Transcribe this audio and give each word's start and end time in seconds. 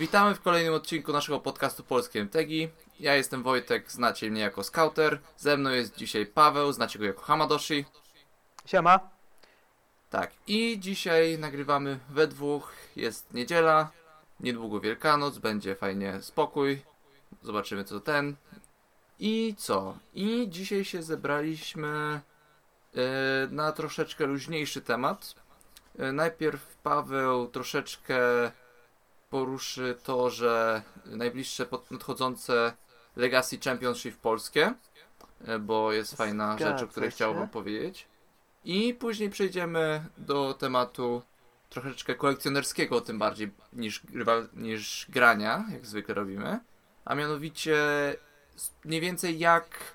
Witamy 0.00 0.34
w 0.34 0.40
kolejnym 0.40 0.74
odcinku 0.74 1.12
naszego 1.12 1.40
podcastu 1.40 1.84
Polskie 1.84 2.20
MTG. 2.20 2.68
Ja 3.00 3.14
jestem 3.14 3.42
Wojtek, 3.42 3.90
znacie 3.92 4.30
mnie 4.30 4.40
jako 4.40 4.64
Scouter. 4.64 5.18
Ze 5.36 5.56
mną 5.56 5.70
jest 5.70 5.96
dzisiaj 5.96 6.26
Paweł, 6.26 6.72
znacie 6.72 6.98
go 6.98 7.04
jako 7.04 7.22
Hamadoshi. 7.22 7.84
Siema. 8.66 9.00
Tak, 10.10 10.30
i 10.46 10.78
dzisiaj 10.80 11.38
nagrywamy 11.38 11.98
we 12.10 12.26
dwóch. 12.26 12.72
Jest 12.96 13.34
niedziela, 13.34 13.90
niedługo 14.40 14.80
Wielkanoc, 14.80 15.38
będzie 15.38 15.74
fajnie 15.74 16.22
spokój. 16.22 16.82
Zobaczymy 17.42 17.84
co 17.84 18.00
ten. 18.00 18.36
I 19.18 19.54
co? 19.58 19.96
I 20.14 20.46
dzisiaj 20.50 20.84
się 20.84 21.02
zebraliśmy 21.02 22.20
e, 22.94 23.00
na 23.50 23.72
troszeczkę 23.72 24.26
luźniejszy 24.26 24.80
temat. 24.80 25.34
E, 25.98 26.12
najpierw 26.12 26.76
Paweł 26.82 27.48
troszeczkę 27.48 28.18
poruszy 29.30 29.96
to, 30.04 30.30
że 30.30 30.82
najbliższe 31.06 31.66
nadchodzące 31.90 32.72
Legacy 33.16 33.58
Championship 33.58 34.16
polskie, 34.16 34.74
e, 35.44 35.58
bo 35.58 35.92
jest 35.92 36.16
fajna 36.16 36.56
Zgadza 36.56 36.78
rzecz, 36.78 36.88
o 36.88 36.90
której 36.90 37.10
się. 37.10 37.14
chciałbym 37.14 37.48
powiedzieć. 37.48 38.06
I 38.64 38.94
później 38.94 39.30
przejdziemy 39.30 40.04
do 40.18 40.54
tematu 40.54 41.22
troszeczkę 41.70 42.14
kolekcjonerskiego, 42.14 43.00
tym 43.00 43.18
bardziej 43.18 43.50
niż, 43.72 44.02
niż 44.52 45.06
grania, 45.08 45.64
jak 45.72 45.86
zwykle 45.86 46.14
robimy. 46.14 46.60
A 47.04 47.14
mianowicie 47.14 47.76
mniej 48.84 49.00
więcej 49.00 49.38
jak 49.38 49.94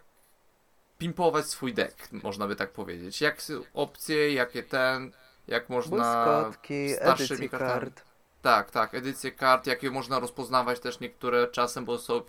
pimpować 0.98 1.46
swój 1.46 1.74
deck, 1.74 2.12
można 2.12 2.48
by 2.48 2.56
tak 2.56 2.72
powiedzieć. 2.72 3.22
Jak 3.22 3.42
opcje, 3.74 4.34
jakie 4.34 4.64
ten, 4.64 5.12
jak 5.48 5.70
można 5.70 6.26
Błyskotki, 6.26 6.94
starszymi 6.94 7.50
kartami. 7.50 7.72
kart. 7.72 8.15
Tak, 8.46 8.72
tak, 8.72 8.94
edycje 8.96 9.32
kart, 9.32 9.68
jakie 9.68 9.92
można 9.92 10.20
rozpoznawać 10.20 10.80
też 10.80 11.00
niektóre 11.00 11.48
czasem, 11.48 11.86
bo 11.86 11.98
są, 11.98 12.22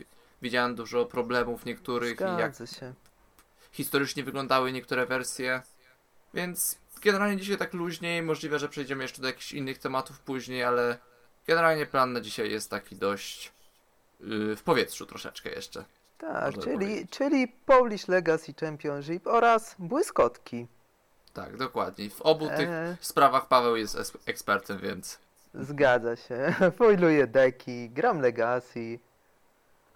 widziałem 0.42 0.74
dużo 0.74 1.06
problemów 1.06 1.64
niektórych 1.64 2.20
i 2.20 2.24
jak 2.24 2.54
Zgadza 2.54 2.66
się. 2.66 2.94
historycznie 3.72 4.24
wyglądały 4.24 4.72
niektóre 4.72 5.06
wersje. 5.06 5.62
Więc 6.34 6.78
generalnie 7.02 7.36
dzisiaj 7.36 7.56
tak 7.56 7.74
luźniej, 7.74 8.22
możliwe, 8.22 8.58
że 8.58 8.68
przejdziemy 8.68 9.04
jeszcze 9.04 9.22
do 9.22 9.28
jakichś 9.28 9.52
innych 9.52 9.78
tematów 9.78 10.20
później, 10.20 10.64
ale 10.64 10.98
generalnie 11.46 11.86
plan 11.86 12.12
na 12.12 12.20
dzisiaj 12.20 12.50
jest 12.50 12.70
taki 12.70 12.96
dość 12.96 13.52
yy, 14.20 14.56
w 14.56 14.62
powietrzu 14.62 15.06
troszeczkę 15.06 15.50
jeszcze. 15.50 15.84
Tak, 16.18 16.44
Można 16.44 16.62
czyli, 16.62 16.76
powiedzieć. 16.76 17.10
czyli 17.10 17.48
Polish 17.48 18.08
Legacy 18.08 18.54
Championship 18.60 19.26
oraz 19.26 19.74
błyskotki. 19.78 20.66
Tak, 21.32 21.56
dokładnie. 21.56 22.10
W 22.10 22.22
obu 22.22 22.48
tych 22.48 22.68
E, 22.68 22.96
sprawach 23.00 23.48
Paweł 23.48 23.76
jest 23.76 23.94
es- 23.96 24.16
ekspertem, 24.26 24.78
więc 24.78 25.18
zgadza 25.60 26.16
się. 26.16 26.54
Foiluję 26.78 27.26
deki, 27.26 27.90
gram 27.90 28.20
Legacy. 28.20 28.98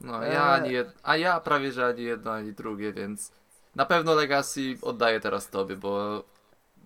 no 0.01 0.27
E. 0.27 0.33
ja 0.33 0.43
ani 0.43 0.73
jed... 0.73 0.99
a 1.03 1.17
ja 1.17 1.41
prawie 1.41 1.73
że 1.73 1.87
ani 1.87 2.03
jedno, 2.03 2.33
ani 2.33 2.53
drugie, 2.53 2.93
więc 2.93 3.33
na 3.75 3.87
pewno 3.87 4.15
Legacy 4.15 4.79
oddaję 4.83 5.21
teraz 5.21 5.49
tobie, 5.49 5.77
bo, 5.77 6.25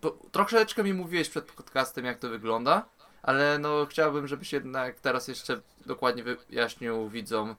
bo 0.03 0.19
troszeczkę 0.33 0.85
mi 0.85 0.95
mówiłeś 0.95 1.29
przed 1.29 1.53
podcastem 1.53 2.05
jak 2.05 2.19
to 2.19 2.29
wygląda, 2.29 2.87
ale 3.23 3.59
no 3.59 3.87
chciałbym, 3.87 4.27
żebyś 4.27 4.53
jednak 4.53 5.01
teraz 5.01 5.29
jeszcze 5.29 5.61
dokładnie 5.87 6.23
wyjaśnił 6.23 7.09
widzom, 7.09 7.57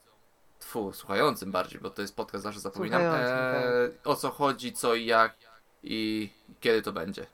tfu, 0.60 0.94
słuchającym 0.94 1.52
bardziej, 1.52 1.82
bo 1.82 1.90
to 1.90 2.02
jest 2.02 2.16
podcast, 2.16 2.44
zawsze 2.44 2.60
zapominam, 2.60 3.02
e, 3.02 3.90
o 4.04 4.16
co 4.16 4.30
chodzi, 4.30 4.74
co 4.74 4.96
i 4.96 5.06
jak 5.06 5.36
i 5.84 6.30
kiedy 6.60 6.82
to 6.82 6.92
będzie. 6.92 7.26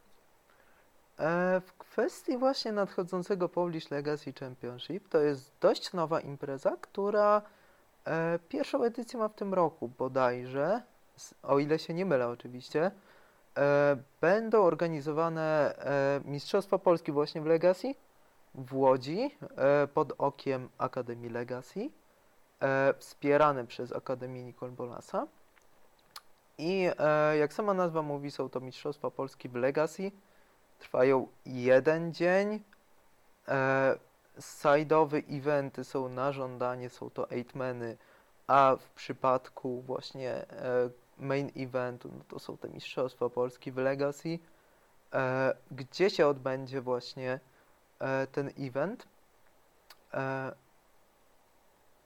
E, 1.20 1.62
w 1.66 1.74
kwestii 1.92 2.38
właśnie 2.38 2.72
nadchodzącego 2.72 3.50
Polish 3.50 3.92
Legacy 3.92 4.34
Championship 4.34 5.10
to 5.10 5.20
jest 5.20 5.52
dość 5.62 5.94
nowa 5.94 6.20
impreza, 6.20 6.78
która 6.82 7.42
e, 8.06 8.40
pierwszą 8.50 8.84
edycję 8.84 9.20
ma 9.20 9.28
w 9.28 9.34
tym 9.34 9.54
roku 9.54 9.88
bodajże, 9.98 10.82
o 11.44 11.60
ile 11.60 11.80
się 11.80 11.94
nie 11.94 12.06
mylę 12.06 12.28
oczywiście. 12.28 12.92
E, 13.58 13.98
będą 14.22 14.64
organizowane 14.64 15.76
e, 15.78 16.22
Mistrzostwa 16.26 16.78
Polski 16.78 17.12
właśnie 17.12 17.42
w 17.42 17.46
Legacy 17.46 17.96
w 18.56 18.78
Łodzi 18.78 19.38
e, 19.58 19.88
pod 19.88 20.14
okiem 20.18 20.70
Akademii 20.78 21.30
Legacy, 21.30 21.90
e, 22.62 22.94
wspierane 22.98 23.68
przez 23.68 23.94
Akademię 23.94 24.44
Nicole 24.44 24.72
Bolasa. 24.72 25.28
I 26.58 26.90
e, 27.00 27.38
jak 27.38 27.54
sama 27.54 27.74
nazwa 27.74 28.02
mówi, 28.02 28.32
są 28.32 28.50
to 28.50 28.60
Mistrzostwa 28.60 29.12
Polski 29.12 29.50
w 29.50 29.56
Legacy. 29.56 30.12
Trwają 30.82 31.28
jeden 31.46 32.14
dzień. 32.14 32.64
E, 33.48 33.98
side'owe 34.40 35.24
eventy 35.38 35.84
są 35.84 36.10
na 36.10 36.32
żądanie, 36.32 36.90
są 36.90 37.10
to 37.10 37.32
eightmeny, 37.32 37.98
a 38.48 38.76
w 38.80 38.90
przypadku 38.90 39.82
właśnie 39.82 40.32
e, 40.32 40.90
main 41.18 41.52
eventu, 41.58 42.10
no 42.18 42.24
to 42.28 42.40
są 42.40 42.58
te 42.58 42.70
Mistrzostwa 42.70 43.30
Polski 43.30 43.72
w 43.72 43.78
Legacy, 43.78 44.40
e, 45.14 45.54
gdzie 45.72 46.10
się 46.10 46.28
odbędzie 46.28 46.82
właśnie 46.82 47.40
e, 48.00 48.28
ten 48.28 48.52
event. 48.60 49.08
E, 50.14 50.52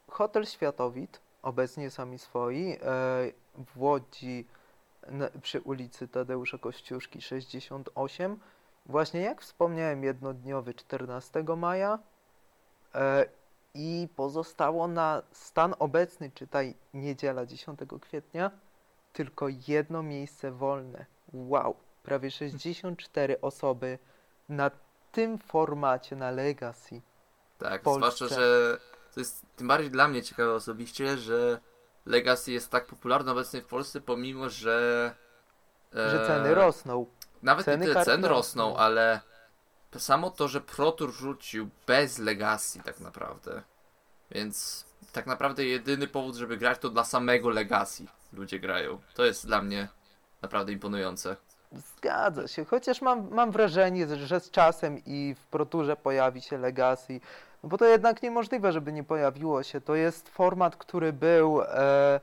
Hotel 0.08 0.46
Światowit, 0.46 1.22
obecnie 1.42 1.90
sami 1.90 2.20
swoi, 2.20 2.72
e, 2.72 2.78
w 3.58 3.82
Łodzi 3.82 4.46
na, 5.08 5.30
przy 5.42 5.62
ulicy 5.62 6.08
Tadeusza 6.08 6.58
Kościuszki 6.58 7.22
68. 7.22 8.40
Właśnie 8.86 9.22
jak 9.22 9.42
wspomniałem, 9.42 10.04
jednodniowy 10.04 10.74
14 10.74 11.44
maja 11.58 12.00
e, 12.96 13.26
i 13.74 14.08
pozostało 14.16 14.88
na 14.88 15.22
stan 15.32 15.76
obecny, 15.80 16.32
czytaj 16.36 16.76
niedziela 16.94 17.46
10 17.46 17.80
kwietnia, 18.02 18.52
tylko 19.14 19.48
jedno 19.68 20.04
miejsce 20.04 20.52
wolne. 20.52 21.06
Wow, 21.34 21.76
prawie 22.04 22.32
64 22.32 23.42
osoby 23.42 24.00
na 24.50 24.72
tym 25.12 25.38
formacie, 25.38 26.16
na 26.16 26.32
Legacy. 26.32 27.02
Tak, 27.58 27.82
zwłaszcza, 27.82 28.28
że 28.28 28.78
to 29.14 29.20
jest 29.20 29.46
tym 29.56 29.68
bardziej 29.68 29.92
dla 29.92 30.08
mnie 30.08 30.24
ciekawe 30.24 30.54
osobiście, 30.54 31.18
że 31.18 31.60
Legacy 32.06 32.52
jest 32.52 32.70
tak 32.70 32.86
popularny 32.86 33.32
obecnie 33.32 33.62
w 33.62 33.66
Polsce, 33.66 34.02
pomimo 34.02 34.50
że. 34.50 35.12
e, 35.96 36.10
Że 36.10 36.28
ceny 36.28 36.56
rosną. 36.56 37.06
Nawet 37.46 37.66
ceny 37.66 37.86
nie 37.86 37.94
tyle 37.94 38.06
ceny 38.06 38.28
rosną. 38.28 38.78
ale 38.78 39.22
samo 39.98 40.30
to, 40.30 40.48
że 40.48 40.62
Protur 40.62 41.14
rzucił 41.14 41.70
bez 41.88 42.20
Legacy 42.20 42.80
tak 42.84 43.00
naprawdę. 43.00 43.62
Więc 44.32 44.86
tak 45.12 45.26
naprawdę 45.26 45.66
jedyny 45.66 46.08
powód, 46.08 46.36
żeby 46.36 46.58
grać 46.58 46.80
to 46.80 46.90
dla 46.90 47.04
samego 47.04 47.50
Legacy 47.50 48.06
ludzie 48.34 48.60
grają. 48.60 49.02
To 49.14 49.26
jest 49.26 49.46
dla 49.48 49.62
mnie 49.62 49.88
naprawdę 50.42 50.72
imponujące. 50.72 51.36
Zgadza 51.72 52.48
się, 52.48 52.66
chociaż 52.66 53.02
mam, 53.02 53.30
mam 53.32 53.52
wrażenie, 53.52 54.18
że 54.18 54.40
z 54.40 54.52
czasem 54.52 55.02
i 55.06 55.36
w 55.40 55.48
Proturze 55.48 55.96
pojawi 55.96 56.42
się 56.42 56.58
Legacy, 56.58 57.20
no 57.64 57.70
bo 57.70 57.78
to 57.78 57.86
jednak 57.86 58.24
niemożliwe, 58.24 58.72
żeby 58.72 58.94
nie 58.94 59.04
pojawiło 59.04 59.64
się. 59.64 59.82
To 59.82 59.96
jest 59.96 60.30
format, 60.30 60.76
który 60.76 61.14
był 61.14 61.62
e, 61.62 62.20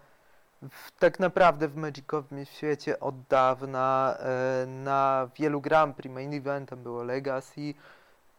w, 0.70 0.98
tak 0.98 1.20
naprawdę 1.20 1.68
w 1.68 1.76
Magicowym 1.76 2.44
świecie 2.44 3.00
od 3.00 3.22
dawna. 3.22 4.16
E, 4.18 4.66
na 4.66 5.28
wielu 5.36 5.60
Grand 5.60 5.96
Prix 5.96 6.14
main 6.14 6.34
eventem 6.34 6.82
było 6.82 7.02
Legacy. 7.02 7.74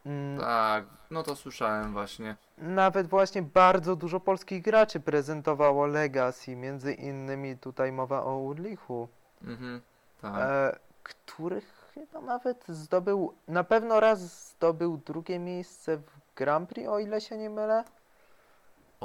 Mm, 0.05 0.39
Tak, 0.39 0.85
no 1.11 1.23
to 1.23 1.35
słyszałem 1.35 1.93
właśnie. 1.93 2.35
Nawet 2.57 3.07
właśnie 3.07 3.41
bardzo 3.41 3.95
dużo 3.95 4.19
polskich 4.19 4.61
graczy 4.61 4.99
prezentowało 4.99 5.85
Legacy, 5.85 6.55
między 6.55 6.93
innymi 6.93 7.57
tutaj 7.57 7.91
mowa 7.91 8.23
o 8.23 8.37
Urlichu. 8.37 9.07
Mhm, 9.43 9.81
tak. 10.21 10.33
e, 10.37 10.79
których 11.03 11.91
chyba 11.93 12.21
nawet 12.21 12.65
zdobył, 12.67 13.33
na 13.47 13.63
pewno 13.63 13.99
raz 13.99 14.49
zdobył 14.49 14.97
drugie 14.97 15.39
miejsce 15.39 15.97
w 15.97 16.03
Grand 16.35 16.69
Prix, 16.69 16.89
o 16.89 16.99
ile 16.99 17.21
się 17.21 17.37
nie 17.37 17.49
mylę. 17.49 17.83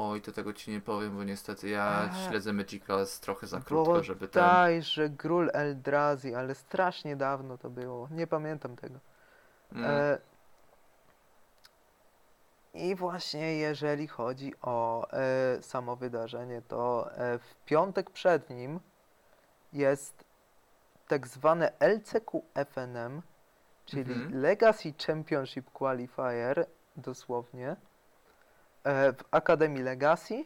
Oj, 0.01 0.23
to 0.23 0.33
tego 0.33 0.53
ci 0.53 0.71
nie 0.71 0.81
powiem, 0.81 1.17
bo 1.17 1.25
niestety 1.25 1.69
ja 1.69 2.11
śledzę 2.29 2.53
Magica 2.53 3.07
z 3.07 3.21
trochę 3.21 3.47
za 3.47 3.61
krótko, 3.61 4.05
żeby 4.05 4.29
ten... 4.29 4.43
Bodajże 4.43 5.09
Grul 5.09 5.51
Eldrazi, 5.53 6.35
ale 6.35 6.55
strasznie 6.55 7.17
dawno 7.17 7.59
to 7.59 7.71
było, 7.71 8.09
nie 8.11 8.27
pamiętam 8.27 8.77
tego. 8.77 8.99
Mm, 9.73 9.85
E, 9.91 10.19
I 12.75 12.95
właśnie 12.95 13.57
jeżeli 13.57 14.09
chodzi 14.09 14.53
o 14.63 15.07
e, 15.13 15.63
samo 15.63 15.97
wydarzenie, 15.97 16.63
to 16.69 17.11
e, 17.13 17.39
w 17.39 17.55
piątek 17.65 18.11
przed 18.11 18.51
nim 18.51 18.81
jest 19.73 20.25
tak 21.09 21.27
zwane 21.27 21.73
LCQ 21.81 22.43
FNM, 22.55 23.23
czyli 23.85 24.13
Mhm. 24.13 24.41
Legacy 24.43 24.95
Championship 25.07 25.71
Qualifier, 25.71 26.67
dosłownie, 26.97 27.77
w 28.85 29.25
Akademii 29.31 29.83
Legacy 29.83 30.45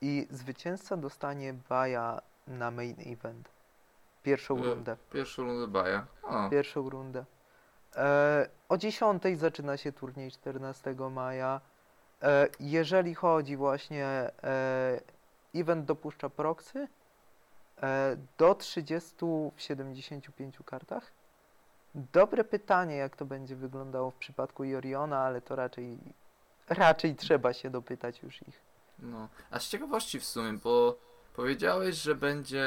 i 0.00 0.26
zwycięzca 0.30 0.96
dostanie 0.96 1.54
baja 1.68 2.22
na 2.46 2.70
main 2.70 2.96
event. 3.06 3.48
Pierwszą 4.22 4.58
E, 4.58 4.62
rundę. 4.62 4.96
Pierwszą 5.12 5.42
rundę 5.44 5.66
baja. 5.66 6.06
O, 6.22 6.50
Pierwszą 6.50 6.90
rundę. 6.90 7.24
E, 7.96 8.48
o 8.68 8.76
10 8.76 9.22
zaczyna 9.36 9.76
się 9.76 9.92
turniej 9.92 10.30
14 10.30 10.94
maja. 11.10 11.60
E, 12.22 12.48
jeżeli 12.60 13.14
chodzi 13.14 13.56
właśnie, 13.56 14.06
e, 14.06 15.00
event 15.54 15.84
dopuszcza 15.84 16.30
proxy 16.30 16.88
e, 17.82 18.16
do 18.38 18.54
30 18.54 19.16
w 19.56 19.62
75 19.62 20.58
kartach. 20.64 21.12
Dobre 21.94 22.44
pytanie, 22.44 22.96
jak 22.96 23.16
to 23.16 23.24
będzie 23.24 23.56
wyglądało 23.56 24.10
w 24.10 24.14
przypadku 24.14 24.64
Joriona, 24.64 25.18
ale 25.18 25.40
to 25.40 25.56
raczej, 25.56 25.98
raczej 26.74 27.16
trzeba 27.16 27.52
się 27.52 27.70
dopytać 27.70 28.22
już 28.22 28.42
ich. 28.48 28.60
No. 28.98 29.28
A 29.50 29.58
z 29.58 29.68
ciekawości 29.68 30.20
w 30.20 30.24
sumie, 30.24 30.52
bo 30.52 30.98
powiedziałeś, 31.34 31.94
że 31.96 32.14
będzie 32.14 32.66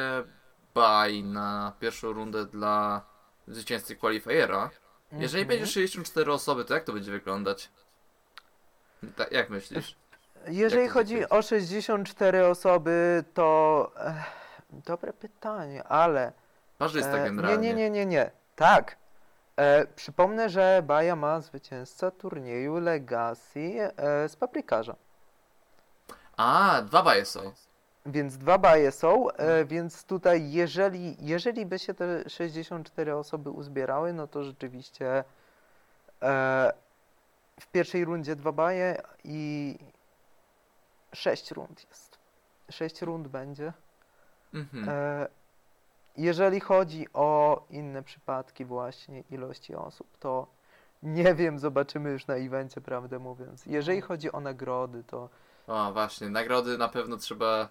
buy 0.74 1.24
na 1.24 1.74
pierwszą 1.80 2.14
rundę 2.14 2.46
dla 2.46 3.02
zwycięzcy 3.48 3.96
qualifiera. 3.96 4.70
Jeżeli 5.12 5.42
Mhm. 5.44 5.48
będzie 5.48 5.72
64 5.74 6.32
osoby, 6.34 6.66
to 6.66 6.74
jak 6.74 6.84
to 6.84 6.94
będzie 6.94 7.12
wyglądać? 7.12 7.70
Tak, 9.16 9.32
jak 9.32 9.50
myślisz? 9.50 9.96
Jeżeli 10.48 10.84
Jak 10.84 10.92
chodzi 10.92 11.30
o 11.30 11.42
64 11.42 12.46
osoby, 12.48 13.24
to 13.34 13.92
e, 13.98 14.24
dobre 14.72 15.14
pytanie, 15.14 15.84
ale 15.84 16.32
Parzysta 16.78 17.12
e, 17.18 17.20
nie, 17.20 17.26
generalnie. 17.26 17.68
nie, 17.68 17.74
nie, 17.76 17.90
nie, 17.90 18.06
nie. 18.06 18.32
Tak. 18.56 18.98
E, 19.58 19.86
przypomnę, 19.96 20.50
że 20.50 20.84
Baja 20.86 21.16
ma 21.16 21.42
zwycięzcę 21.42 22.12
turnieju 22.12 22.80
Legacy 22.80 23.92
e, 23.98 24.30
z 24.30 24.36
paprykarza. 24.36 24.96
A, 26.38 26.82
dwa 26.82 27.04
baje 27.04 27.26
są. 27.26 27.54
Więc 28.06 28.38
dwa 28.38 28.58
baje 28.58 28.92
są, 28.92 29.32
e, 29.32 29.66
więc 29.66 30.04
tutaj 30.04 30.52
jeżeli, 30.52 31.18
jeżeli 31.20 31.66
by 31.66 31.80
się 31.80 31.94
te 31.94 32.30
64 32.30 33.16
osoby 33.16 33.50
uzbierały, 33.50 34.14
no 34.14 34.28
to 34.28 34.44
rzeczywiście 34.44 35.24
e, 36.22 36.74
w 37.60 37.68
pierwszej 37.68 38.06
rundzie 38.06 38.36
dwa 38.36 38.52
baje 38.52 39.02
i 39.24 39.78
sześć 41.14 41.52
rund 41.52 41.86
jest. 41.90 42.18
Sześć 42.70 43.02
rund 43.02 43.28
będzie. 43.28 43.74
Mhm. 44.54 44.90
Jeżeli 46.18 46.60
chodzi 46.60 47.08
o 47.14 47.62
inne 47.70 48.04
przypadki 48.04 48.66
właśnie 48.66 49.24
ilości 49.32 49.76
osób, 49.76 50.18
to 50.18 50.48
nie 51.04 51.36
wiem, 51.36 51.60
zobaczymy 51.60 52.12
już 52.12 52.28
na 52.28 52.36
evencie, 52.36 52.82
prawdę 52.82 53.20
mówiąc. 53.20 53.66
Jeżeli 53.66 54.02
chodzi 54.02 54.32
o 54.32 54.40
nagrody, 54.40 55.04
to 55.04 55.30
O, 55.68 55.94
właśnie, 55.94 56.30
nagrody 56.30 56.78
na 56.78 56.88
pewno 56.88 57.18
trzeba 57.18 57.70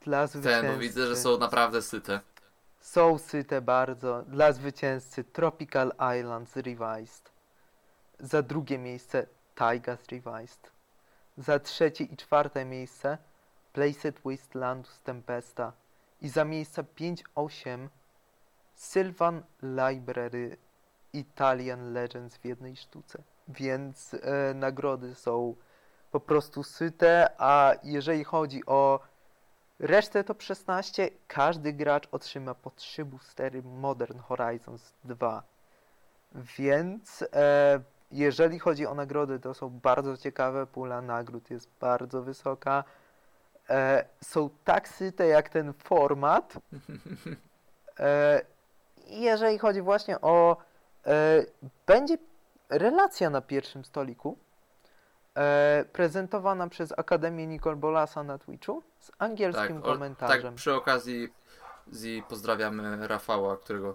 dla 0.00 0.28
ten, 0.28 0.42
zwycięzcy... 0.42 0.72
bo 0.72 0.78
widzę, 0.78 1.06
że 1.06 1.16
są 1.16 1.38
naprawdę 1.38 1.82
syte. 1.82 2.20
Są 2.80 3.18
syte 3.18 3.60
bardzo. 3.60 4.22
Dla 4.22 4.52
zwycięzcy 4.52 5.24
Tropical 5.24 5.92
Islands 6.18 6.56
Revised. 6.56 7.32
Za 8.20 8.42
drugie 8.42 8.78
miejsce 8.78 9.26
Taigas 9.54 9.98
Revised. 10.12 10.72
Za 11.38 11.58
trzecie 11.58 12.04
i 12.04 12.16
czwarte 12.16 12.64
miejsce 12.64 13.18
Placed 13.72 14.20
Wastelandus 14.24 15.00
Tempesta. 15.00 15.72
I 16.20 16.28
za 16.28 16.44
miejsca 16.44 16.82
5-8 16.82 17.88
Sylvan 18.74 19.42
Library 19.62 20.56
Italian 21.12 21.92
Legends 21.92 22.36
w 22.36 22.44
jednej 22.44 22.76
sztuce. 22.76 23.22
Więc 23.48 24.14
e, 24.14 24.54
nagrody 24.54 25.14
są 25.14 25.54
po 26.10 26.20
prostu 26.20 26.62
syte, 26.62 27.30
a 27.38 27.72
jeżeli 27.82 28.24
chodzi 28.24 28.66
o 28.66 29.00
Resztę 29.78 30.24
top 30.24 30.42
16 30.42 31.10
każdy 31.28 31.72
gracz 31.72 32.08
otrzyma 32.12 32.54
po 32.54 32.70
3 32.70 33.04
boostery 33.04 33.62
Modern 33.62 34.18
Horizons 34.18 34.92
2. 35.04 35.42
Więc 36.58 37.24
e, 37.32 37.80
jeżeli 38.12 38.58
chodzi 38.58 38.86
o 38.86 38.94
nagrody, 38.94 39.40
to 39.40 39.54
są 39.54 39.70
bardzo 39.70 40.16
ciekawe. 40.16 40.66
Pula 40.66 41.02
nagród 41.02 41.50
jest 41.50 41.68
bardzo 41.80 42.22
wysoka. 42.22 42.84
E, 43.70 44.04
są 44.24 44.50
tak 44.64 44.88
syte 44.88 45.26
jak 45.26 45.48
ten 45.48 45.72
format. 45.72 46.54
E, 48.00 48.40
jeżeli 49.06 49.58
chodzi 49.58 49.82
właśnie 49.82 50.20
o. 50.20 50.56
E, 51.06 51.44
będzie 51.86 52.18
relacja 52.68 53.30
na 53.30 53.40
pierwszym 53.40 53.84
stoliku. 53.84 54.38
E, 55.34 55.84
prezentowana 55.92 56.68
przez 56.68 56.98
Akademię 56.98 57.46
Nicole 57.46 57.76
Bolasa 57.76 58.22
na 58.22 58.38
Twitchu 58.38 58.82
z 58.98 59.10
angielskim 59.18 59.78
o- 59.78 59.82
komentarzem. 59.82 60.42
tak, 60.42 60.54
przy 60.54 60.74
okazji 60.74 61.32
pozdrawiamy 62.28 63.08
Rafała, 63.08 63.56
którego 63.56 63.94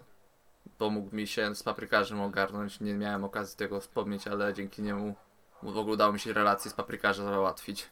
pomógł 0.78 1.16
mi 1.16 1.28
się 1.28 1.56
z 1.56 1.64
paprykarzem 1.64 2.22
ogarnąć. 2.22 2.80
Nie 2.80 2.94
miałem 2.94 3.24
okazji 3.24 3.58
tego 3.58 3.80
wspomnieć, 3.80 4.28
ale 4.28 4.54
dzięki 4.54 4.82
niemu 4.82 5.16
w 5.64 5.78
ogóle 5.78 5.94
udało 5.94 6.14
mi 6.14 6.20
się 6.20 6.34
relację 6.34 6.72
z 6.72 6.74
paprykarzem 6.74 7.26
załatwić. 7.26 7.90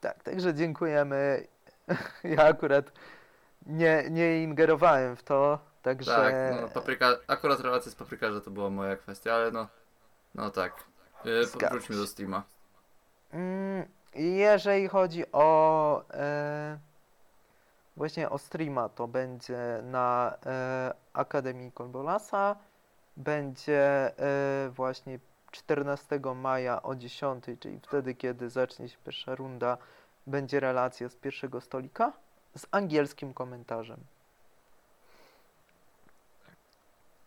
Tak, 0.00 0.22
także 0.22 0.54
dziękujemy. 0.54 1.46
Ja 2.24 2.44
akurat 2.44 2.92
nie, 3.66 4.04
nie 4.10 4.42
ingerowałem 4.42 5.16
w 5.16 5.22
to, 5.22 5.58
także 5.82 6.10
Tak, 6.10 6.34
no, 6.60 6.68
papryka, 6.68 7.16
akurat 7.26 7.60
relacja 7.60 7.92
z 7.92 7.94
paprykarzem 7.94 8.40
to 8.40 8.50
była 8.50 8.70
moja 8.70 8.96
kwestia, 8.96 9.34
ale 9.34 9.50
no, 9.50 9.68
no 10.34 10.50
tak. 10.50 10.84
Yy, 11.24 11.68
wróćmy 11.70 11.96
do 11.96 12.06
Steama. 12.06 12.42
Mm, 13.32 13.84
jeżeli 14.14 14.88
chodzi 14.88 15.32
o 15.32 16.02
e, 16.10 16.78
właśnie 17.96 18.30
o 18.30 18.38
streama, 18.38 18.88
to 18.88 19.08
będzie 19.08 19.80
na 19.82 20.36
e, 20.46 20.94
Akademii 21.12 21.72
Kolbolasa. 21.72 22.56
Będzie 23.16 24.12
e, 24.18 24.68
właśnie 24.68 25.18
14 25.50 26.20
maja 26.34 26.82
o 26.82 26.94
10, 26.94 27.44
czyli 27.60 27.80
wtedy, 27.82 28.14
kiedy 28.14 28.50
zacznie 28.50 28.88
się 28.88 28.96
pierwsza 29.04 29.34
runda, 29.34 29.78
będzie 30.26 30.60
relacja 30.60 31.08
z 31.08 31.14
pierwszego 31.14 31.60
stolika 31.60 32.12
z 32.56 32.66
angielskim 32.70 33.34
komentarzem. 33.34 34.00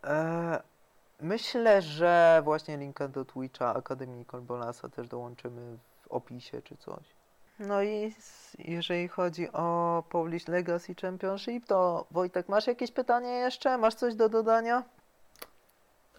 E, 0.03 0.62
myślę, 1.19 1.81
że 1.81 2.41
właśnie 2.44 2.77
linka 2.77 3.07
do 3.07 3.25
Twitcha 3.25 3.75
Akademii 3.75 4.25
Kolbolasa 4.25 4.89
też 4.89 5.07
dołączymy 5.07 5.77
w 6.01 6.07
opisie 6.07 6.62
czy 6.62 6.77
coś. 6.77 7.03
No 7.59 7.83
i 7.83 8.13
jeżeli 8.59 9.07
chodzi 9.07 9.51
o 9.51 10.03
Polish 10.09 10.47
Legacy 10.47 10.95
Championship, 10.95 11.65
to 11.65 12.06
Wojtek, 12.12 12.50
masz 12.50 12.67
jakieś 12.67 12.91
pytanie 12.91 13.29
jeszcze? 13.29 13.77
Masz 13.77 13.95
coś 13.95 14.15
do 14.15 14.29
dodania? 14.29 14.83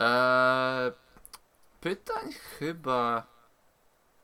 Eee, 0.00 0.92
pytań 1.82 2.32
chyba. 2.58 3.26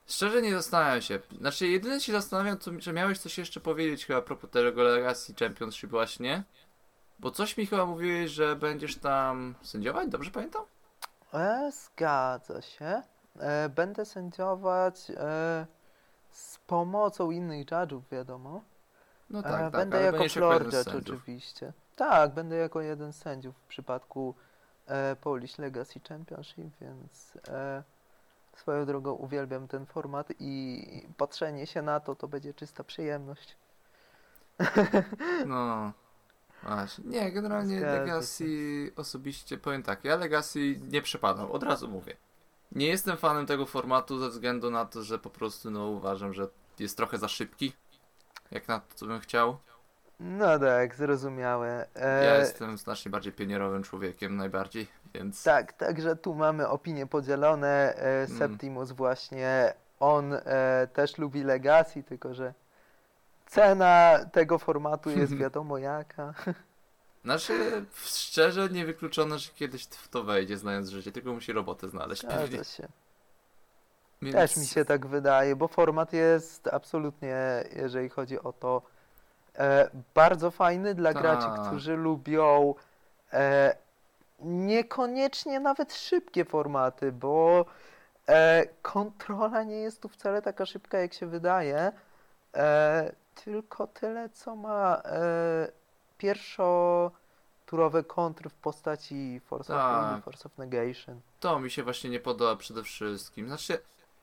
Szczerze 0.07 0.43
nie 0.43 0.53
zastanawiam 0.55 1.03
się. 1.03 1.19
Znaczy, 1.41 1.67
jedyne 1.69 2.01
się 2.01 2.13
zastanawiam, 2.13 2.59
co, 2.59 2.71
że 2.79 2.93
miałeś 2.93 3.19
coś 3.19 3.39
jeszcze 3.39 3.61
powiedzieć 3.61 4.07
chyba 4.07 4.19
a 4.19 4.23
propos 4.23 4.51
tego 4.51 4.83
Legacy 4.83 5.35
Championship 5.35 5.91
właśnie. 5.91 6.45
Bo 7.19 7.31
coś 7.31 7.57
mi 7.57 7.67
chyba 7.67 7.87
mówiłeś, 7.87 8.31
że 8.31 8.57
będziesz 8.57 8.97
tam 8.97 9.55
sędziować, 9.63 10.09
dobrze 10.09 10.31
pamiętam? 10.31 10.63
E, 11.35 11.71
zgadza 11.73 12.63
się. 12.63 13.03
E, 13.41 13.69
będę 13.69 14.05
sędziować 14.05 15.11
e, 15.17 15.67
z 16.31 16.59
pomocą 16.59 17.31
innych 17.31 17.67
judge'ów, 17.67 18.01
wiadomo. 18.13 18.63
No 19.31 19.39
E, 19.39 19.43
tak, 19.43 19.53
tak, 19.53 19.73
będę 19.73 20.03
jako 20.03 20.29
floor 20.29 20.63
judge 20.65 20.75
sędziów. 20.85 21.03
oczywiście. 21.03 21.73
Tak, 21.97 22.35
będę 22.35 22.57
jako 22.57 22.81
jeden 22.81 23.13
z 23.13 23.17
sędziów 23.17 23.57
w 23.57 23.67
przypadku 23.67 24.35
e, 24.89 25.17
Polish 25.17 25.59
Legacy 25.59 26.01
Championship, 26.09 26.67
więc 26.81 27.39
e, 27.49 27.83
swoją 28.57 28.87
drogą 28.87 29.13
uwielbiam 29.13 29.69
ten 29.69 29.87
format 29.87 30.29
i 30.39 31.07
patrzenie 31.17 31.67
się 31.67 31.83
na 31.83 32.01
to 32.01 32.15
to 32.15 32.29
będzie 32.29 32.55
czysta 32.55 32.85
przyjemność. 32.85 33.57
No. 35.47 35.93
Właśnie. 36.63 37.05
Nie, 37.05 37.33
generalnie 37.33 37.79
Zgadza 37.79 37.95
się. 37.95 38.01
Legacy 38.01 38.93
osobiście 38.97 39.59
powiem 39.59 39.83
tak, 39.83 40.05
ja 40.05 40.17
Legacy 40.17 40.81
nie 40.91 41.03
przepadam, 41.03 41.51
od 41.51 41.63
razu 41.63 41.89
mówię. 41.89 42.17
Nie 42.73 42.87
jestem 42.87 43.17
fanem 43.17 43.47
tego 43.47 43.67
formatu 43.67 44.19
ze 44.19 44.29
względu 44.29 44.71
na 44.71 44.85
to, 44.85 45.03
że 45.03 45.19
po 45.19 45.31
prostu 45.31 45.71
no 45.71 45.87
uważam, 45.87 46.35
że 46.35 46.49
jest 46.79 46.97
trochę 46.97 47.19
za 47.19 47.29
szybki. 47.29 47.73
Jak 48.51 48.69
na 48.69 48.81
to, 48.81 48.95
co 48.95 49.07
bym 49.07 49.21
chciał. 49.21 49.59
No 50.21 50.59
tak, 50.59 50.95
zrozumiałe. 50.95 51.87
E, 51.97 52.25
Ja 52.25 52.39
jestem 52.39 52.79
znacznie 52.79 53.11
bardziej 53.11 53.33
pionierowym 53.33 53.83
człowiekiem, 53.83 54.37
najbardziej, 54.37 54.87
więc. 55.15 55.43
Tak, 55.43 55.73
także 55.73 56.17
tu 56.17 56.35
mamy 56.35 56.69
opinie 56.69 57.07
podzielone. 57.07 57.95
E, 57.97 58.25
Mm. 58.27 58.39
Septimus 58.39 58.93
właśnie, 58.93 59.75
on 60.01 60.33
e, 60.35 60.89
też 60.93 61.19
lubi 61.19 61.43
Legacy, 61.45 62.03
tylko 62.03 62.35
że 62.35 62.55
cena 63.47 64.19
tego 64.33 64.59
formatu 64.59 65.11
jest 65.11 65.37
wiadomo 65.43 65.79
jaka. 65.79 66.35
Znaczy, 67.25 67.87
szczerze 67.95 68.69
niewykluczone, 68.69 69.39
że 69.39 69.51
kiedyś 69.55 69.85
w 69.87 70.09
to 70.09 70.25
wejdzie, 70.25 70.57
znając 70.57 70.89
życie, 70.89 71.13
tylko 71.13 71.33
musi 71.33 71.53
robotę 71.53 71.89
znaleźć. 71.89 72.23
Zgadza 72.23 72.65
się. 72.65 72.89
Więc... 74.23 74.37
Też 74.37 74.57
mi 74.57 74.67
się 74.67 74.85
tak 74.85 75.07
wydaje, 75.07 75.57
bo 75.57 75.69
format 75.69 76.13
jest 76.13 76.69
absolutnie, 76.69 77.65
jeżeli 77.77 78.09
chodzi 78.09 78.41
o 78.41 78.53
to, 78.53 78.83
e, 79.59 79.91
bardzo 80.15 80.51
fajny 80.51 80.95
dla 80.95 81.13
graczy, 81.13 81.47
Tak. 81.47 81.67
którzy 81.67 81.97
lubią 81.97 82.75
e, 83.33 83.77
niekoniecznie 84.41 85.61
nawet 85.61 85.95
szybkie 85.95 86.45
formaty, 86.45 87.13
bo 87.13 87.65
E, 88.29 88.67
kontrola 88.83 89.63
nie 89.63 89.77
jest 89.77 90.03
tu 90.03 90.09
wcale 90.09 90.43
taka 90.43 90.67
szybka, 90.67 90.99
jak 90.99 91.15
się 91.15 91.27
wydaje. 91.27 91.93
E, 92.57 93.13
tylko 93.45 93.87
tyle, 93.87 94.29
co 94.29 94.57
ma 94.57 95.03
e, 95.05 95.69
pierwszoturowe 96.19 98.05
kontry 98.07 98.51
w 98.51 98.55
postaci 98.55 99.41
Force 99.45 99.75
of 99.75 99.81
Tak. 99.81 100.13
Will, 100.13 100.23
Force 100.23 100.49
of 100.49 100.59
Negation. 100.59 101.21
To 101.41 101.59
mi 101.61 101.71
się 101.71 101.83
właśnie 101.83 102.11
nie 102.11 102.21
podoba 102.21 102.57
przede 102.57 102.83
wszystkim. 102.83 103.49
Znaczy, 103.49 103.79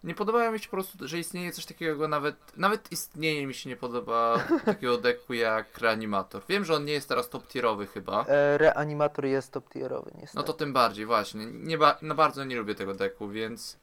nie 0.06 0.16
podoba 0.16 0.52
mi 0.52 0.60
się 0.60 0.66
po 0.66 0.72
prostu, 0.72 1.08
że 1.08 1.20
istnieje 1.20 1.52
coś 1.52 1.66
takiego, 1.66 2.08
nawet, 2.08 2.58
nawet 2.58 2.92
istnienie 2.92 3.48
mi 3.48 3.54
się 3.54 3.70
nie 3.70 3.76
podoba 3.76 4.40
takiego 4.66 4.98
deku 4.98 5.34
jak 5.34 5.78
reanimator. 5.78 6.42
Wiem, 6.50 6.66
że 6.66 6.76
on 6.76 6.86
nie 6.86 6.94
jest 6.94 7.10
teraz 7.10 7.30
top 7.30 7.48
tierowy 7.48 7.88
chyba. 7.88 8.26
E, 8.28 8.58
reanimator 8.58 9.26
jest 9.26 9.52
top 9.52 9.70
tierowy, 9.70 10.12
niestety. 10.14 10.38
No 10.38 10.44
to 10.44 10.54
tym 10.54 10.74
bardziej, 10.74 11.06
właśnie. 11.06 11.46
Nie 11.46 11.78
ba 11.78 11.98
no 12.02 12.16
bardzo 12.16 12.44
nie 12.44 12.56
lubię 12.56 12.76
tego 12.76 12.94
deku, 12.94 13.30
więc 13.30 13.78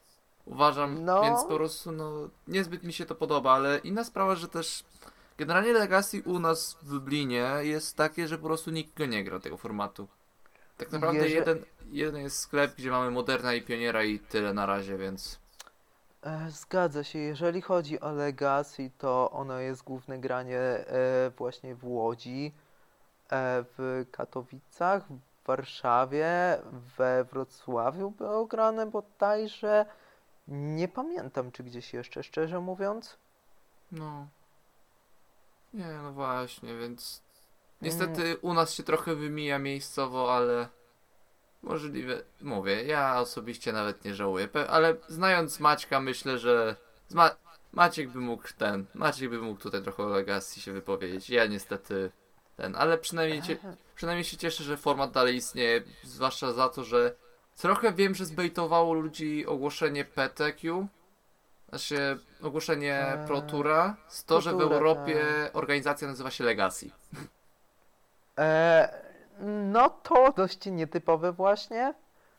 uważam, 0.45 1.05
No. 1.05 1.23
więc 1.23 1.43
po 1.45 1.57
prostu 1.57 1.93
no 1.93 2.29
niezbyt 2.49 2.83
mi 2.83 2.93
się 2.93 3.07
to 3.07 3.15
podoba, 3.15 3.53
ale 3.53 3.79
inna 3.79 4.05
sprawa, 4.05 4.35
że 4.35 4.49
też 4.49 4.85
generalnie 5.39 5.73
Legacy 5.73 6.23
u 6.25 6.39
nas 6.39 6.77
w 6.83 6.93
Lublinie 6.93 7.51
jest 7.61 7.97
takie, 7.97 8.29
że 8.29 8.39
po 8.39 8.47
prostu 8.47 8.71
nikt 8.71 8.99
go 8.99 9.07
nie 9.07 9.25
gra 9.25 9.41
tego 9.41 9.57
formatu. 9.57 10.09
Tak 10.77 10.93
naprawdę 10.93 11.29
jeden, 11.29 11.65
jeden 11.91 12.23
jest 12.23 12.39
sklep, 12.39 12.75
gdzie 12.77 12.91
mamy 12.91 13.11
Moderna 13.11 13.55
i 13.55 13.63
Pioniera 13.63 14.05
i 14.05 14.19
tyle 14.19 14.55
na 14.55 14.67
razie, 14.67 14.99
więc 14.99 15.42
Zgadza 16.49 17.05
się, 17.05 17.19
jeżeli 17.19 17.63
chodzi 17.63 18.01
o 18.01 18.13
Legacy, 18.13 18.91
to 18.99 19.31
ono 19.31 19.59
jest 19.59 19.83
główne 19.83 20.19
granie 20.19 20.59
e, 20.59 21.31
właśnie 21.37 21.75
w 21.75 21.85
Łodzi, 21.85 22.53
e, 23.31 23.65
w 23.79 24.05
Katowicach, 24.11 25.03
w 25.09 25.47
Warszawie, 25.47 26.59
we 26.97 27.25
Wrocławiu 27.25 28.11
było 28.11 28.47
grane 28.47 28.87
bodajże. 28.87 29.87
Nie 30.49 30.89
pamiętam, 30.89 31.53
czy 31.53 31.63
gdzieś 31.63 31.95
jeszcze, 31.95 32.23
szczerze 32.23 32.61
mówiąc. 32.61 33.17
no. 33.93 34.27
Nie, 35.75 35.87
no 36.03 36.13
właśnie, 36.13 36.77
więc 36.77 37.23
niestety 37.83 38.37
u 38.37 38.55
nas 38.55 38.75
się 38.75 38.83
trochę 38.83 39.15
wymija 39.15 39.59
miejscowo, 39.59 40.35
ale 40.37 40.69
możliwe, 41.63 42.23
mówię, 42.41 42.85
ja 42.85 43.21
osobiście 43.21 43.73
nawet 43.73 44.05
nie 44.05 44.15
żałuję, 44.15 44.49
ale 44.69 44.97
znając 45.09 45.61
Maćka 45.61 46.01
myślę, 46.01 46.39
że 46.39 46.77
Ma 47.11 47.31
Maciek 47.73 48.11
by 48.11 48.19
mógł 48.19 48.49
ten, 48.59 48.87
Maciek 48.95 49.31
by 49.31 49.39
mógł 49.39 49.61
tutaj 49.61 49.83
trochę 49.83 50.03
o 50.03 50.07
Legacy 50.07 50.61
się 50.61 50.73
wypowiedzieć, 50.73 51.31
ja 51.31 51.47
niestety 51.47 52.11
ten, 52.57 52.77
ale 52.77 52.99
przynajmniej, 52.99 53.43
przynajmniej 53.95 54.25
się 54.25 54.37
cieszę, 54.37 54.65
że 54.65 54.77
format 54.77 55.11
dalej 55.11 55.37
istnieje, 55.37 55.83
zwłaszcza 56.05 56.53
za 56.53 56.69
to, 56.69 56.85
że 56.85 57.15
trochę 57.57 57.93
wiem, 57.93 58.15
że 58.15 58.25
zbejtowało 58.25 58.95
ludzi 58.95 59.47
ogłoszenie 59.47 60.05
PTQ, 60.05 60.87
znaczy 61.69 62.19
ogłoszenie 62.43 62.95
Eee, 62.95 63.27
Pro 63.27 63.41
Toura, 63.41 63.97
z 64.09 64.25
to, 64.25 64.41
że 64.41 64.53
w 64.53 64.61
Europie 64.61 65.25
organizacja 65.53 66.09
nazywa 66.09 66.31
się 66.31 66.45
Legacy. 66.45 66.91
E, 68.39 69.12
no 69.47 69.91
to 69.91 70.33
dość 70.37 70.67
nietypowe 70.67 71.33
właśnie. 71.33 71.95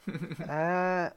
E, 0.50 1.12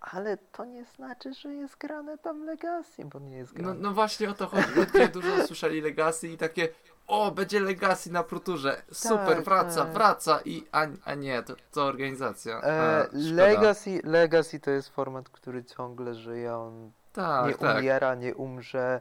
ale 0.00 0.36
to 0.36 0.64
nie 0.64 0.84
znaczy, 0.84 1.34
że 1.34 1.54
jest 1.54 1.78
grane 1.78 2.18
tam 2.18 2.44
Legacy, 2.44 3.04
bo 3.04 3.18
nie 3.18 3.36
jest 3.36 3.54
No, 3.58 3.62
grane. 3.62 3.80
no 3.80 3.92
właśnie 3.92 4.30
o 4.30 4.34
to 4.34 4.46
chodzi. 4.46 4.68
Ludzie 4.76 5.08
dużo 5.08 5.46
słyszeli 5.46 5.80
Legacy 5.80 6.28
i 6.28 6.36
takie 6.36 6.68
o, 7.06 7.30
będzie 7.30 7.60
Legacy 7.60 8.12
na 8.12 8.22
Proturze. 8.22 8.82
Super, 8.92 9.26
Tak, 9.26 9.42
wraca, 9.44 9.84
tak. 9.84 9.92
wraca 9.92 10.40
i 10.44 10.64
a, 10.72 10.86
a 11.04 11.14
nie, 11.14 11.42
to, 11.42 11.54
to 11.72 11.84
organizacja. 11.84 12.60
E, 12.62 13.04
szkoda. 13.04 13.34
Legacy, 13.34 14.00
Legacy 14.04 14.60
to 14.60 14.70
jest 14.70 14.88
format, 14.88 15.28
który 15.28 15.64
ciągle 15.64 16.14
żyje, 16.14 16.54
on 16.56 16.90
tak, 17.12 17.46
nie 17.46 17.54
tak. 17.54 17.78
umiera, 17.78 18.14
nie 18.14 18.34
umrze. 18.34 19.00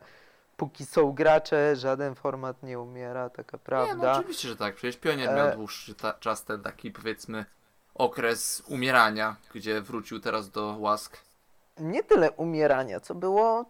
Póki 0.59 0.85
są 0.85 1.11
gracze, 1.11 1.75
żaden 1.75 2.15
format 2.15 2.63
nie 2.63 2.79
umiera, 2.79 3.29
taka 3.29 3.57
Nie, 3.57 3.61
no 3.61 3.65
prawda. 3.65 4.13
oczywiście, 4.19 4.47
że 4.47 4.55
tak. 4.55 4.75
Przecież 4.75 4.97
Pionier 4.97 5.29
E, 5.29 5.35
miał 5.35 5.55
dłuższy 5.55 5.95
ta, 5.95 6.13
czas 6.13 6.43
ten 6.43 6.61
taki 6.61 6.91
powiedzmy 6.91 7.45
okres 7.95 8.63
umierania, 8.67 9.35
gdzie 9.53 9.81
wrócił 9.81 10.19
teraz 10.19 10.49
do 10.49 10.75
łask. 10.79 11.17
nie 11.77 12.03
tyle 12.03 12.31
umierania, 12.31 12.99
co 12.99 13.15
było. 13.15 13.65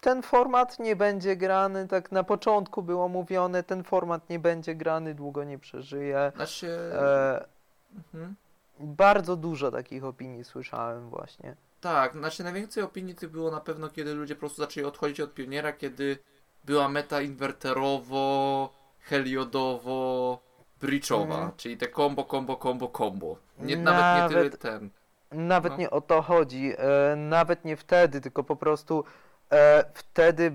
Ten 0.00 0.22
format 0.22 0.78
nie 0.78 0.96
będzie 0.96 1.36
grany, 1.36 1.88
tak 1.88 2.12
na 2.12 2.24
początku 2.24 2.82
było 2.82 3.08
mówione, 3.08 3.62
ten 3.62 3.84
format 3.84 4.30
nie 4.30 4.38
będzie 4.38 4.74
grany, 4.74 5.14
długo 5.14 5.44
nie 5.44 5.58
przeżyje. 5.58 6.32
Znaczy, 6.36 6.78
E, 6.92 7.44
mhm. 7.96 8.34
bardzo 8.80 9.36
dużo 9.36 9.70
takich 9.70 10.04
opinii 10.04 10.44
słyszałem 10.44 11.10
właśnie. 11.10 11.56
Tak, 11.80 12.12
znaczy 12.12 12.44
najwięcej 12.44 12.82
opinii 12.82 13.14
tych 13.14 13.30
było 13.30 13.50
na 13.50 13.60
pewno, 13.60 13.88
kiedy 13.88 14.14
ludzie 14.14 14.34
po 14.34 14.40
prostu 14.40 14.62
zaczęli 14.62 14.86
odchodzić 14.86 15.20
od 15.20 15.34
pioniera, 15.34 15.72
kiedy 15.72 16.18
była 16.64 16.88
meta 16.88 17.20
inwerterowo, 17.22 18.70
heliodowo, 19.00 20.38
bridge'owa, 20.82 21.22
Mhm. 21.34 21.50
czyli 21.56 21.76
te 21.76 21.88
combo, 21.88 22.24
combo, 22.24 22.56
combo, 22.56 22.88
combo. 22.88 23.36
Nie, 23.58 23.76
nawet, 23.76 24.00
Nawet- 24.00 24.30
nie 24.32 24.36
tyle 24.38 24.50
ten. 24.50 24.90
Nawet 25.32 25.72
No. 25.72 25.78
nie 25.78 25.90
o 25.90 26.00
to 26.00 26.22
chodzi, 26.22 26.72
e, 26.78 27.16
nawet 27.16 27.64
nie 27.64 27.76
wtedy, 27.76 28.20
tylko 28.20 28.44
po 28.44 28.56
prostu 28.56 29.04
e, 29.52 29.84
wtedy 29.94 30.52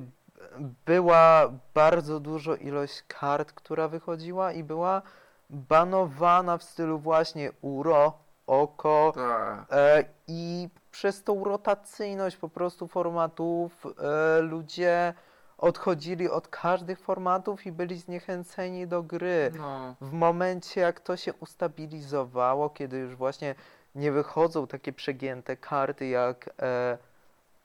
była 0.86 1.52
bardzo 1.74 2.20
dużo 2.20 2.56
ilość 2.56 3.04
kart, 3.08 3.52
która 3.54 3.88
wychodziła 3.88 4.52
i 4.52 4.64
była 4.64 5.02
banowana 5.50 6.58
w 6.58 6.64
stylu 6.64 7.00
właśnie 7.00 7.52
uro, 7.62 8.14
oko 8.48 9.12
Tak. 9.16 9.66
e, 9.72 10.04
i 10.28 10.70
przez 10.92 11.24
tą 11.24 11.44
rotacyjność 11.44 12.38
po 12.38 12.50
prostu 12.50 12.88
formatów 12.88 13.86
e, 13.86 14.42
ludzie 14.42 15.14
odchodzili 15.58 16.30
od 16.30 16.48
każdych 16.48 17.00
formatów 17.00 17.66
i 17.66 17.72
byli 17.72 17.98
zniechęceni 17.98 18.88
do 18.88 19.04
gry. 19.04 19.52
No, 19.58 19.96
W 20.02 20.12
momencie, 20.14 20.82
jak 20.82 21.00
to 21.00 21.18
się 21.18 21.34
ustabilizowało, 21.34 22.70
kiedy 22.70 22.98
już 22.98 23.16
właśnie 23.16 23.56
nie 23.96 24.12
wychodzą 24.12 24.68
takie 24.68 24.94
przegięte 24.94 25.58
karty 25.58 26.08
jak 26.08 26.50
e, 26.62 26.98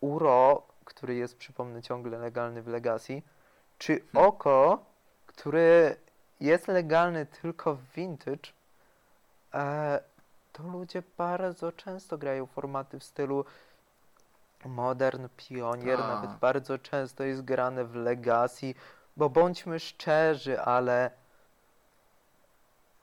Uro, 0.00 0.62
który 0.85 1.14
jest, 1.14 1.37
przypomnę, 1.37 1.83
ciągle 1.83 2.18
legalny 2.18 2.62
w 2.62 2.66
Legacy, 2.68 3.23
czy 3.78 4.00
Hmm. 4.12 4.28
Oko, 4.28 4.85
który 5.26 5.97
jest 6.40 6.68
legalny 6.68 7.26
tylko 7.26 7.75
w 7.75 7.83
Vintage, 7.97 8.52
e, 9.54 10.00
to 10.56 10.62
ludzie 10.62 11.02
bardzo 11.18 11.72
często 11.72 12.18
grają 12.18 12.46
formaty 12.46 12.98
w 12.98 13.04
stylu 13.04 13.44
Modern, 14.64 15.28
Pionier, 15.36 15.98
Tak. 15.98 16.08
nawet 16.08 16.30
bardzo 16.38 16.78
często 16.78 17.25
jest 17.25 17.42
grane 17.44 17.84
w 17.84 17.94
Legacy, 17.94 18.75
bo 19.16 19.30
bądźmy 19.30 19.80
szczerzy, 19.80 20.60
ale 20.60 21.10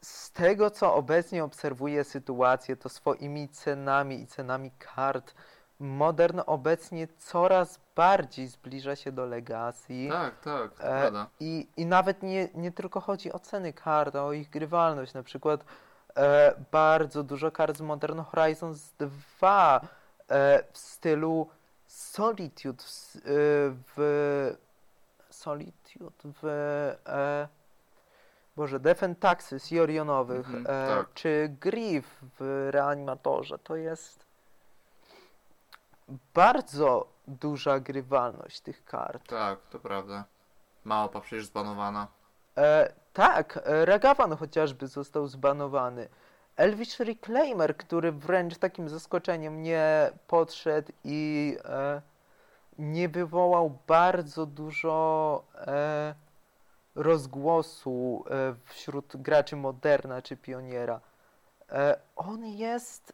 z 0.01 0.31
tego, 0.31 0.71
co 0.71 0.95
obecnie 0.95 1.43
obserwuję 1.43 2.03
sytuację, 2.03 2.75
to 2.77 2.89
swoimi 2.89 3.49
cenami 3.49 4.21
i 4.21 4.27
cenami 4.27 4.71
kart, 4.79 5.33
Modern 5.79 6.41
obecnie 6.45 7.07
coraz 7.17 7.79
bardziej 7.95 8.47
zbliża 8.47 8.95
się 8.95 9.11
do 9.11 9.25
Legacy. 9.25 10.07
tak, 10.11 10.39
tak, 10.39 10.71
E. 10.81 11.25
I, 11.39 11.67
I 11.77 11.85
nawet 11.85 12.23
nie, 12.23 12.49
nie 12.53 12.71
tylko 12.71 12.99
chodzi 13.01 13.31
o 13.31 13.39
ceny 13.39 13.73
kart, 13.73 14.15
a 14.15 14.23
o 14.23 14.33
ich 14.33 14.49
grywalność. 14.49 15.13
Na 15.13 15.23
przykład 15.23 15.65
e, 16.17 16.53
bardzo 16.71 17.23
dużo 17.23 17.51
kart 17.51 17.77
z 17.77 17.81
Modern 17.81 18.19
Horizons 18.21 18.91
2 18.99 19.81
e, 20.29 20.63
w 20.73 20.77
stylu 20.77 21.49
Solitude 21.87 22.83
w, 22.83 23.15
e, 23.15 23.21
w 23.95 24.55
Solitude 25.29 26.15
w 26.41 26.45
e, 27.05 27.47
Boże, 28.55 28.79
Defend 28.79 29.19
Taxes 29.19 29.71
i 29.71 29.79
Orionowych, 29.79 30.47
Mhm, 30.47 30.65
e, 30.67 30.95
tak. 30.97 31.13
czy 31.13 31.55
Griff 31.61 32.05
w 32.39 32.69
Reanimatorze, 32.71 33.59
to 33.59 33.75
jest 33.75 34.25
bardzo 36.33 37.07
duża 37.27 37.79
grywalność 37.79 38.59
tych 38.61 38.85
kart. 38.85 39.27
Tak, 39.29 39.59
to 39.69 39.79
prawda. 39.79 40.23
Małpa 40.83 41.21
przecież 41.21 41.45
zbanowana. 41.45 42.07
E, 42.57 42.93
tak, 43.13 43.59
e, 43.63 43.85
Ragavan 43.85 44.35
chociażby 44.37 44.87
został 44.87 45.27
zbanowany. 45.27 46.07
Elvish 46.55 46.99
Reclaimer, 46.99 47.77
który 47.77 48.11
wręcz 48.11 48.57
takim 48.57 48.89
zaskoczeniem 48.89 49.61
nie 49.63 50.11
podszedł 50.27 50.91
i 51.03 51.57
e, 51.65 52.01
nie 52.79 53.09
wywołał 53.09 53.77
bardzo 53.87 54.45
dużo 54.45 55.43
e, 55.55 56.15
rozgłosu 56.95 58.23
e, 58.29 58.55
wśród 58.65 59.17
graczy 59.17 59.55
Moderna 59.55 60.21
czy 60.21 60.37
Pioniera. 60.37 61.01
E, 61.69 61.99
on 62.15 62.45
jest 62.45 63.13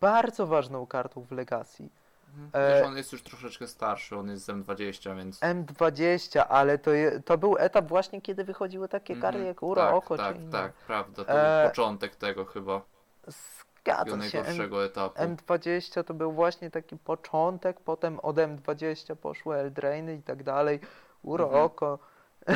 bardzo 0.00 0.46
ważną 0.46 0.86
kartą 0.86 1.22
w 1.22 1.32
Legacy. 1.32 1.88
Mhm. 2.36 2.50
E, 2.52 2.74
Wiesz, 2.74 2.86
on 2.86 2.96
jest 2.96 3.12
już 3.12 3.22
troszeczkę 3.22 3.66
starszy, 3.66 4.16
on 4.16 4.28
jest 4.30 4.44
z 4.44 4.48
M20, 4.48 5.16
więc... 5.16 5.40
M20, 5.40 6.44
ale 6.48 6.78
to, 6.78 6.90
je, 6.90 7.20
to 7.20 7.38
był 7.38 7.56
etap 7.58 7.88
właśnie, 7.88 8.22
kiedy 8.22 8.44
wychodziły 8.44 8.88
takie 8.88 9.14
karty 9.14 9.26
Mhm, 9.38 9.46
jak 9.46 9.62
Uro, 9.62 9.82
tak, 9.82 9.94
Oko 9.94 10.16
tak, 10.16 10.34
czy 10.36 10.40
inne. 10.42 10.52
tak, 10.52 10.72
prawda, 10.72 11.24
to 11.24 11.32
E, 11.32 11.62
był 11.62 11.70
początek 11.70 12.16
tego 12.16 12.44
chyba. 12.44 12.82
Zgadza 13.26 14.04
takiego 14.04 14.22
się. 14.22 14.38
M- 14.38 14.44
najgorszego 14.44 14.84
etapu. 14.84 15.22
M20 15.22 16.04
to 16.04 16.14
był 16.14 16.32
właśnie 16.32 16.70
taki 16.70 16.96
początek, 16.96 17.80
potem 17.80 18.20
od 18.20 18.36
M20 18.36 19.16
poszły 19.16 19.56
Eldrainy 19.56 20.14
i 20.14 20.22
tak 20.22 20.42
dalej, 20.42 20.80
Uroko. 21.22 21.98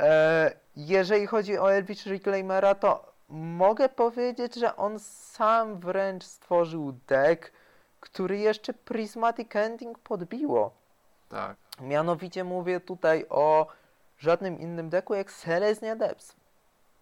e, 0.00 0.50
jeżeli 0.76 1.26
chodzi 1.26 1.58
o 1.58 1.72
Elvish 1.72 2.06
Reclaimera, 2.06 2.74
to 2.74 3.12
mogę 3.28 3.88
powiedzieć, 3.88 4.54
że 4.54 4.76
on 4.76 4.98
sam 4.98 5.80
wręcz 5.80 6.24
stworzył 6.24 6.92
deck, 6.92 7.52
który 8.06 8.38
jeszcze 8.38 8.72
Prismatic 8.74 9.56
Ending 9.56 9.98
podbiło. 9.98 10.70
Tak. 11.28 11.56
Mianowicie 11.80 12.44
mówię 12.44 12.80
tutaj 12.80 13.26
o 13.30 13.66
żadnym 14.18 14.60
innym 14.60 14.88
deku 14.90 15.14
jak 15.14 15.30
Selesnya 15.32 15.96
Depths. 15.96 16.36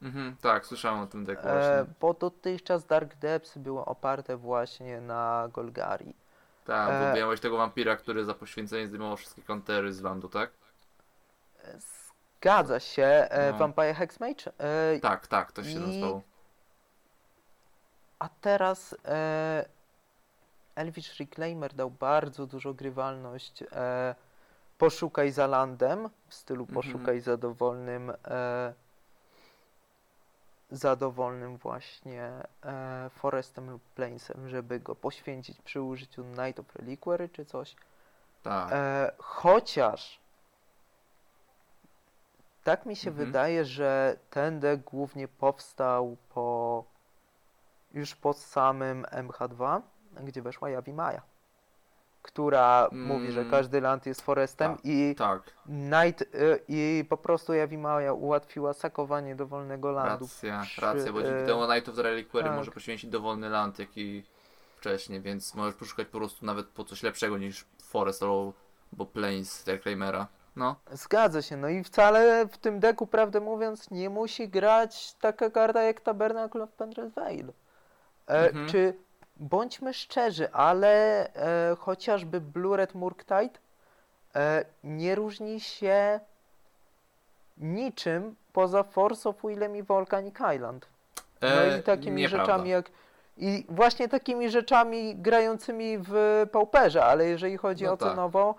Mhm, 0.02 0.36
tak, 0.40 0.66
słyszałem 0.66 1.00
o 1.00 1.06
tym 1.06 1.24
deku 1.24 1.48
E, 1.48 1.52
właśnie. 1.52 1.94
bo 2.00 2.14
dotychczas 2.14 2.86
Dark 2.86 3.14
Depths 3.14 3.58
było 3.58 3.84
oparte 3.84 4.36
właśnie 4.36 5.00
na 5.00 5.48
Golgari. 5.52 6.14
Tak, 6.64 6.90
e- 6.90 7.10
bo 7.10 7.16
miałeś 7.16 7.40
tego 7.40 7.56
wampira, 7.56 7.96
który 7.96 8.24
za 8.24 8.34
poświęcenie 8.34 8.86
zdejmował 8.86 9.16
wszystkie 9.16 9.42
kontery 9.42 9.92
z 9.92 10.02
landu, 10.02 10.28
tak? 10.28 10.50
Zgadza 12.40 12.80
się, 12.80 13.04
e, 13.04 13.52
No. 13.52 13.58
Vampire 13.58 13.94
Hexmage. 13.94 14.52
E, 14.58 14.98
Tak, 15.00 15.26
tak, 15.26 15.52
to 15.52 15.64
się 15.64 15.70
I- 15.70 15.76
nazywało. 15.80 16.22
A 18.18 18.28
teraz 18.40 18.96
e, 19.04 19.64
Elvish 20.74 21.20
Reclaimer 21.20 21.74
dał 21.74 21.90
bardzo 21.90 22.46
dużo 22.46 22.74
grywalność. 22.74 23.62
E, 23.72 24.14
poszukaj 24.78 25.30
za 25.30 25.46
landem, 25.46 26.10
w 26.28 26.34
stylu 26.34 26.62
Mhm. 26.62 26.74
poszukaj 26.74 27.20
za 27.20 27.36
dowolnym, 27.36 28.12
e, 28.24 28.72
za 30.70 30.96
dowolnym 30.96 31.56
właśnie 31.56 32.30
e, 32.64 33.10
forestem 33.10 33.70
lub 33.70 33.82
planesem, 33.82 34.48
żeby 34.48 34.80
go 34.80 34.94
poświęcić 34.94 35.60
przy 35.60 35.80
użyciu 35.82 36.24
Night 36.24 36.58
of 36.60 36.76
Reliquary 36.76 37.28
czy 37.28 37.44
coś. 37.44 37.76
Tak. 38.42 38.68
E, 38.72 39.12
chociaż 39.18 40.20
tak 42.64 42.86
mi 42.86 42.96
się 42.96 43.10
Mhm. 43.10 43.26
wydaje, 43.26 43.64
że 43.64 44.16
ten 44.30 44.60
deck 44.60 44.84
głównie 44.84 45.28
powstał 45.28 46.16
po 46.34 46.84
już 47.92 48.14
po 48.14 48.32
samym 48.32 49.02
MH2, 49.04 49.80
gdzie 50.22 50.42
weszła 50.42 50.70
Javi 50.70 50.92
Maja, 50.92 51.22
która 52.22 52.88
mówi, 52.92 53.32
że 53.32 53.40
Mm. 53.40 53.50
każdy 53.50 53.80
land 53.80 54.06
jest 54.06 54.20
forestem 54.20 54.76
Tak. 54.76 54.84
i 54.84 55.14
Tak, 55.18 55.42
Night 55.66 56.22
y, 56.22 56.60
i 56.68 57.04
po 57.08 57.16
prostu 57.16 57.54
Javi 57.54 57.78
Maja 57.78 58.12
ułatwiła 58.12 58.72
sakowanie 58.72 59.34
dowolnego 59.36 59.92
landu. 59.92 60.24
racja, 60.24 60.60
przy, 60.62 60.80
racja, 60.80 61.12
bo 61.12 61.22
dzięki 61.22 61.42
e, 61.42 61.46
temu 61.46 61.72
Night 61.74 61.88
of 61.88 61.96
the 61.96 62.02
Reliquary 62.02 62.48
tak. 62.48 62.56
może 62.56 62.70
poświęcić 62.70 63.10
dowolny 63.10 63.48
land, 63.48 63.78
jak 63.78 63.96
i 63.96 64.24
wcześniej, 64.76 65.20
więc 65.20 65.54
możesz 65.54 65.74
poszukać 65.74 66.08
po 66.08 66.18
prostu 66.18 66.46
nawet 66.46 66.66
po 66.66 66.84
coś 66.84 67.02
lepszego 67.02 67.38
niż 67.38 67.64
Forest 67.82 68.22
albo 68.22 68.52
Plains 69.12 69.66
Reclaimera. 69.66 70.26
No, 70.56 70.76
Zgadza 70.92 71.42
się, 71.42 71.56
no 71.56 71.68
i 71.68 71.84
wcale 71.84 72.46
w 72.48 72.58
tym 72.58 72.80
deku, 72.80 73.06
prawdę 73.06 73.40
mówiąc, 73.40 73.90
nie 73.90 74.10
musi 74.10 74.48
grać 74.48 75.14
taka 75.14 75.50
karta 75.50 75.82
jak 75.82 76.00
Tabernacle 76.00 76.62
of 76.62 76.70
Pendrath 76.72 77.14
Vale. 77.14 77.52
E, 78.28 78.46
Mhm. 78.48 78.68
Czy, 78.68 78.94
bądźmy 79.36 79.94
szczerzy, 79.94 80.52
ale 80.52 81.26
e, 81.34 81.76
chociażby 81.76 82.40
Blue 82.40 82.76
Red 82.76 82.94
Murktide 82.94 83.58
e, 84.34 84.64
nie 84.84 85.14
różni 85.14 85.60
się 85.60 86.20
niczym 87.58 88.34
poza 88.52 88.82
Force 88.82 89.28
of 89.28 89.36
Willem 89.44 89.76
i 89.76 89.82
Volcanic 89.82 90.34
Island. 90.54 90.86
No 91.42 91.48
E, 91.48 91.78
i 91.78 91.82
takimi 91.82 92.22
nieprawda. 92.22 92.44
rzeczami 92.46 92.70
jak... 92.70 92.90
I 93.36 93.64
właśnie 93.68 94.08
takimi 94.08 94.50
rzeczami 94.50 95.16
grającymi 95.16 95.98
w 95.98 96.46
Pauperze, 96.52 97.04
ale 97.04 97.26
jeżeli 97.26 97.56
chodzi 97.56 97.84
No 97.84 97.92
o 97.92 97.96
tak. 97.96 98.08
cenowo, 98.10 98.54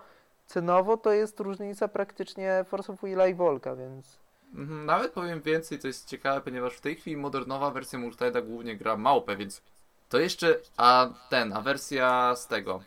cenowo 0.46 0.96
to 0.96 1.12
jest 1.12 1.40
różnica 1.40 1.88
praktycznie 1.88 2.64
Force 2.68 2.92
of 2.92 3.00
Willa 3.02 3.26
i 3.26 3.34
Volka, 3.34 3.76
więc... 3.76 4.18
Mhm, 4.54 4.86
Nawet 4.86 5.12
powiem 5.12 5.40
więcej, 5.40 5.78
to 5.78 5.86
jest 5.86 6.08
ciekawe, 6.08 6.40
ponieważ 6.40 6.74
w 6.74 6.80
tej 6.80 6.96
chwili 6.96 7.16
modernowa 7.16 7.70
wersja 7.70 7.98
Murtide'a 7.98 8.46
głównie 8.46 8.76
gra 8.76 8.96
małpę, 8.96 9.36
więc 9.36 9.62
to 10.08 10.18
jeszcze, 10.18 10.56
a 10.76 11.08
ten, 11.28 11.52
a 11.52 11.60
wersja 11.60 12.34
z 12.36 12.46
tego, 12.46 12.80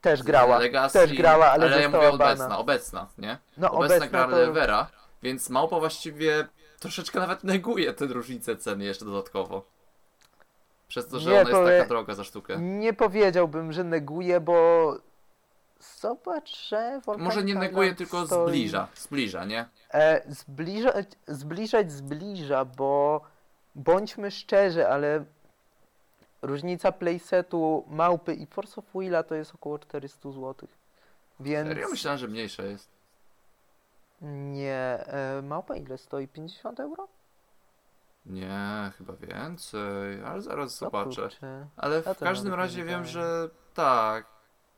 Też 0.00 0.22
grała, 0.22 0.58
Legacy, 0.58 0.98
też 0.98 1.14
grała, 1.14 1.46
ale, 1.50 1.66
ja 1.66 1.82
została 1.82 2.04
mówię 2.06 2.18
bana. 2.18 2.32
obecna, 2.34 2.58
obecna, 2.58 3.06
nie? 3.18 3.38
No 3.56 3.70
obecna, 3.70 3.96
obecna 3.96 4.26
gra 4.52 4.84
to... 4.84 4.86
Więc 5.22 5.50
małpa 5.50 5.78
właściwie 5.78 6.48
troszeczkę 6.80 7.20
nawet 7.20 7.44
neguje 7.44 7.94
tę 7.94 8.06
różnicę 8.06 8.56
ceny 8.56 8.84
jeszcze 8.84 9.04
dodatkowo. 9.04 9.64
Przez 10.88 11.08
to, 11.08 11.20
że 11.20 11.30
Nie, 11.30 11.40
ona 11.40 11.50
jest 11.50 11.62
taka 11.78 11.88
droga 11.88 12.14
za 12.14 12.24
sztukę. 12.24 12.56
Nie 12.58 12.92
powiedziałbym, 12.92 13.72
że 13.72 13.84
neguje, 13.84 14.40
bo 14.40 14.96
zobacz, 16.00 16.68
że 16.68 17.00
Może 17.18 17.44
nie 17.44 17.54
neguje, 17.54 17.94
tylko 17.94 18.26
stoi... 18.26 18.48
zbliża, 18.48 18.88
zbliża, 18.96 19.44
nie? 19.44 19.66
E, 19.94 20.22
zbliżać, 20.28 21.06
zbliżać 21.26 21.92
zbliża, 21.92 22.64
bo 22.64 23.20
bądźmy 23.74 24.30
szczerzy, 24.30 24.88
ale 24.88 25.24
różnica 26.46 26.92
playsetu 26.92 27.84
małpy 27.88 28.34
i 28.34 28.46
Force 28.46 28.76
of 28.76 28.84
Willa 28.94 29.22
to 29.22 29.34
jest 29.34 29.54
około 29.54 29.78
400 29.78 30.30
zł. 30.30 30.68
Więc 31.40 31.68
Serio? 31.68 31.88
Myślałem, 31.88 32.18
że 32.18 32.28
mniejsza 32.28 32.62
jest. 32.62 32.88
nie. 34.22 35.04
E, 35.06 35.42
małpa 35.42 35.76
ile 35.76 35.98
stoi? 35.98 36.28
50 36.28 36.80
euro? 36.80 37.08
Nie, 38.26 38.92
chyba 38.98 39.12
więcej, 39.12 40.24
ale 40.24 40.42
zaraz 40.42 40.82
O 40.82 40.84
zobaczę. 40.84 41.22
kurczę. 41.22 41.66
Ale 41.76 42.02
w 42.02 42.18
każdym 42.18 42.54
razie 42.54 42.84
wiem, 42.84 43.04
że 43.04 43.48
tak. 43.74 44.26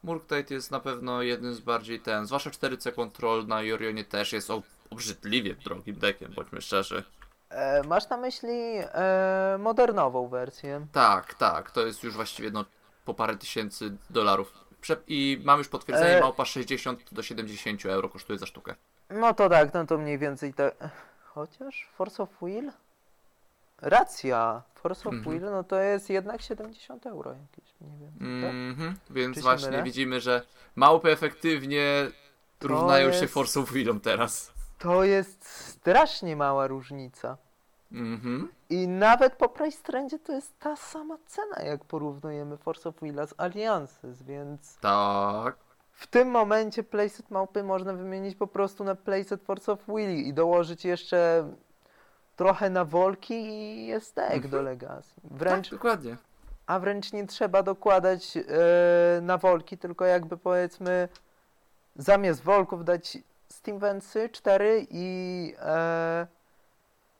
Murktide 0.02 0.55
jest 0.55 0.70
na 0.70 0.81
pewno 0.81 1.22
jednym 1.22 1.55
z 1.55 1.61
bardziej 1.61 2.00
ten, 2.00 2.26
zwłaszcza 2.26 2.50
4C 2.50 2.94
Control 2.94 3.46
na 3.46 3.62
Jorionie 3.62 4.05
też 4.05 4.33
jest 4.33 4.50
ob- 4.50 4.64
obrzydliwie 4.90 5.55
drogim 5.55 5.94
deckiem, 5.98 6.33
bądźmy 6.33 6.61
szczerzy. 6.61 7.05
E, 7.50 7.82
masz 7.82 8.09
na 8.09 8.16
myśli 8.16 8.50
e, 8.82 9.56
modernową 9.59 10.28
wersję? 10.28 10.87
Tak, 10.92 11.35
tak, 11.35 11.70
to 11.70 11.87
jest 11.87 12.02
już 12.02 12.14
właściwie 12.14 12.50
no, 12.50 12.64
po 13.04 13.14
parę 13.14 13.37
tysięcy 13.37 13.96
dolarów. 14.11 14.52
Prze- 14.80 14.96
I 15.09 15.40
mam 15.44 15.59
już 15.59 15.68
potwierdzenie, 15.68 16.16
E. 16.18 16.20
małpa 16.20 16.44
60 16.44 17.14
do 17.14 17.22
70 17.22 17.87
euro 17.87 18.09
kosztuje 18.09 18.38
za 18.38 18.46
sztukę. 18.46 18.74
No 19.11 19.35
to 19.35 19.48
tak, 19.48 19.74
no 19.74 19.87
to 19.87 19.98
mniej 19.98 20.18
więcej 20.18 20.54
tak. 20.54 20.74
Chociaż 21.24 21.88
Force 21.96 22.22
of 22.22 22.28
Will? 22.42 22.72
Racja. 23.82 24.62
Force 24.74 25.09
of 25.09 25.14
Mhm. 25.14 25.35
Will, 25.38 25.50
no 25.50 25.64
to 25.64 25.76
jest 25.80 26.11
jednak 26.11 26.42
70 26.42 27.06
euro 27.06 27.30
jakieś, 27.32 27.74
mniej 27.80 27.98
więcej, 27.98 28.42
tak? 28.42 28.50
Mhm, 28.54 28.96
więc 29.11 29.35
Czy 29.35 29.40
się 29.40 29.42
właśnie 29.44 29.70
mylę? 29.70 29.82
widzimy, 29.82 30.20
że 30.20 30.42
małpy 30.76 31.11
efektywnie 31.11 32.11
To 32.59 32.68
równają 32.68 33.12
się 33.12 33.18
jest- 33.20 33.35
Force 33.35 33.61
of 33.61 33.72
Willom 33.72 34.00
teraz. 34.00 34.52
To 34.78 35.04
jest 35.04 35.44
strasznie 35.48 36.36
mała 36.36 36.66
różnica. 36.66 37.36
Mhm. 37.92 38.48
I 38.70 38.88
nawet 38.88 39.32
po 39.34 39.48
price 39.48 39.82
trendzie 39.82 40.18
to 40.18 40.32
jest 40.32 40.58
ta 40.58 40.76
sama 40.76 41.16
cena, 41.26 41.62
jak 41.62 41.84
porównujemy 41.84 42.56
Force 42.56 42.88
of 42.88 42.94
Willa 43.02 43.26
z 43.26 43.34
Alliances, 43.36 44.22
więc 44.22 44.76
Tak. 44.80 45.56
w 45.92 46.06
tym 46.06 46.28
momencie 46.30 46.82
playset 46.82 47.30
małpy 47.30 47.62
można 47.62 47.92
wymienić 47.92 48.36
po 48.36 48.46
prostu 48.46 48.84
na 48.84 48.94
playset 48.94 49.42
Force 49.42 49.72
of 49.72 49.78
Willy 49.88 50.14
i 50.16 50.34
dołożyć 50.34 50.84
jeszcze 50.84 51.48
trochę 52.36 52.70
na 52.70 52.84
wolki 52.84 53.34
i 53.34 53.86
jest 53.86 54.14
deck 54.16 54.32
Mhm. 54.34 54.50
do 54.50 54.62
Legacy. 54.62 55.20
Wręcz, 55.24 55.70
Tak, 55.70 55.78
dokładnie. 55.78 56.16
a 56.66 56.78
wręcz 56.78 57.12
nie 57.12 57.26
trzeba 57.26 57.62
dokładać 57.62 58.36
e, 58.36 58.40
na 59.22 59.38
wolki, 59.38 59.78
tylko 59.78 60.04
jakby 60.04 60.36
powiedzmy 60.36 61.08
zamiast 61.96 62.42
wolków 62.42 62.84
dać 62.84 63.18
Steamwensy 63.70 64.29
4 64.29 64.87
i 64.90 65.55
e, 65.59 66.26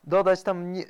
dodać 0.05 0.43
tam 0.43 0.73
nie, 0.73 0.85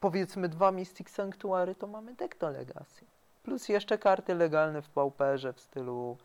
powiedzmy 0.00 0.48
dwa 0.48 0.72
Mystic 0.72 1.10
Sanctuary, 1.10 1.74
to 1.74 1.86
mamy 1.86 2.14
deck 2.14 2.38
do 2.38 2.50
Legacy. 2.50 3.04
Plus 3.42 3.68
jeszcze 3.68 3.98
karty 3.98 4.34
legalne 4.34 4.82
w 4.82 4.88
Pauperze 4.88 5.52
w 5.52 5.60
stylu 5.60 6.16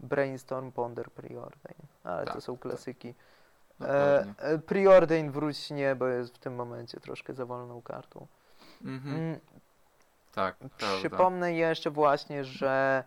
Brainstorm, 0.00 0.72
Ponder, 0.72 1.10
Preordain. 1.10 1.76
Ale 2.04 2.26
to 2.26 2.32
Tak, 2.32 2.42
są 2.42 2.52
tak. 2.52 2.62
klasyki. 2.62 3.14
Dokładnie. 3.80 4.34
e, 4.38 4.58
Preordain 4.58 5.30
wróć 5.30 5.70
nie, 5.70 5.94
bo 5.94 6.06
jest 6.06 6.34
w 6.34 6.38
tym 6.38 6.54
momencie 6.54 7.00
troszkę 7.00 7.34
za 7.34 7.46
wolną 7.46 7.82
kartą. 7.82 8.26
Mhm. 8.84 9.16
Mm, 9.16 9.40
Tak, 10.34 10.56
prawda. 10.56 10.98
Przypomnę 10.98 11.54
jeszcze 11.54 11.90
właśnie, 11.90 12.44
że 12.44 13.04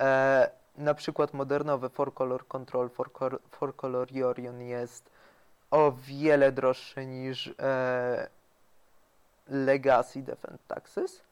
e, 0.00 0.50
na 0.78 0.94
przykład 0.94 1.34
modernowy 1.34 1.88
4-color 1.88 2.46
control, 2.48 2.88
4-color 2.88 3.38
4-color 3.60 4.12
Yorion 4.12 4.60
jest 4.62 5.10
o 5.70 5.92
wiele 5.92 6.52
droższy 6.52 7.06
niż 7.06 7.50
e, 7.58 8.28
Legacy 9.48 10.22
Defend 10.22 10.66
Taxes 10.66 11.22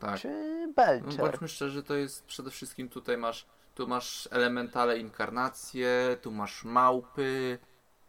Tak. 0.00 0.20
czy 0.20 0.28
No, 0.66 0.72
Belcher. 0.72 1.16
bądźmy 1.16 1.48
szczerzy, 1.48 1.82
to 1.82 1.94
jest 1.94 2.24
przede 2.24 2.50
wszystkim 2.50 2.88
tutaj 2.88 3.16
masz, 3.16 3.46
tu 3.74 3.86
masz 3.88 4.28
elementale 4.32 4.98
inkarnacje, 4.98 6.16
tu 6.22 6.30
masz 6.30 6.64
małpy, 6.64 7.58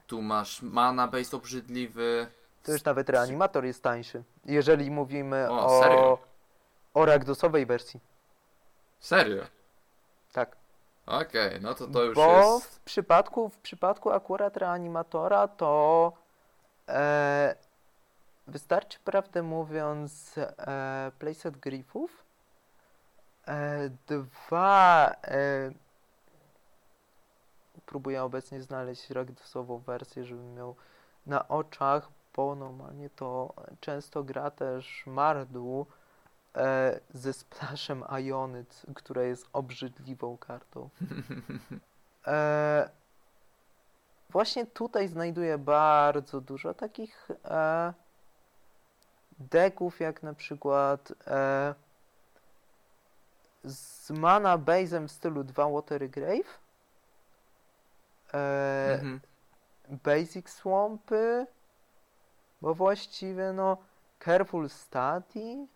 tu 0.08 0.22
masz 0.22 0.62
mana 0.62 1.08
base 1.08 1.38
obrzydliwy. 1.38 2.28
To 2.64 2.72
już 2.72 2.84
nawet 2.84 3.10
reanimator 3.10 3.66
jest 3.66 3.84
tańszy. 3.84 4.24
Jeżeli 4.46 4.92
mówimy 4.92 5.50
O, 5.52 5.66
o. 5.78 5.82
serio? 5.84 6.18
O 6.94 7.06
Ragdosowej 7.06 7.66
wersji. 7.66 8.00
Serio? 9.00 9.44
Tak. 10.34 10.56
Okej, 11.06 11.62
no 11.62 11.74
to 11.74 11.88
to 11.88 12.04
już 12.04 12.16
Bo 12.16 12.56
jest... 12.56 12.76
w 12.76 12.80
przypadku, 12.80 13.50
w 13.50 13.58
przypadku 13.58 14.12
akurat 14.12 14.58
reanimatora 14.58 15.48
to 15.48 16.14
e, 16.90 17.56
wystarczy, 18.48 19.00
prawdę 19.00 19.44
mówiąc, 19.44 20.36
e, 20.38 21.12
playset 21.20 21.58
griffów, 21.58 22.24
e, 23.48 23.90
dwa, 24.08 25.12
e, 25.24 25.72
próbuję 27.86 28.24
obecnie 28.24 28.62
znaleźć 28.62 29.10
ragdosową 29.10 29.80
wersję, 29.80 30.26
żebym 30.26 30.54
miał 30.54 30.76
na 31.26 31.48
oczach, 31.48 32.10
bo 32.36 32.56
normalnie 32.56 33.10
to 33.10 33.54
często 33.80 34.24
gra 34.24 34.52
też 34.52 35.04
Mardu 35.06 35.86
e, 36.56 37.00
ze 37.14 37.34
splashem 37.34 38.04
Ionyt, 38.20 38.86
która 38.96 39.22
jest 39.24 39.48
obrzydliwą 39.54 40.38
kartą. 40.38 40.90
E, 42.28 42.90
właśnie 44.30 44.66
tutaj 44.66 45.08
znajduję 45.08 45.58
bardzo 45.58 46.42
dużo 46.42 46.74
takich 46.74 47.28
e, 47.46 47.94
deków, 49.40 50.00
jak 50.00 50.24
na 50.24 50.34
przykład 50.34 51.14
e, 51.28 51.74
z 53.64 54.10
mana 54.12 54.58
base'em 54.58 55.08
w 55.08 55.12
stylu 55.12 55.44
2 55.44 55.70
Watery 55.70 56.10
Grave, 56.10 56.60
e, 58.34 58.94
Mhm. 58.94 59.20
Basic 59.90 60.50
Swampy, 60.50 61.48
bo 62.62 62.76
właściwie 62.76 63.54
no 63.54 63.78
Careful 64.26 64.70
Study, 64.70 65.68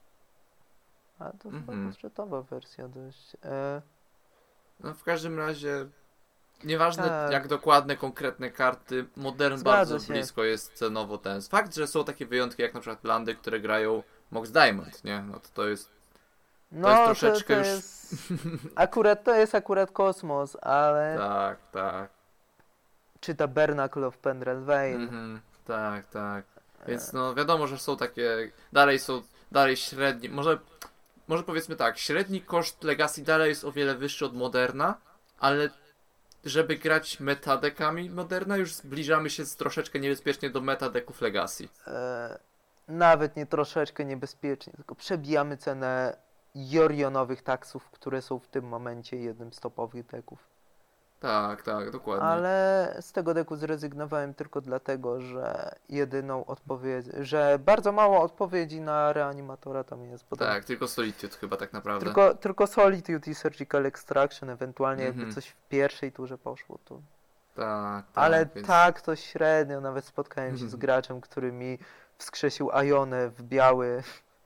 a 1.20 1.30
to 1.32 1.50
chyba 1.50 1.58
Mhm. 1.74 1.90
budżetowa 1.90 2.42
wersja 2.42 2.88
dość. 2.88 3.36
E, 3.46 3.82
No 4.80 4.94
w 4.94 5.04
każdym 5.04 5.38
razie, 5.40 5.86
nieważne 6.64 7.04
Tak. 7.04 7.32
jak 7.32 7.48
dokładne, 7.48 7.96
konkretne 7.98 8.52
karty, 8.52 9.06
Modern 9.16 9.58
Zgadza 9.58 9.78
bardzo 9.78 10.00
się. 10.00 10.14
blisko 10.14 10.44
jest 10.44 10.74
cenowo 10.74 11.18
ten. 11.18 11.42
Fakt, 11.42 11.76
że 11.76 11.88
są 11.88 12.04
takie 12.04 12.26
wyjątki 12.26 12.62
jak 12.62 12.74
na 12.74 12.80
przykład 12.80 13.04
landy, 13.04 13.36
które 13.36 13.60
grają 13.60 14.04
Mox 14.32 14.52
Diamond, 14.52 15.04
nie? 15.04 15.22
No 15.22 15.40
to 15.40 15.48
to 15.54 15.68
jest... 15.68 15.90
no 16.72 16.90
jest 16.90 17.00
to, 17.00 17.06
troszeczkę 17.06 17.54
to 17.54 17.60
już- 17.60 17.68
jest 17.68 18.16
akurat 18.76 19.24
to 19.24 19.36
jest 19.36 19.56
akurat 19.56 19.92
kosmos, 19.92 20.58
ale 20.62 21.16
Tak, 21.18 21.58
tak. 21.72 22.10
czy 23.20 23.36
Tabernacle 23.36 24.08
of 24.08 24.18
Pendralvane. 24.18 24.86
Mhm, 24.96 25.42
tak, 25.66 26.08
tak. 26.10 26.46
E. 26.84 26.88
Więc 26.88 27.14
no 27.14 27.36
wiadomo, 27.36 27.68
że 27.68 27.78
są 27.78 27.98
takie, 27.98 28.52
dalej 28.74 29.00
są, 29.00 29.22
dalej 29.52 29.78
średni, 29.78 30.30
może, 30.30 30.60
może 31.28 31.44
powiedzmy 31.44 31.76
tak, 31.76 31.98
średni 31.98 32.42
koszt 32.42 32.84
Legacy 32.84 33.24
dalej 33.24 33.50
jest 33.50 33.64
o 33.64 33.72
wiele 33.72 33.96
wyższy 33.96 34.26
od 34.26 34.36
Moderna, 34.36 34.98
ale 35.40 35.70
żeby 36.46 36.76
grać 36.76 37.20
metadekami 37.20 38.10
Moderna 38.10 38.58
już 38.58 38.74
zbliżamy 38.74 39.30
się 39.30 39.44
troszeczkę 39.46 40.00
niebezpiecznie 40.00 40.50
do 40.50 40.62
metadeków 40.62 41.22
Legacy. 41.22 41.70
E, 41.88 42.40
nawet 42.88 43.36
nie 43.36 43.46
troszeczkę 43.46 44.06
niebezpiecznie, 44.06 44.74
tylko 44.74 44.96
przebijamy 44.96 45.58
cenę 45.58 46.18
jorionowych 46.56 47.42
taksów, 47.42 47.90
które 47.90 48.22
są 48.22 48.40
w 48.40 48.48
tym 48.48 48.66
momencie 48.66 49.18
jednym 49.18 49.54
z 49.54 49.60
topowych 49.60 50.06
deków. 50.06 50.57
Tak, 51.20 51.62
tak, 51.62 51.92
dokładnie. 51.92 52.24
Ale 52.28 52.98
z 53.02 53.12
tego 53.12 53.34
deku 53.34 53.56
zrezygnowałem 53.56 54.34
tylko 54.34 54.62
dlatego, 54.62 55.22
że 55.22 55.76
jedyną 55.90 56.46
odpowiedź, 56.46 57.06
że 57.20 57.60
bardzo 57.66 57.92
mało 57.92 58.22
odpowiedzi 58.22 58.82
na 58.82 59.14
reanimatora 59.14 59.84
tam 59.84 60.04
jest. 60.04 60.26
Bo 60.30 60.36
tam 60.38 60.48
Tak, 60.48 60.66
tylko 60.66 60.88
Solitude 60.88 61.38
chyba 61.38 61.58
tak 61.58 61.74
naprawdę. 61.74 62.06
tylko, 62.06 62.34
tylko 62.36 62.68
Solitude 62.68 63.32
i 63.32 63.36
Surgical 63.36 63.86
Extraction, 63.86 64.50
ewentualnie 64.50 65.04
Mhm. 65.06 65.20
jakby 65.20 65.34
coś 65.36 65.48
w 65.50 65.56
pierwszej 65.70 66.12
turze 66.12 66.38
poszło. 66.38 66.78
To... 66.86 67.02
Tak, 67.56 68.06
tak. 68.06 68.24
Ale 68.24 68.46
więc... 68.56 68.68
tak 68.68 69.02
to 69.02 69.16
średnio, 69.16 69.82
nawet 69.82 70.06
spotkałem 70.06 70.52
się 70.52 70.58
z 70.58 70.64
Mhm. 70.64 70.80
graczem, 70.80 71.22
który 71.22 71.52
mi 71.52 71.80
wskrzesił 72.18 72.72
Ajonę 72.72 73.30
w 73.30 73.44
biały. 73.44 74.04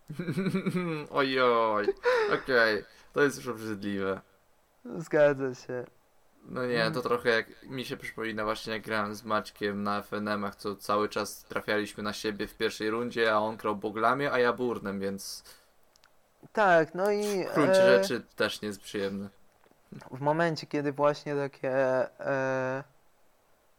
Ojoj, 1.12 1.88
okej, 2.43 2.84
to 3.13 3.21
jest 3.21 3.38
już 3.38 3.47
obrzydliwe. 3.47 4.21
Zgadza 4.97 5.55
się. 5.55 5.86
No 6.45 6.65
nie, 6.65 6.91
to 6.91 7.01
trochę 7.01 7.30
jak 7.30 7.63
mi 7.63 7.86
się 7.86 7.97
przypomina 7.97 8.43
właśnie 8.43 8.73
jak 8.73 8.82
grałem 8.82 9.15
z 9.15 9.23
Maćkiem 9.23 9.84
na 9.84 10.01
FNM-ach, 10.01 10.56
co 10.56 10.75
cały 10.75 11.10
czas 11.10 11.43
trafialiśmy 11.43 12.04
na 12.04 12.13
siebie 12.13 12.47
w 12.47 12.58
pierwszej 12.58 12.89
rundzie, 12.89 13.34
a 13.34 13.38
on 13.38 13.58
grał 13.58 13.75
Boglamie, 13.75 14.32
a 14.32 14.39
ja 14.39 14.54
Burnem, 14.54 14.99
więc 14.99 15.43
Tak, 16.54 16.95
no 16.95 17.12
i 17.12 17.45
w 17.45 17.54
gruncie 17.54 17.84
e, 17.84 18.04
rzeczy 18.04 18.21
też 18.36 18.62
nie 18.62 18.67
jest 18.67 18.82
przyjemne. 18.82 19.30
w 20.12 20.21
momencie, 20.21 20.67
kiedy 20.67 20.91
właśnie 20.91 21.36
takie 21.36 21.71
e, 22.19 22.84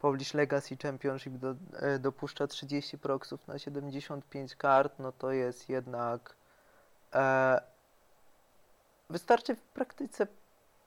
Polish 0.01 0.35
Legacy 0.35 0.77
Championship 0.77 1.33
do, 1.33 1.55
e, 1.73 1.99
dopuszcza 1.99 2.47
30 2.47 2.99
proksów 2.99 3.49
na 3.49 3.59
75 3.59 4.57
kart, 4.57 4.99
no 4.99 5.13
to 5.13 5.33
jest 5.33 5.69
jednak 5.69 6.35
e, 7.15 7.61
wystarczy 9.11 9.57
w 9.57 9.63
praktyce, 9.63 10.27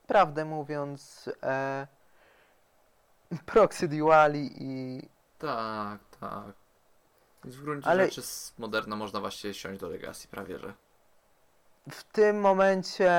prawdę 0.06 0.44
mówiąc, 0.44 1.30
e, 1.42 1.86
proxy 3.46 3.88
duali 3.88 4.50
i 4.62 5.02
Tak, 5.38 6.00
tak. 6.20 6.54
W 7.44 7.62
gruncie 7.62 7.88
Ale- 7.88 8.04
rzeczy 8.04 8.22
z 8.22 8.54
Moderna 8.58 8.96
można 8.96 9.20
właśnie 9.20 9.54
siąść 9.54 9.80
do 9.80 9.88
Legacy, 9.88 10.28
prawie 10.28 10.58
że. 10.58 10.74
w 11.90 12.04
tym 12.04 12.40
momencie 12.40 13.10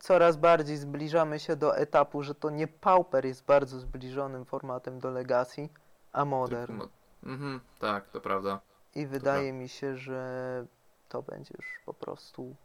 coraz 0.00 0.36
bardziej 0.36 0.76
zbliżamy 0.76 1.40
się 1.40 1.56
do 1.56 1.76
etapu, 1.76 2.22
że 2.22 2.34
to 2.34 2.50
nie 2.50 2.68
Pauper 2.68 3.26
jest 3.26 3.44
bardzo 3.44 3.78
zbliżonym 3.80 4.44
formatem 4.44 5.00
do 5.00 5.10
Legacy, 5.10 5.68
a 6.12 6.24
Modern. 6.24 6.66
Tylko 6.78 6.88
Mhm, 7.24 7.60
tak, 7.78 8.08
to 8.10 8.20
prawda. 8.20 8.60
I 8.94 9.06
wydaje 9.06 9.52
mi 9.52 9.68
się, 9.68 9.96
że 9.96 10.66
to 11.08 11.22
będzie 11.22 11.54
już 11.56 11.80
po 11.86 11.94
prostu 11.94 12.56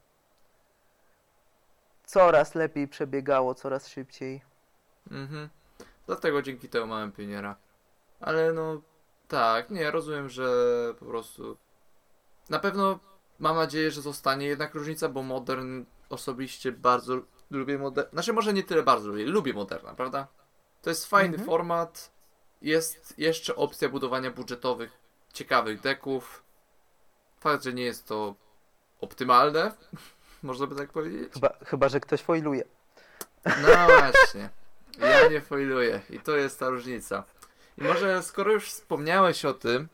coraz 2.08 2.56
lepiej 2.56 2.88
przebiegało, 2.88 3.56
coraz 3.56 3.88
szybciej. 3.88 4.42
Mhm. 5.12 5.50
Dlatego 6.06 6.42
dzięki 6.42 6.70
temu 6.70 6.88
mamy 6.88 7.12
pioniera. 7.12 7.56
Ale 8.20 8.54
no, 8.54 8.82
tak, 9.28 9.70
nie, 9.70 9.92
rozumiem, 9.92 10.30
że 10.30 10.48
po 11.00 11.06
prostu. 11.06 11.58
Na 12.50 12.60
pewno 12.60 13.00
mam 13.40 13.56
nadzieję, 13.56 13.92
że 13.92 14.02
zostanie 14.02 14.48
jednak 14.48 14.74
różnica, 14.74 15.10
bo 15.10 15.24
modern 15.24 15.84
osobiście 16.10 16.72
bardzo 16.72 17.18
lubię 17.52 17.78
modern. 17.78 18.10
Znaczy, 18.14 18.34
może 18.34 18.54
nie 18.54 18.64
tyle 18.64 18.84
bardzo 18.84 19.08
lubię, 19.08 19.26
lubię 19.26 19.54
moderna, 19.54 19.94
prawda? 19.94 20.28
To 20.82 20.90
jest 20.90 21.06
fajny 21.06 21.36
Mhm. 21.36 21.46
format. 21.46 22.12
Jest 22.62 23.14
jeszcze 23.18 23.56
opcja 23.56 23.90
budowania 23.90 24.32
budżetowych, 24.32 24.98
ciekawych 25.34 25.82
deków. 25.82 26.44
Fakt, 27.40 27.64
że 27.64 27.74
nie 27.74 27.84
jest 27.84 28.08
to 28.08 28.36
optymalne, 29.02 29.72
można 30.44 30.68
by 30.68 30.76
tak 30.76 30.90
powiedzieć. 30.90 31.34
Chyba, 31.34 31.54
chyba 31.66 31.90
że 31.90 32.00
ktoś 32.00 32.22
foiluje. 32.22 32.64
No 33.46 33.88
właśnie. 34.00 34.50
Ja 35.00 35.28
nie 35.28 35.42
foiluję 35.42 36.02
i 36.10 36.20
to 36.20 36.38
jest 36.38 36.60
ta 36.60 36.70
różnica. 36.70 37.24
I 37.78 37.84
może 37.84 38.24
skoro 38.24 38.52
już 38.52 38.70
wspomniałeś 38.70 39.46
o 39.46 39.54
tym, 39.54 39.88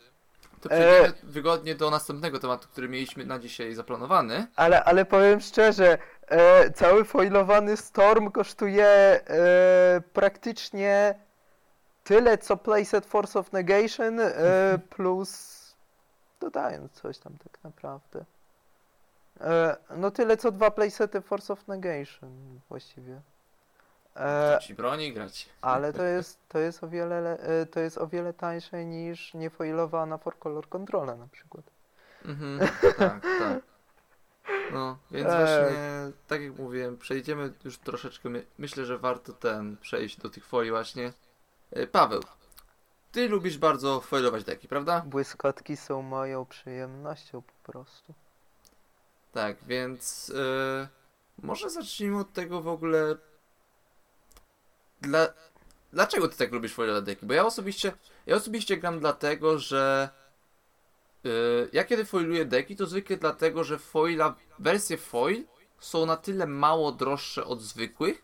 to 0.62 0.70
przejdziemy 0.70 1.14
wygodnie 1.24 1.76
do 1.76 1.90
następnego 1.90 2.40
tematu, 2.40 2.68
który 2.72 2.90
mieliśmy 2.90 3.26
na 3.26 3.40
dzisiaj 3.40 3.74
zaplanowany. 3.74 4.48
Ale, 4.56 4.84
ale 4.84 5.06
powiem 5.06 5.40
szczerze, 5.40 5.98
e, 6.28 6.72
cały 6.72 7.06
foilowany 7.06 7.78
Storm 7.78 8.32
kosztuje 8.32 8.86
e, 8.86 9.22
praktycznie 10.14 11.16
tyle, 12.04 12.38
co 12.38 12.58
playset 12.58 13.06
Force 13.06 13.40
of 13.40 13.52
Negation, 13.52 14.20
e, 14.20 14.34
plus 14.96 15.54
dodając 16.40 16.92
coś 16.92 17.18
tam 17.18 17.34
tak 17.44 17.64
naprawdę. 17.64 18.26
E, 19.42 19.78
no 19.98 20.12
tyle, 20.12 20.38
co 20.38 20.52
dwa 20.52 20.72
playsety 20.72 21.22
Force 21.22 21.54
of 21.54 21.68
Negation 21.68 22.60
właściwie. 22.70 23.22
E, 24.16 24.60
Ci 24.62 24.74
broni 24.74 25.14
grać. 25.14 25.50
ale 25.62 25.94
to 25.94 26.04
jest, 26.04 26.40
to 26.50 26.60
jest 26.60 26.84
o 26.84 26.88
wiele, 26.88 27.22
le- 27.22 27.40
e, 27.40 27.66
to 27.66 27.80
jest 27.80 27.98
o 27.98 28.08
wiele 28.08 28.34
tańsze 28.34 28.86
niż 28.86 29.34
niefoilowana 29.34 30.18
for 30.18 30.40
color 30.40 30.70
controla 30.70 31.16
na 31.16 31.28
przykład. 31.28 31.66
Mhm, 32.26 32.60
tak, 32.98 33.22
tak. 33.40 33.60
No, 34.74 34.98
więc 35.12 35.30
Ej. 35.30 35.36
właśnie, 35.38 35.78
tak 36.28 36.42
jak 36.42 36.60
mówiłem, 36.60 36.98
przejdziemy 36.98 37.54
już 37.64 37.78
troszeczkę, 37.78 38.30
my, 38.30 38.46
myślę, 38.58 38.86
że 38.86 38.98
warto 38.98 39.34
ten, 39.34 39.78
przejść 39.78 40.18
do 40.20 40.30
tych 40.30 40.46
folii 40.46 40.72
właśnie. 40.72 41.14
E, 41.72 41.88
Paweł, 41.88 42.22
ty 43.12 43.30
lubisz 43.30 43.58
bardzo 43.58 44.02
foilować 44.02 44.44
deki, 44.44 44.68
prawda? 44.68 45.04
Błyskotki 45.06 45.78
są 45.78 46.02
moją 46.02 46.46
przyjemnością 46.46 47.42
po 47.42 47.72
prostu. 47.72 48.14
Tak, 49.34 49.58
więc 49.68 50.32
e, 50.36 50.88
może 51.42 51.70
zacznijmy 51.70 52.20
od 52.20 52.34
tego 52.34 52.62
w 52.62 52.68
ogóle. 52.68 53.16
Dla, 55.02 55.28
dlaczego 55.94 56.28
ty 56.28 56.38
tak 56.38 56.52
lubisz 56.52 56.74
foilowe 56.74 57.02
deki? 57.02 57.26
Bo 57.26 57.34
ja 57.34 57.46
osobiście, 57.46 57.92
ja 58.26 58.36
osobiście 58.36 58.78
gram 58.78 59.00
dlatego, 59.00 59.60
że 59.60 60.10
e, 61.26 61.30
ja 61.74 61.84
kiedy 61.84 62.06
foiluję 62.06 62.46
deki, 62.46 62.76
to 62.76 62.86
zwykle 62.86 63.18
dlatego, 63.18 63.64
że 63.64 63.80
foila, 63.80 64.36
wersję 64.60 64.98
foil 64.98 65.44
są 65.80 66.06
na 66.06 66.18
tyle 66.18 66.48
mało 66.48 66.92
droższe 66.92 67.46
od 67.46 67.62
zwykłych, 67.62 68.24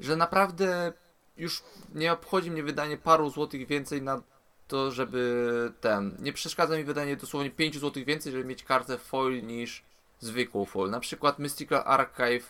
że 0.00 0.16
naprawdę 0.16 0.92
już 1.36 1.62
nie 1.94 2.12
obchodzi 2.12 2.50
mnie 2.50 2.62
wydanie 2.62 2.96
paru 2.96 3.30
złotych 3.30 3.66
więcej 3.66 4.02
na 4.02 4.22
to, 4.68 4.90
żeby 4.90 5.72
ten. 5.80 6.16
Nie 6.18 6.32
przeszkadza 6.32 6.76
mi 6.76 6.84
wydanie 6.84 7.16
dosłownie 7.16 7.50
5 7.50 7.78
złotych 7.78 8.04
więcej, 8.04 8.32
żeby 8.32 8.44
mieć 8.44 8.64
kartę 8.64 8.98
foil 8.98 9.46
niż 9.46 9.89
zwykłą 10.20 10.64
foil. 10.64 10.90
Na 10.90 11.00
przykład 11.00 11.38
Mystical 11.38 11.82
Archive 11.86 12.46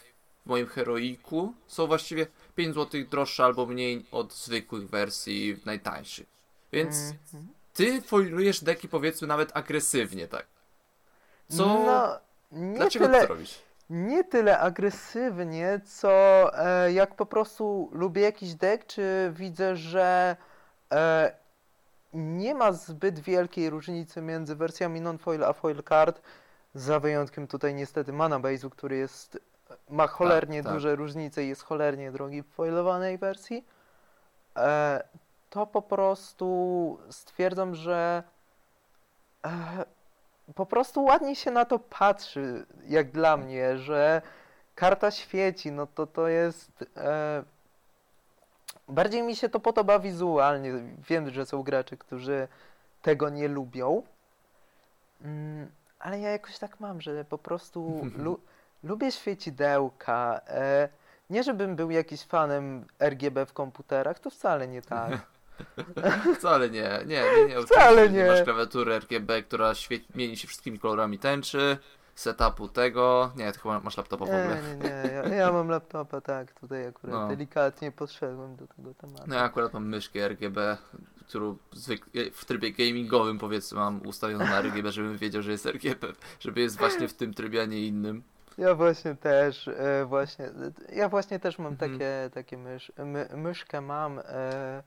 w 0.47 0.49
moim 0.49 0.67
heroiku 0.67 1.55
są 1.67 1.87
właściwie 1.87 2.27
5 2.55 2.75
złotych 2.75 3.09
droższe 3.09 3.45
albo 3.45 3.67
mniej 3.67 4.07
od 4.13 4.35
zwykłych 4.35 4.89
wersji 4.91 5.61
najtańszych. 5.65 6.27
Więc 6.73 6.97
Mhm. 7.33 7.49
ty 7.73 8.03
foilujesz 8.03 8.65
deki 8.65 8.89
powiedzmy 8.89 9.29
nawet 9.29 9.57
agresywnie, 9.57 10.29
tak? 10.29 10.47
Co? 11.49 11.67
No, 11.67 12.19
nie 12.53 12.77
Dlaczego 12.79 13.05
tyle, 13.07 13.21
ty 13.21 13.27
to 13.27 13.35
robisz? 13.35 13.59
nie 13.91 14.25
tyle 14.25 14.59
agresywnie, 14.59 15.81
co 15.87 16.11
e, 16.59 16.93
jak 16.93 17.15
po 17.17 17.27
prostu 17.27 17.91
lubię 17.93 18.23
jakiś 18.23 18.55
deck, 18.55 18.87
czy 18.87 19.33
widzę, 19.35 19.77
że 19.77 20.37
e, 20.93 21.33
nie 22.13 22.55
ma 22.55 22.73
zbyt 22.73 23.19
wielkiej 23.19 23.71
różnicy 23.71 24.23
między 24.23 24.57
wersjami 24.57 25.01
non-foil 25.01 25.45
a 25.45 25.53
foil 25.53 25.83
card, 25.89 26.23
za 26.75 27.01
wyjątkiem 27.01 27.47
tutaj 27.47 27.75
niestety 27.75 28.13
mana 28.13 28.41
base'u, 28.41 28.71
który 28.71 28.97
jest 28.97 29.39
ma 29.89 30.07
cholernie 30.07 30.63
tak. 30.63 30.73
duże 30.73 30.97
różnice 30.97 31.45
i 31.45 31.49
jest 31.49 31.63
cholernie 31.63 32.13
drogi 32.13 32.43
w 32.43 32.49
foilowanej 32.49 33.19
wersji, 33.19 33.65
e, 34.57 35.05
to 35.51 35.67
po 35.67 35.83
prostu 35.83 36.99
stwierdzam, 37.11 37.75
że 37.75 38.23
e, 39.45 39.85
po 40.55 40.67
prostu 40.67 41.05
ładnie 41.05 41.37
się 41.37 41.51
na 41.51 41.65
to 41.65 41.79
patrzy, 41.79 42.67
jak 42.89 43.11
dla 43.11 43.37
mnie, 43.37 43.79
że 43.79 44.23
karta 44.75 45.11
świeci, 45.11 45.73
no 45.73 45.87
to 45.87 46.07
to 46.07 46.29
jest. 46.29 46.85
E, 46.97 47.43
bardziej 48.89 49.23
mi 49.23 49.37
się 49.37 49.49
to 49.49 49.61
podoba 49.61 49.99
wizualnie. 49.99 50.73
Wiem, 51.09 51.31
że 51.31 51.47
są 51.47 51.63
gracze, 51.63 51.97
którzy 51.97 52.49
tego 53.03 53.29
nie 53.29 53.49
lubią. 53.49 54.03
Mm, 55.23 55.71
ale 56.01 56.21
ja 56.21 56.31
jakoś 56.31 56.59
tak 56.59 56.81
mam, 56.81 57.01
że 57.01 57.25
po 57.25 57.39
prostu 57.39 58.01
lu, 58.25 58.41
lubię 58.85 59.13
świecidełka. 59.13 60.41
E, 60.49 60.89
nie, 61.31 61.43
żebym 61.45 61.77
był 61.77 61.91
jakiś 61.91 62.23
fanem 62.25 62.87
RGB 63.01 63.47
w 63.47 63.53
komputerach, 63.53 64.19
to 64.19 64.31
wcale 64.31 64.69
nie 64.69 64.83
tak. 64.83 65.19
Wcale 66.39 66.71
nie, 66.71 66.91
nie, 67.07 67.23
nie, 67.37 67.55
nie. 67.55 67.63
Wcale 67.63 68.09
nie. 68.11 68.27
Masz 68.27 68.43
klawiaturę 68.43 68.99
RGB, 68.99 69.43
która 69.43 69.73
mieni 70.15 70.37
się 70.37 70.49
wszystkimi 70.49 70.79
kolorami 70.79 71.19
tęczy, 71.19 71.79
setupu 72.15 72.69
tego. 72.69 73.33
Nie, 73.37 73.53
ty 73.53 73.59
chyba 73.59 73.81
masz 73.81 73.97
laptopa 73.97 74.25
w 74.25 74.29
ogóle. 74.29 74.63
Nie, 74.63 74.77
nie, 74.77 74.85
nie. 74.85 75.13
Ja, 75.13 75.35
ja 75.35 75.53
mam 75.53 75.69
laptopa, 75.69 76.21
tak. 76.21 76.53
Tutaj 76.53 76.87
akurat 76.87 77.15
No. 77.15 77.29
delikatnie 77.29 77.93
podszedłem 77.93 78.57
do 78.57 78.67
tego 78.67 78.95
tematu. 78.95 79.25
No 79.27 79.35
ja 79.35 79.43
akurat 79.43 79.73
mam 79.73 79.89
myszkę 79.89 80.29
RGB, 80.29 80.77
którą 81.31 81.57
zwyk- 81.73 82.31
w 82.33 82.45
trybie 82.45 82.73
gamingowym 82.73 83.39
powiedzmy 83.39 83.79
mam 83.79 84.07
ustawioną 84.07 84.45
na 84.45 84.59
RGB, 84.63 84.93
żebym 84.93 85.17
wiedział, 85.19 85.43
że 85.43 85.51
jest 85.53 85.67
RGB, 85.67 86.07
żeby 86.41 86.61
jest 86.61 86.79
właśnie 86.79 87.09
w 87.09 87.15
tym 87.15 87.35
trybie, 87.35 87.63
a 87.63 87.65
nie 87.65 87.87
innym. 87.87 88.23
Ja 88.59 88.75
właśnie 88.75 89.15
też, 89.15 89.69
e, 89.69 90.05
właśnie, 90.07 90.51
ja 90.93 91.09
właśnie 91.09 91.39
też 91.41 91.59
mam 91.59 91.73
Mhm. 91.73 91.93
takie, 91.93 92.31
takie 92.35 92.59
mysz, 92.59 92.93
my, 93.05 93.29
myszkę 93.35 93.81
mam, 93.81 94.19
e, 94.19 94.83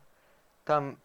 tam 0.65 0.95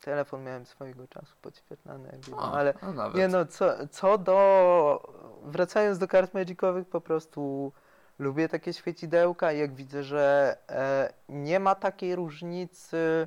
telefon 0.00 0.44
miałem 0.44 0.66
swojego 0.66 1.08
czasu 1.08 1.32
podświetlany, 1.42 2.18
no, 2.30 2.36
O, 2.36 2.52
ale 2.52 2.74
nawet. 2.94 3.16
nie 3.16 3.28
no, 3.28 3.46
co, 3.46 3.88
co 3.88 4.18
do, 4.18 5.12
wracając 5.44 5.98
do 5.98 6.08
kart 6.08 6.34
magicowych, 6.34 6.88
po 6.88 7.00
prostu 7.00 7.72
lubię 8.18 8.48
takie 8.48 8.72
świecidełka 8.72 9.52
i 9.52 9.58
jak 9.58 9.74
widzę, 9.74 10.02
że 10.02 10.56
e, 10.68 11.12
nie 11.28 11.60
ma 11.60 11.74
takiej 11.74 12.16
różnicy 12.16 13.26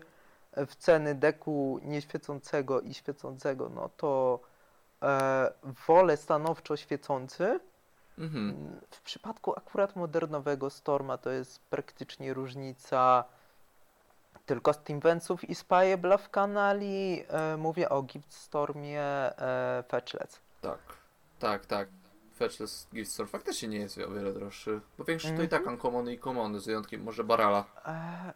w 0.57 0.75
ceny 0.75 1.15
deku 1.15 1.79
nieświecącego 1.83 2.81
i 2.81 2.93
świecącego, 2.93 3.69
no 3.69 3.89
to 3.97 4.39
e, 5.03 5.51
wolę 5.87 6.17
stanowczo 6.17 6.77
świecący, 6.77 7.59
Mhm. 8.17 8.79
w 8.91 9.01
przypadku 9.01 9.53
akurat 9.57 9.95
modernowego 9.95 10.69
Storma 10.69 11.17
to 11.17 11.29
jest 11.29 11.59
praktycznie 11.59 12.33
różnica 12.33 13.23
tylko 14.45 14.73
Steamventsów 14.73 15.49
i 15.49 15.55
Spyebla 15.55 16.17
w 16.17 16.29
kanali. 16.29 17.23
E, 17.29 17.57
mówię 17.57 17.89
o 17.89 18.01
Gift 18.03 18.33
Stormie 18.33 19.01
e, 19.01 19.83
Fetchless. 19.87 20.39
Tak, 20.61 20.79
tak, 21.39 21.65
tak. 21.65 21.87
Fetchless 22.35 22.87
Gift 22.93 23.11
Store 23.11 23.29
faktycznie 23.29 23.67
nie 23.69 23.77
jest 23.79 23.97
o 23.97 24.11
wiele 24.11 24.33
droższy, 24.33 24.81
bo 24.97 25.03
większość 25.03 25.33
to 25.35 25.41
i 25.41 25.45
Mhm. 25.45 25.61
tak 25.63 25.71
uncommony 25.71 26.13
i 26.13 26.19
commony, 26.19 26.59
z 26.59 26.65
wyjątkiem 26.65 27.03
może 27.03 27.23
Barala. 27.23 27.65
E, 27.85 28.33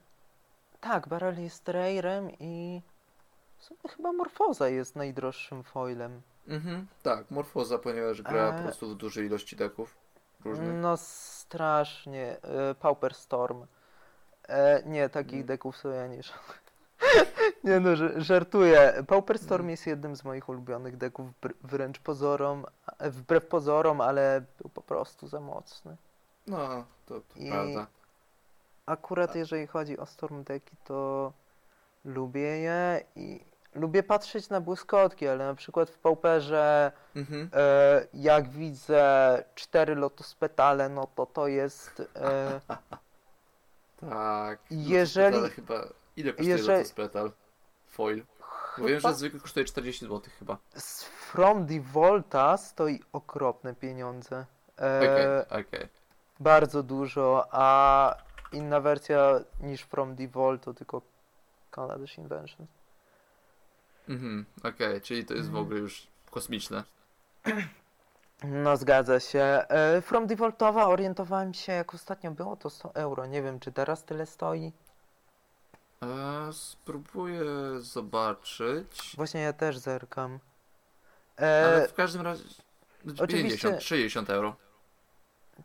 tak, 0.84 1.08
Barrel 1.08 1.42
jest 1.44 1.70
Rarem 1.70 2.32
i 2.40 2.82
chyba 3.90 4.12
Morfoza 4.14 4.70
jest 4.70 4.96
najdroższym 4.96 5.64
foilem. 5.64 6.22
Mhm, 6.48 6.88
tak, 7.04 7.32
Morfoza, 7.32 7.78
ponieważ 7.78 8.22
gra 8.22 8.52
po 8.52 8.60
E. 8.60 8.64
prostu 8.64 8.90
w 8.90 8.96
dużej 8.96 9.26
ilości 9.26 9.56
deków 9.56 9.98
różnych. 10.46 10.74
No 10.74 10.98
strasznie. 10.98 12.38
E, 12.42 12.76
Pauper 12.76 13.14
Storm. 13.14 13.66
E, 14.48 14.84
nie, 14.86 15.10
takich 15.10 15.34
Mm. 15.34 15.46
deków 15.46 15.78
sobie 15.78 15.96
ja 15.96 16.08
nie 16.08 16.24
szanuję. 16.24 16.54
Nie 17.64 17.80
no, 17.80 17.90
żartuję. 18.18 19.04
Pauper 19.08 19.40
Storm 19.40 19.62
Mm. 19.62 19.70
jest 19.70 19.88
jednym 19.88 20.16
z 20.16 20.24
moich 20.24 20.50
ulubionych 20.50 20.98
deków, 20.98 21.30
wręcz 21.64 22.00
pozorom, 22.00 22.66
e, 23.00 23.10
wbrew 23.12 23.48
pozorom, 23.48 24.02
ale 24.02 24.44
był 24.62 24.70
po 24.70 24.82
prostu 24.82 25.28
za 25.28 25.40
mocny. 25.40 25.98
No, 26.48 26.86
to, 27.06 27.22
to 27.22 27.40
I- 27.40 27.50
prawda. 27.52 27.88
Akurat 28.86 29.36
jeżeli 29.36 29.68
chodzi 29.68 29.98
o 29.98 30.06
Storm 30.06 30.44
deki, 30.44 30.76
to 30.84 31.32
lubię 32.06 32.42
je 32.60 33.04
i 33.16 33.46
lubię 33.76 34.04
patrzeć 34.04 34.50
na 34.50 34.62
błyskotki, 34.62 35.28
ale 35.28 35.46
na 35.46 35.56
przykład 35.56 35.90
w 35.90 35.98
Pauperze 35.98 36.92
Mhm. 37.16 37.50
e, 37.54 38.08
jak 38.14 38.50
widzę 38.50 39.44
cztery 39.56 39.96
Lotus 39.96 40.36
Petale, 40.36 40.90
no 40.90 41.08
to 41.16 41.26
to 41.26 41.48
jest... 41.48 42.02
E, 42.16 42.60
Tak. 44.10 44.60
Jeżeli- 44.72 45.38
Lotus 45.38 45.54
chyba. 45.56 45.74
Ile 46.16 46.32
kosztuje 46.34 46.50
jeżeli- 46.50 46.78
Lotus 46.78 46.92
Petal? 46.94 47.32
Foil. 47.88 48.24
Bo 48.78 48.86
wiem, 48.88 48.98
chyba 48.98 49.10
że 49.10 49.16
zwykły 49.16 49.40
kosztuje 49.40 49.66
40 49.66 50.06
zł 50.06 50.22
chyba. 50.40 50.58
z 50.76 51.04
From 51.04 51.68
the 51.68 51.80
Volta 51.80 52.58
stoi 52.58 53.00
okropne 53.14 53.76
pieniądze. 53.76 54.46
Okej, 54.78 55.08
E, 55.26 55.46
okej. 55.50 55.88
Bardzo 56.40 56.84
dużo, 56.84 57.48
a 57.52 58.16
inna 58.54 58.80
wersja 58.82 59.40
niż 59.60 59.82
From 59.82 60.16
the 60.16 60.28
Vault 60.28 60.64
to 60.64 60.74
tylko 60.74 61.02
Kaladesh 61.72 62.18
Invention. 62.18 62.68
Mhm, 64.10 64.46
okej, 64.64 65.02
czyli 65.02 65.26
to 65.26 65.34
jest 65.34 65.46
w 65.46 65.50
Mhm. 65.50 65.66
ogóle 65.66 65.80
już 65.80 66.08
kosmiczne. 66.32 66.84
No 68.44 68.78
zgadza 68.78 69.20
się. 69.20 69.40
E, 69.70 70.02
From 70.02 70.28
the 70.28 70.36
Vaultowa 70.36 70.88
orientowałem 70.88 71.54
się 71.54 71.72
jak 71.74 71.94
ostatnio 71.94 72.32
było 72.32 72.56
to 72.56 72.70
100 72.70 72.96
euro. 72.96 73.26
Nie 73.26 73.42
wiem 73.42 73.60
czy 73.60 73.72
teraz 73.72 74.04
tyle 74.04 74.26
stoi. 74.26 74.72
E, 76.04 76.54
spróbuję 76.54 77.44
zobaczyć. 77.80 79.14
Właśnie 79.16 79.42
ja 79.42 79.54
też 79.54 79.78
zerkam. 79.78 80.40
Ale 81.38 81.84
E, 81.84 81.88
w 81.88 81.94
każdym 81.94 82.22
razie. 82.22 82.44
oczywiście- 83.20 83.28
50, 83.28 83.84
60 83.84 84.30
euro. 84.30 84.56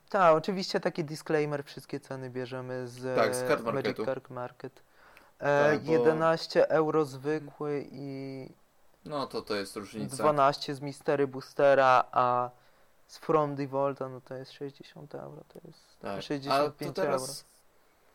Tak, 0.09 0.35
oczywiście 0.37 0.81
taki 0.81 1.05
disclaimer, 1.05 1.65
wszystkie 1.65 2.01
ceny 2.01 2.31
bierzemy 2.31 2.89
z 2.89 3.17
Tak, 3.17 3.35
z 3.35 3.49
Card 3.49 3.65
Magic. 3.65 3.97
Card 4.05 4.31
Market. 4.31 4.83
E, 5.39 5.71
Tak, 5.71 5.81
bo- 5.81 5.93
11 5.93 6.69
euro 6.69 7.05
zwykły 7.05 7.89
i 7.93 8.49
No 9.05 9.27
to 9.27 9.43
to 9.43 9.55
jest 9.57 9.77
różnica. 9.77 10.17
12 10.17 10.75
z 10.75 10.81
Mystery 10.81 11.27
Boostera, 11.27 12.05
a 12.13 12.51
z 13.07 13.19
From 13.19 13.57
the 13.57 13.67
Volta 13.67 14.09
no 14.09 14.21
to 14.21 14.35
jest 14.35 14.53
60 14.53 15.15
euro, 15.15 15.45
to 15.49 15.61
jest 15.65 15.99
Tak. 16.01 16.19
A 16.19 16.23
65 16.23 16.95
to 16.97 17.03
teraz. 17.03 17.45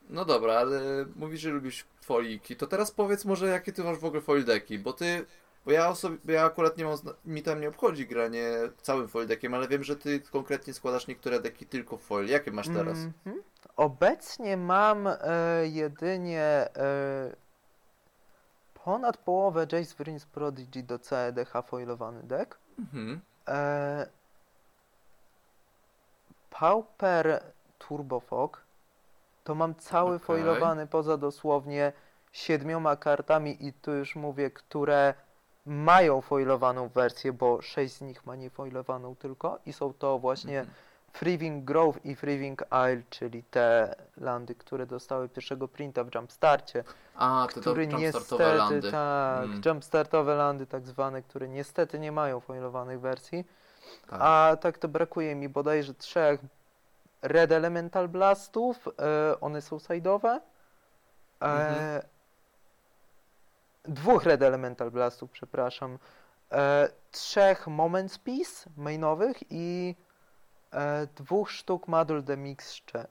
No 0.09 0.25
dobra, 0.25 0.53
ale 0.53 0.79
mówisz, 1.15 1.41
że 1.41 1.49
lubisz 1.49 1.85
foliki. 2.01 2.55
To 2.55 2.67
teraz 2.67 2.91
powiedz 2.91 3.25
może, 3.25 3.47
jakie 3.47 3.73
ty 3.73 3.83
masz 3.83 3.97
w 3.97 4.05
ogóle 4.05 4.21
foil 4.21 4.45
deki, 4.45 4.79
bo 4.79 4.93
ty. 4.93 5.25
Bo 5.65 5.71
ja 5.71 5.89
osobi- 5.91 6.31
ja 6.31 6.45
akurat 6.45 6.77
nie 6.77 6.85
mam. 6.85 6.97
Mi 7.25 7.43
tam 7.43 7.61
nie 7.61 7.69
obchodzi 7.69 8.07
granie 8.07 8.51
całym 8.81 9.07
foil 9.07 9.27
deckiem, 9.27 9.53
ale 9.53 9.67
wiem, 9.67 9.83
że 9.83 9.95
ty 9.95 10.19
konkretnie 10.19 10.73
składasz 10.73 11.07
niektóre 11.07 11.39
deki 11.39 11.65
tylko 11.65 11.97
w 11.97 12.01
foil. 12.01 12.27
Jakie 12.29 12.51
masz 12.51 12.67
teraz? 12.67 12.97
Mhm. 12.97 13.43
Obecnie 13.75 14.57
mam 14.57 15.07
e, 15.07 15.17
jedynie 15.63 16.41
e, 16.41 17.35
ponad 18.83 19.17
połowę 19.17 19.67
Jace 19.71 19.95
Vryn's 19.95 20.25
Prodigy 20.25 20.83
do 20.83 20.99
CEDH 20.99 21.53
foilowany 21.67 22.23
deck. 22.23 22.57
Mhm. 22.79 23.21
E, 23.47 24.07
Pauper 26.49 27.43
Turbo 27.79 28.19
Fog 28.19 28.63
to 29.43 29.55
mam 29.55 29.75
cały 29.75 30.15
Okej. 30.15 30.25
foilowany 30.25 30.87
poza 30.87 31.17
dosłownie 31.17 31.93
siedmioma 32.31 32.95
kartami 32.95 33.67
i 33.67 33.73
tu 33.73 33.91
już 33.91 34.15
mówię, 34.15 34.51
które 34.51 35.13
mają 35.65 36.21
foilowaną 36.21 36.87
wersję, 36.89 37.33
bo 37.33 37.61
sześć 37.61 37.93
z 37.93 38.01
nich 38.01 38.25
ma 38.25 38.35
niefoilowaną 38.35 39.15
tylko 39.15 39.59
i 39.65 39.73
są 39.73 39.93
to 39.93 40.19
właśnie 40.19 40.59
Mhm. 40.59 40.75
Freewing 41.13 41.65
Grove 41.65 41.99
i 42.05 42.15
Freewing 42.15 42.61
Isle, 42.61 43.03
czyli 43.09 43.43
te 43.43 43.95
landy, 44.17 44.55
które 44.55 44.85
dostały 44.85 45.29
pierwszego 45.29 45.67
printa 45.67 46.03
w 46.03 46.15
Jumpstarcie, 46.15 46.83
A, 47.15 47.47
te 47.53 47.61
który 47.61 47.87
niestety, 47.87 48.03
jumpstartowe 48.15 48.55
landy. 48.55 48.91
tak, 48.91 49.43
Mm. 49.45 49.61
jumpstartowe 49.65 50.35
landy 50.35 50.67
tak 50.67 50.87
zwane, 50.87 51.21
które 51.21 51.47
niestety 51.49 51.99
nie 51.99 52.11
mają 52.11 52.39
foilowanych 52.39 52.99
wersji, 52.99 53.45
Tak. 54.07 54.19
a 54.23 54.57
tak 54.61 54.77
to 54.77 54.87
brakuje 54.87 55.35
mi 55.35 55.49
bodajże 55.49 55.93
trzech 55.93 56.39
Red 57.21 57.51
Elemental 57.51 58.07
Blastów, 58.09 58.87
e, 58.87 59.39
one 59.41 59.61
są 59.61 59.77
side'owe, 59.77 60.39
e, 61.41 61.45
Mhm. 61.45 62.01
Dwóch 63.83 64.23
Red 64.23 64.41
Elemental 64.41 64.91
Blastów, 64.91 65.31
przepraszam, 65.31 65.97
e, 66.51 66.89
trzech 67.11 67.67
Moments 67.67 68.17
Piece 68.17 68.69
mainowych 68.77 69.37
i 69.49 69.95
e, 70.71 71.07
dwóch 71.15 71.51
sztuk 71.51 71.87
Madul 71.87 72.23
de 72.23 72.37
Mixture. 72.37 73.07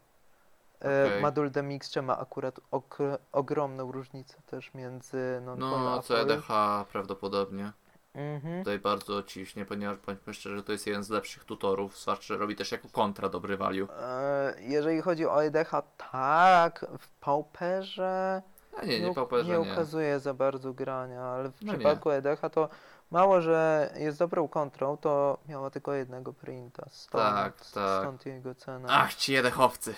E, 0.84 1.06
Okej. 1.06 1.22
Madul 1.22 1.50
de 1.50 1.62
Mixture 1.62 2.02
ma 2.02 2.18
akurat 2.18 2.60
ok 2.70 2.98
ogromną 3.32 3.92
różnicę 3.92 4.36
też 4.46 4.74
między 4.74 5.42
a 5.48 5.56
No, 5.56 6.02
co. 6.02 6.20
EDH 6.20 6.48
prawdopodobnie. 6.92 7.72
Mhm. 8.14 8.58
Tutaj 8.58 8.78
bardzo 8.78 9.22
ciśnie, 9.22 9.64
ponieważ 9.64 9.98
bądźmy 9.98 10.34
szczerzy, 10.34 10.62
to 10.62 10.72
jest 10.72 10.86
jeden 10.86 11.02
z 11.02 11.10
lepszych 11.10 11.44
tutorów, 11.44 11.98
zwłaszcza 11.98 12.36
robi 12.36 12.56
też 12.56 12.72
jako 12.72 12.88
kontra 12.88 13.28
dobry 13.28 13.56
value. 13.56 13.88
E, 14.00 14.54
jeżeli 14.60 15.00
chodzi 15.00 15.26
o 15.26 15.44
EDH, 15.44 15.70
tak, 16.12 16.86
w 16.98 17.08
Pauperze 17.08 18.42
A 18.76 18.84
nie, 18.84 19.00
nie, 19.00 19.14
Pauperze 19.14 19.44
nie 19.58 19.58
nie. 19.66 19.72
ukazuje 19.72 20.20
za 20.20 20.34
bardzo 20.34 20.72
grania, 20.72 21.22
ale 21.22 21.48
w 21.50 21.62
No 21.62 21.72
nie. 21.72 21.78
przypadku 21.78 22.10
EDH 22.10 22.40
to 22.52 22.68
mało, 23.10 23.40
że 23.40 23.90
jest 23.96 24.18
dobrą 24.18 24.48
kontrą, 24.48 24.96
to 24.96 25.38
miała 25.48 25.70
tylko 25.70 25.92
jednego 25.92 26.32
printa, 26.32 26.86
stąd, 26.90 27.24
Tak, 27.24 27.54
tak. 27.56 27.64
stąd 28.02 28.26
jego 28.26 28.54
cena. 28.54 28.88
Ach, 28.90 29.14
ci 29.14 29.32
jedechowcy. 29.32 29.94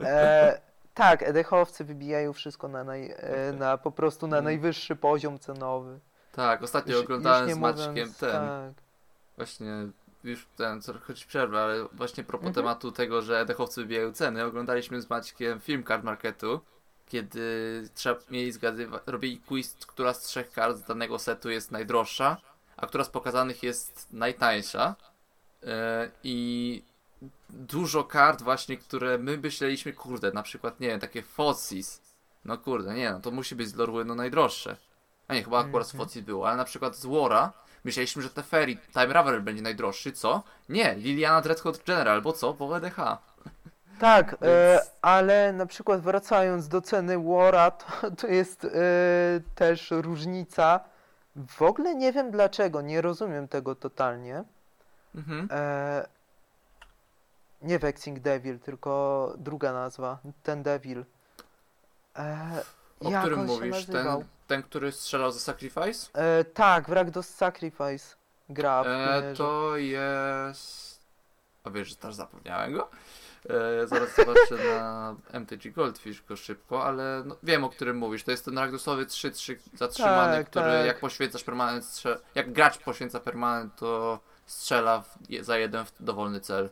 E, 0.00 0.60
tak, 0.94 1.22
EDH-owcy 1.22 1.84
wybijają 1.84 2.32
wszystko 2.32 2.68
na, 2.68 2.84
naj, 2.84 3.10
e, 3.18 3.52
na 3.52 3.78
po 3.78 3.90
prostu 3.90 4.26
na 4.26 4.36
Mm. 4.36 4.44
najwyższy 4.44 4.96
poziom 4.96 5.38
cenowy. 5.38 5.98
Tak, 6.32 6.62
ostatnio 6.62 6.94
Już- 6.94 7.04
oglądałem 7.04 7.48
już 7.48 7.54
z 7.58 7.60
Maćkiem 7.60 7.88
mówiąc- 7.90 8.18
ten, 8.18 8.30
Tak. 8.32 8.72
właśnie, 9.36 9.72
już 10.24 10.46
ten, 10.56 10.82
co 10.82 10.92
choć 11.06 11.24
przerwę, 11.24 11.62
ale 11.62 11.84
właśnie 11.92 12.24
propos 12.24 12.46
Mhm. 12.46 12.54
tematu 12.64 12.92
tego, 12.92 13.22
że 13.22 13.40
edechowcy 13.40 13.80
wybijają 13.80 14.12
ceny, 14.12 14.44
oglądaliśmy 14.44 15.02
z 15.02 15.10
Maćkiem 15.10 15.60
film 15.60 15.84
Card 15.84 16.04
Marketu, 16.04 16.60
kiedy 17.14 17.88
trzeba 17.94 18.20
mieli 18.30 18.52
zgadywać, 18.52 19.02
robili 19.06 19.38
quiz, 19.38 19.76
która 19.86 20.14
z 20.14 20.20
trzech 20.20 20.52
kart 20.52 20.76
z 20.76 20.84
danego 20.84 21.18
setu 21.18 21.50
jest 21.50 21.70
najdroższa, 21.70 22.36
a 22.76 22.86
która 22.86 23.04
z 23.04 23.08
pokazanych 23.08 23.62
jest 23.62 24.06
najtańsza. 24.12 24.94
E, 25.62 26.10
I 26.24 26.82
dużo 27.50 28.04
kart 28.04 28.42
właśnie, 28.42 28.76
które 28.76 29.18
my 29.18 29.38
myśleliśmy, 29.38 29.92
kurde, 29.92 30.32
na 30.32 30.42
przykład, 30.42 30.80
nie 30.80 30.88
wiem, 30.88 31.00
takie 31.00 31.22
Fossis. 31.22 32.00
No 32.44 32.58
kurde, 32.58 32.94
nie 32.94 33.12
no, 33.12 33.20
to 33.20 33.30
musi 33.30 33.54
być 33.54 33.68
z 33.68 33.74
Lorwinu 33.74 34.14
najdroższe. 34.14 34.76
A 35.28 35.34
nie, 35.34 35.44
chyba 35.44 35.58
akurat 35.58 35.86
z 35.86 35.94
Mhm. 35.94 36.08
Fossis 36.08 36.24
było, 36.24 36.48
ale 36.48 36.56
na 36.56 36.64
przykład 36.64 36.96
z 36.96 37.06
Wara 37.06 37.52
myśleliśmy, 37.84 38.22
że 38.22 38.30
Teferi, 38.30 38.78
Time 38.92 39.12
Raveler 39.12 39.42
będzie 39.42 39.62
najdroższy, 39.62 40.12
co? 40.12 40.42
Nie, 40.68 40.94
Liliana 40.94 41.40
Dreadhot 41.40 41.84
General, 41.86 42.22
bo 42.22 42.32
co? 42.32 42.54
Bo 42.54 42.76
EDH. 42.76 42.96
Tak, 44.00 44.32
e, 44.32 44.36
Więc- 44.72 44.90
ale 45.02 45.52
na 45.52 45.66
przykład 45.66 46.00
wracając 46.00 46.68
do 46.68 46.80
ceny 46.80 47.18
Wara, 47.18 47.70
to, 47.80 48.10
to 48.10 48.26
jest 48.26 48.64
e, 48.64 48.68
też 49.54 49.90
różnica. 49.90 50.80
W 51.36 51.62
ogóle 51.62 51.94
nie 51.94 52.12
wiem 52.12 52.30
dlaczego, 52.30 52.80
nie 52.80 53.00
rozumiem 53.00 53.48
tego 53.48 53.74
totalnie. 53.74 54.44
Mhm. 55.14 55.48
E, 55.50 56.06
nie 57.62 57.78
Vexing 57.78 58.18
Devil, 58.20 58.58
tylko 58.58 59.32
druga 59.38 59.72
nazwa, 59.72 60.18
ten 60.42 60.62
Devil. 60.62 61.04
E, 62.16 62.62
O 63.00 63.10
jak 63.10 63.20
którym 63.20 63.44
mówisz? 63.46 63.86
Ten, 63.86 64.06
ten, 64.46 64.62
który 64.62 64.92
strzelał 64.92 65.32
ze 65.32 65.40
Sacrifice? 65.40 66.08
E, 66.12 66.44
tak, 66.44 66.88
Wrak 66.88 67.10
do 67.10 67.22
Sacrifice 67.22 68.16
gra 68.48 68.82
E, 68.86 69.34
to 69.36 69.76
jest. 69.76 71.00
A 71.64 71.70
wiesz, 71.70 71.88
że 71.88 71.96
też 71.96 72.14
zapomniałem 72.14 72.72
go. 72.72 72.88
E, 73.50 73.86
zaraz 73.86 74.16
zobaczę 74.16 74.64
na 74.78 75.14
MTG 75.32 75.70
Goldfish 75.72 76.22
go 76.22 76.36
szybko, 76.36 76.84
ale 76.84 77.22
no, 77.26 77.36
wiem 77.42 77.64
o 77.64 77.68
którym 77.68 77.96
mówisz. 77.96 78.24
To 78.24 78.30
jest 78.30 78.44
ten 78.44 78.58
Ragdusowy 78.58 79.06
3-3 79.06 79.56
zatrzymany, 79.74 80.36
Tak, 80.36 80.46
który 80.46 80.64
tak. 80.64 80.86
jak 80.86 81.00
poświęcasz 81.00 81.44
permanent, 81.44 81.84
strze- 81.84 82.18
jak 82.34 82.52
gracz 82.52 82.78
poświęca 82.78 83.20
permanent, 83.20 83.76
to 83.76 84.18
strzela 84.46 85.00
w, 85.02 85.18
za 85.40 85.58
jeden 85.58 85.84
w 85.84 85.92
dowolny 86.00 86.40
cel. 86.40 86.70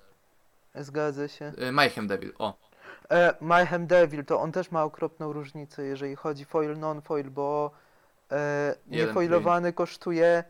Zgadza 0.74 1.28
się. 1.28 1.52
E, 1.58 1.72
Mayhem 1.72 2.06
Devil, 2.06 2.32
o. 2.38 2.54
E, 3.10 3.34
Mayhem 3.40 3.86
Devil 3.86 4.24
to 4.24 4.40
on 4.40 4.52
też 4.52 4.70
ma 4.70 4.84
okropną 4.84 5.32
różnicę, 5.32 5.82
jeżeli 5.84 6.16
chodzi 6.16 6.44
foil 6.44 6.78
non-foil, 6.78 7.30
bo 7.30 7.70
e, 8.32 8.74
niefoilowany 8.86 9.72
kosztuje 9.72 10.44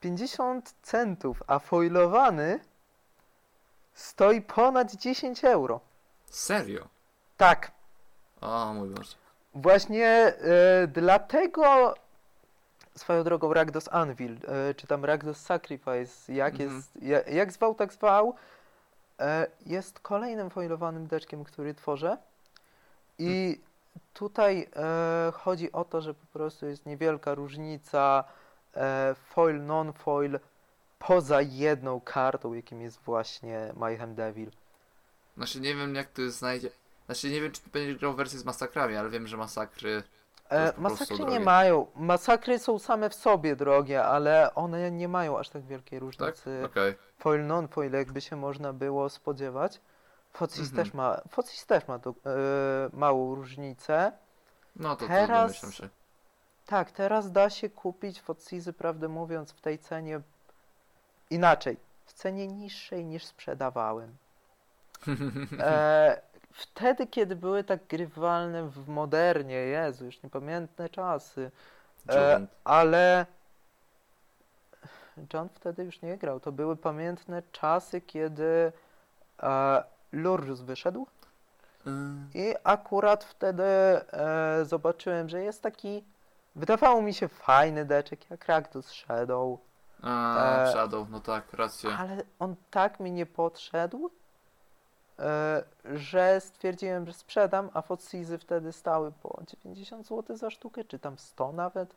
50 0.00 0.74
centów, 0.82 1.42
a 1.46 1.58
foilowany 1.58 2.60
stoi 3.98 4.40
ponad 4.42 4.92
10 4.94 5.44
euro. 5.44 5.80
Serio? 6.30 6.88
Tak, 7.36 7.72
O 8.40 8.74
mój 8.74 8.88
Boże. 8.88 9.14
właśnie 9.54 10.06
e, 10.06 10.34
dlatego 10.86 11.94
swoją 12.96 13.24
drogą 13.24 13.54
Ragdos 13.54 13.88
Anvil, 13.92 14.36
e, 14.70 14.74
czy 14.74 14.86
tam 14.86 15.04
Ragdos 15.04 15.40
Sacrifice, 15.40 16.32
jak 16.32 16.52
Mhm. 16.54 16.74
jest, 16.76 16.90
ja, 17.02 17.22
jak 17.22 17.52
zwał, 17.52 17.74
tak 17.74 17.92
zwał, 17.92 18.34
e, 19.20 19.46
jest 19.66 20.00
kolejnym 20.00 20.50
foilowanym 20.50 21.06
deczkiem, 21.06 21.44
który 21.44 21.74
tworzę. 21.74 22.16
I 23.18 23.60
tutaj 24.14 24.68
e, 24.76 25.32
chodzi 25.32 25.72
o 25.72 25.84
to, 25.84 26.00
że 26.00 26.14
po 26.14 26.26
prostu 26.26 26.66
jest 26.66 26.86
niewielka 26.86 27.34
różnica 27.34 28.24
foil, 29.14 29.66
non-foil 29.66 30.38
poza 30.98 31.40
jedną 31.40 32.00
kartą, 32.00 32.52
jakim 32.54 32.80
jest 32.82 33.00
właśnie 33.00 33.72
Mayhem 33.76 34.14
Devil. 34.14 34.50
Znaczy 35.36 35.60
nie 35.60 35.74
wiem 35.74 35.94
jak 35.94 36.08
to 36.08 36.30
znajdzie. 36.30 36.70
Znaczy 37.06 37.30
nie 37.30 37.40
wiem 37.40 37.52
czy 37.52 37.60
będziesz 37.72 37.96
grał 37.98 38.14
wersję 38.14 38.38
z 38.38 38.44
masakrami, 38.44 38.96
ale 38.96 39.10
wiem, 39.10 39.26
że 39.26 39.36
masakry. 39.36 40.02
To 40.48 40.56
E, 40.56 40.72
masakry 40.78 41.14
nie 41.18 41.24
drogie. 41.24 41.40
mają. 41.40 41.86
Masakry 41.96 42.58
są 42.58 42.78
same 42.78 43.10
w 43.10 43.14
sobie 43.14 43.56
drogie, 43.56 44.04
ale 44.04 44.54
one 44.54 44.90
nie 44.90 45.08
mają 45.08 45.38
aż 45.38 45.48
tak 45.48 45.62
wielkiej 45.62 45.98
Tak? 45.98 46.04
różnicy. 46.04 46.62
Okej. 46.64 46.94
Foil 47.18 47.46
non-foil, 47.46 47.92
jakby 47.92 48.20
się 48.20 48.36
można 48.36 48.72
było 48.72 49.08
spodziewać. 49.08 49.80
Focis 50.32 50.68
Mhm. 50.68 50.76
też 50.76 50.94
ma, 50.94 51.20
Focis 51.30 51.66
też 51.66 51.88
ma 51.88 51.98
do, 51.98 52.10
e, 52.10 52.14
małą 52.92 53.34
różnicę. 53.34 54.12
No 54.76 54.96
to, 54.96 55.02
to 55.02 55.08
Teraz- 55.08 55.40
domyślam 55.42 55.72
się. 55.72 55.88
Tak, 56.66 56.90
teraz 56.90 57.32
da 57.32 57.50
się 57.50 57.70
kupić 57.70 58.20
Focizy, 58.20 58.72
prawdę 58.72 59.08
mówiąc, 59.08 59.52
w 59.52 59.60
tej 59.60 59.78
cenie 59.78 60.20
inaczej. 61.30 61.76
W 62.04 62.12
cenie 62.12 62.46
niższej 62.46 63.04
niż 63.04 63.24
sprzedawałem. 63.24 64.16
E, 65.60 66.20
wtedy, 66.52 67.06
kiedy 67.06 67.36
były 67.36 67.64
tak 67.64 67.86
grywalne 67.86 68.68
w 68.68 68.88
modernie, 68.88 69.54
Jezu, 69.54 70.04
już 70.04 70.22
niepamiętne 70.22 70.88
czasy. 70.88 71.50
E, 72.08 72.46
ale 72.64 73.26
John 75.32 75.48
wtedy 75.54 75.84
już 75.84 76.02
nie 76.02 76.18
grał. 76.18 76.40
To 76.40 76.52
były 76.52 76.76
pamiętne 76.76 77.42
czasy, 77.52 78.00
kiedy 78.00 78.72
e, 79.42 79.82
Lurjus 80.12 80.60
wyszedł 80.60 81.06
Y, 81.86 82.38
i 82.38 82.54
akurat 82.64 83.24
wtedy 83.24 83.62
e, 83.62 84.64
zobaczyłem, 84.64 85.28
że 85.28 85.42
jest 85.42 85.62
taki, 85.62 86.04
wydawało 86.56 87.02
mi 87.02 87.14
się 87.14 87.28
fajny 87.28 87.84
deczek, 87.84 88.30
jak 88.30 88.46
Raktus 88.46 88.88
Shadow, 88.88 89.58
A, 90.02 90.62
E, 90.64 90.72
Shadow, 90.72 91.10
no 91.10 91.20
tak, 91.20 91.52
racja. 91.52 91.98
ale 91.98 92.22
on 92.38 92.56
tak 92.70 93.00
mi 93.00 93.12
nie 93.12 93.26
podszedł, 93.26 94.10
e, 95.18 95.64
że 95.84 96.40
stwierdziłem, 96.40 97.06
że 97.06 97.12
sprzedam, 97.12 97.70
a 97.74 97.82
Fotsizy 97.82 98.38
wtedy 98.38 98.72
stały 98.72 99.12
po 99.22 99.42
90 99.46 100.06
zł 100.06 100.36
za 100.36 100.50
sztukę, 100.50 100.84
czy 100.84 100.98
tam 100.98 101.18
100 101.18 101.52
nawet. 101.52 101.94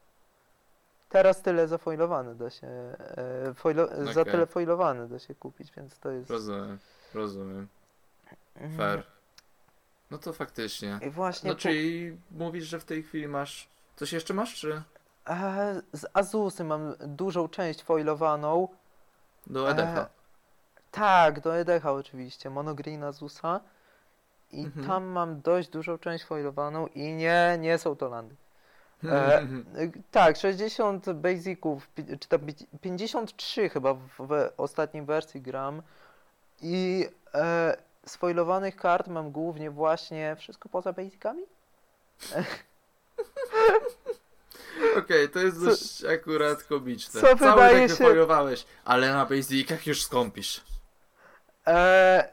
Teraz 1.09 1.41
tyle 1.41 1.67
zafoilowane 1.67 2.35
da 2.35 2.49
się, 2.49 2.67
e, 2.67 3.53
foilo, 3.55 3.87
za 4.13 4.21
Okej. 4.21 4.31
tyle 4.33 4.45
foilowane 4.47 5.07
da 5.07 5.19
się 5.19 5.35
kupić, 5.35 5.71
więc 5.71 5.99
to 5.99 6.09
jest... 6.11 6.29
Rozumiem, 6.29 6.79
rozumiem. 7.13 7.67
Mhm. 8.55 8.77
Fair. 8.77 9.03
No 10.11 10.17
to 10.17 10.33
faktycznie. 10.33 10.99
I 11.07 11.09
właśnie 11.09 11.49
No 11.49 11.55
po- 11.55 11.61
czyli 11.61 12.17
mówisz, 12.31 12.65
że 12.65 12.79
w 12.79 12.85
tej 12.85 13.03
chwili 13.03 13.27
masz. 13.27 13.67
Coś 13.95 14.13
jeszcze 14.13 14.33
masz, 14.33 14.55
czy? 14.55 14.81
E, 15.29 15.81
z 15.93 16.05
Azusy 16.13 16.63
mam 16.63 16.93
dużą 16.99 17.47
część 17.49 17.83
foilowaną. 17.83 18.67
Do 19.47 19.69
EDH. 19.71 19.97
E, 19.97 20.05
tak, 20.91 21.39
do 21.39 21.57
EDH 21.57 21.85
oczywiście, 21.85 22.49
Monogreen 22.49 23.03
Azusa. 23.03 23.59
I 24.51 24.63
Mhm. 24.65 24.87
tam 24.87 25.03
mam 25.05 25.41
dość 25.41 25.69
dużą 25.69 25.97
część 25.97 26.23
foilowaną 26.25 26.87
i 26.87 27.13
nie, 27.13 27.57
nie 27.59 27.77
są 27.77 27.95
to 27.95 28.09
landy. 28.09 28.35
E, 29.03 29.47
tak, 30.11 30.37
60 30.37 31.13
basiców, 31.13 31.89
czy 32.19 32.27
tam 32.29 32.39
pi- 32.39 32.67
53 32.81 33.69
chyba 33.69 33.93
w, 33.93 33.99
w 34.19 34.49
ostatniej 34.57 35.03
wersji 35.03 35.41
gram 35.41 35.81
I 36.61 37.07
e, 37.33 37.77
sfoilowanych 38.05 38.75
kart 38.75 39.07
mam 39.07 39.31
głównie 39.31 39.71
właśnie 39.71 40.35
wszystko 40.35 40.69
poza 40.69 40.93
basicami. 40.93 41.43
Okej, 44.97 45.29
to 45.29 45.39
jest 45.39 45.59
Co- 45.59 45.65
dość 45.65 46.03
akurat 46.05 46.63
komiczne. 46.63 47.21
co 47.21 47.27
Cały 47.27 47.35
wydaje 47.35 47.79
tak 47.87 47.97
się- 47.97 48.03
wyfoliowałeś, 48.03 48.65
ale 48.85 49.13
na 49.13 49.25
basicach 49.25 49.87
już 49.87 50.03
skąpisz. 50.03 50.61
E, 51.67 52.29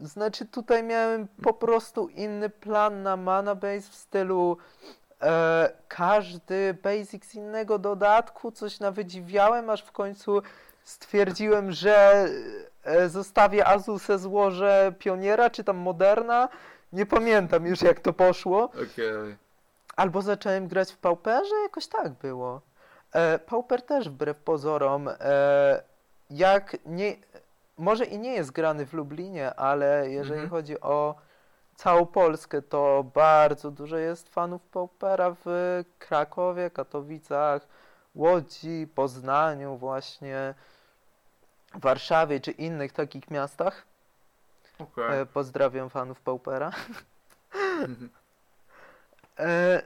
znaczy 0.00 0.46
tutaj 0.46 0.82
miałem 0.82 1.28
po 1.42 1.52
prostu 1.54 2.08
inny 2.08 2.50
plan 2.50 3.02
na 3.02 3.16
mana 3.16 3.54
base 3.54 3.80
w 3.90 3.94
stylu 3.94 4.56
e, 5.22 5.72
każdy 5.88 6.74
basic 6.82 7.24
z 7.24 7.34
innego 7.34 7.78
dodatku, 7.78 8.52
coś 8.52 8.80
nawydziwiałem, 8.80 9.70
aż 9.70 9.82
w 9.82 9.92
końcu 9.92 10.42
stwierdziłem, 10.84 11.72
że 11.72 12.28
e, 12.84 13.08
zostawię 13.08 13.66
Azusę, 13.66 14.18
złożę 14.18 14.94
Pioniera, 14.98 15.50
czy 15.50 15.64
tam 15.64 15.76
Moderna, 15.76 16.48
nie 16.92 17.06
pamiętam 17.06 17.66
już 17.66 17.82
jak 17.82 18.00
to 18.00 18.12
poszło. 18.12 18.64
Okej. 18.64 19.36
Albo 19.96 20.22
zacząłem 20.22 20.68
grać 20.68 20.92
w 20.92 20.96
Pauperze, 20.96 21.54
jakoś 21.62 21.86
tak 21.86 22.12
było. 22.12 22.60
E, 23.12 23.38
Pauper 23.38 23.82
też 23.82 24.08
wbrew 24.08 24.38
pozorom, 24.38 25.08
e, 25.20 25.82
jak 26.30 26.76
nie, 26.86 27.16
może 27.78 28.04
i 28.04 28.18
nie 28.18 28.32
jest 28.32 28.50
grany 28.52 28.86
w 28.86 28.92
Lublinie, 28.92 29.54
ale 29.54 30.10
jeżeli 30.10 30.40
Mhm. 30.40 30.50
chodzi 30.50 30.80
o 30.80 31.14
całą 31.76 32.06
Polskę, 32.06 32.62
to 32.62 33.04
bardzo 33.14 33.70
dużo 33.70 33.96
jest 33.96 34.28
fanów 34.28 34.62
Paupera 34.62 35.36
w 35.44 35.80
Krakowie, 35.98 36.70
Katowicach, 36.70 37.66
Łodzi, 38.14 38.88
Poznaniu 38.94 39.76
właśnie, 39.76 40.54
Warszawie 41.74 42.40
czy 42.40 42.50
innych 42.50 42.92
takich 42.92 43.30
miastach. 43.30 43.84
Okej. 44.78 45.20
E, 45.20 45.26
pozdrawiam 45.26 45.90
fanów 45.90 46.20
Paupera. 46.20 46.70
Mhm. 47.80 48.10
E, 49.38 49.82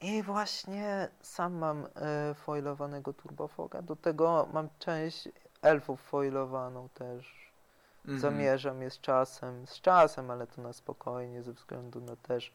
I 0.00 0.22
właśnie 0.22 1.08
sam 1.20 1.54
mam 1.54 1.86
e, 1.86 2.34
foilowanego 2.34 3.12
Turbofoga. 3.12 3.82
Do 3.82 3.96
tego 3.96 4.48
mam 4.52 4.68
część 4.78 5.28
elfów 5.62 6.00
foilowaną 6.00 6.88
też. 6.88 7.52
Mhm. 7.98 8.18
Zamierzam 8.18 8.82
je 8.82 8.90
z 8.90 9.00
czasem, 9.00 9.66
z 9.66 9.80
czasem, 9.80 10.30
ale 10.30 10.46
to 10.46 10.62
na 10.62 10.72
spokojnie 10.72 11.42
ze 11.42 11.52
względu 11.52 12.00
na 12.00 12.16
też 12.16 12.52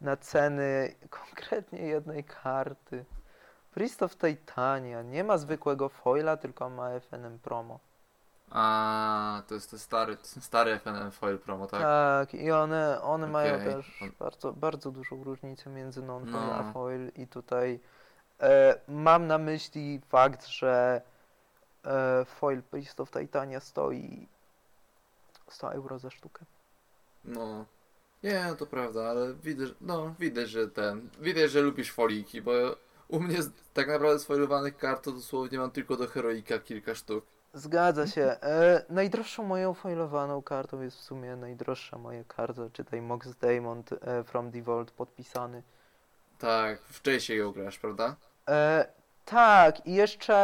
na 0.00 0.16
ceny 0.16 0.94
konkretnie 1.20 1.78
jednej 1.78 2.24
karty. 2.24 3.04
Priest 3.74 4.02
of 4.02 4.16
Titania 4.16 5.02
nie 5.02 5.24
ma 5.24 5.38
zwykłego 5.38 5.88
foila, 5.88 6.36
tylko 6.36 6.70
ma 6.70 7.00
FNM 7.00 7.38
promo. 7.38 7.78
A, 8.56 9.42
to 9.48 9.54
jest 9.54 9.70
ten 9.70 9.78
stary, 9.78 10.16
stary 10.22 10.78
FNM 10.78 11.10
Foil 11.10 11.38
Promo, 11.38 11.66
tak? 11.66 11.80
Tak, 11.80 12.34
i 12.34 12.50
one, 12.50 13.02
one 13.02 13.26
mają 13.26 13.54
Okej. 13.54 13.66
też 13.74 14.02
On- 14.02 14.12
bardzo, 14.18 14.52
bardzo 14.52 14.90
dużą 14.90 15.24
różnicę 15.24 15.70
między 15.70 16.02
non-foil 16.02 16.46
No. 16.46 16.54
a 16.54 16.72
foil 16.72 17.10
i 17.16 17.26
tutaj 17.26 17.80
e, 18.40 18.80
mam 18.88 19.26
na 19.26 19.38
myśli 19.38 20.00
fakt, 20.08 20.46
że 20.46 21.02
e, 21.84 22.24
foil 22.24 22.62
Priest 22.62 23.00
of 23.00 23.10
Titania 23.10 23.60
stoi 23.60 24.28
100 25.50 25.72
euro 25.72 25.98
za 25.98 26.10
sztukę. 26.10 26.44
No. 27.24 27.64
Nie, 28.22 28.44
no 28.48 28.54
to 28.54 28.66
prawda, 28.66 29.10
ale 29.10 29.34
widać, 29.34 29.70
no, 29.80 30.14
widać, 30.18 30.48
że 30.50 30.68
ten, 30.68 31.08
widać, 31.20 31.50
że 31.50 31.60
lubisz 31.60 31.92
foliki, 31.92 32.42
bo 32.42 32.52
u 33.08 33.20
mnie 33.20 33.42
z, 33.42 33.50
tak 33.74 33.88
naprawdę 33.88 34.18
sfoilowanych 34.18 34.76
kart 34.76 35.04
to 35.04 35.12
dosłownie 35.12 35.58
mam 35.58 35.70
tylko 35.70 35.96
do 35.96 36.06
heroika 36.08 36.58
kilka 36.58 36.94
sztuk. 36.94 37.24
Zgadza 37.54 38.06
się. 38.06 38.22
E, 38.22 38.82
najdroższą 38.88 39.44
moją 39.44 39.74
foilowaną 39.74 40.42
kartą 40.42 40.80
jest 40.80 40.96
w 40.96 41.00
sumie 41.00 41.36
najdroższa 41.36 41.98
moja 41.98 42.24
karta, 42.24 42.62
czytaj 42.72 43.02
Mox 43.02 43.34
Diamond 43.36 43.90
e, 43.92 44.24
from 44.24 44.52
the 44.52 44.62
Vault 44.62 44.90
podpisany. 44.90 45.62
Tak, 46.38 46.82
wcześniej 46.82 47.38
ją 47.38 47.52
grasz, 47.52 47.78
prawda? 47.78 48.16
E, 48.48 48.86
tak, 49.24 49.86
i 49.86 49.94
jeszcze 49.94 50.34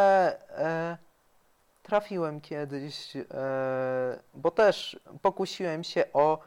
e, 0.59 0.99
trafiłem 1.83 2.41
kiedyś, 2.41 3.17
e, 3.17 3.25
bo 4.35 4.51
też 4.51 5.01
pokusiłem 5.23 5.85
się 5.85 6.05
o 6.13 6.39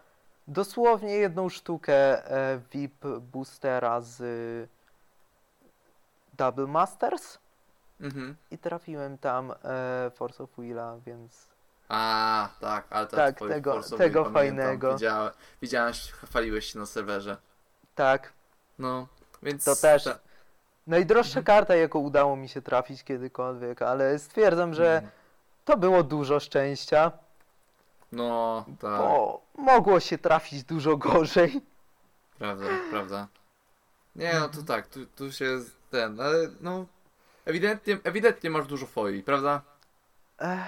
dosłownie 0.48 1.14
jedną 1.14 1.50
sztukę 1.50 1.94
e, 2.32 2.60
VIP 2.72 3.06
boostera 3.32 4.02
z 4.02 4.24
Double 6.34 6.68
Masters 6.68 7.43
Mhm. 8.04 8.36
i 8.52 8.58
trafiłem 8.58 9.18
tam 9.18 9.52
e, 9.64 10.12
Force 10.16 10.44
of 10.44 10.50
Willa, 10.58 10.96
więc 11.06 11.48
A, 11.90 12.50
tak, 12.60 12.86
ale 12.90 13.08
to 13.08 13.16
Tak, 13.16 13.40
tego- 13.40 13.74
Force 13.74 13.96
of 13.96 13.98
tego 13.98 14.26
fajnego. 14.30 14.94
Widziałem, 14.94 15.32
widziałem, 15.62 15.94
chwaliłeś 16.26 16.74
się 16.74 16.80
na 16.80 16.86
serwerze. 16.86 17.38
tak, 17.96 18.34
No, 18.80 19.08
więc... 19.44 19.66
To 19.66 19.76
też 19.76 20.04
ta- 20.04 20.20
najdroższa 20.88 21.40
Mhm. 21.40 21.46
karta, 21.46 21.76
jaką 21.76 22.00
udało 22.00 22.36
mi 22.36 22.50
się 22.50 22.62
trafić 22.62 23.04
kiedykolwiek, 23.04 23.82
ale 23.82 24.20
stwierdzam, 24.20 24.74
że 24.74 24.94
Mhm. 24.96 25.12
to 25.66 25.78
było 25.78 26.04
dużo 26.04 26.40
szczęścia, 26.40 27.12
No, 28.12 28.66
tak, 28.68 28.98
bo 29.00 29.42
mogło 29.58 30.00
się 30.00 30.18
trafić 30.18 30.64
dużo 30.64 30.98
gorzej. 30.98 31.62
prawda, 32.40 32.66
prawda. 32.92 33.28
Nie, 34.16 34.34
no 34.34 34.40
to 34.40 34.46
Mhm. 34.60 34.66
tak, 34.66 34.88
tu, 34.88 35.06
tu 35.06 35.32
się 35.32 35.60
ten, 35.92 36.20
ale 36.22 36.38
no... 36.62 36.86
Ewidentnie, 37.46 37.98
ewidentnie 38.04 38.50
masz 38.50 38.68
dużo 38.68 38.86
foili, 38.86 39.24
prawda? 39.24 39.62
Ech, 40.40 40.60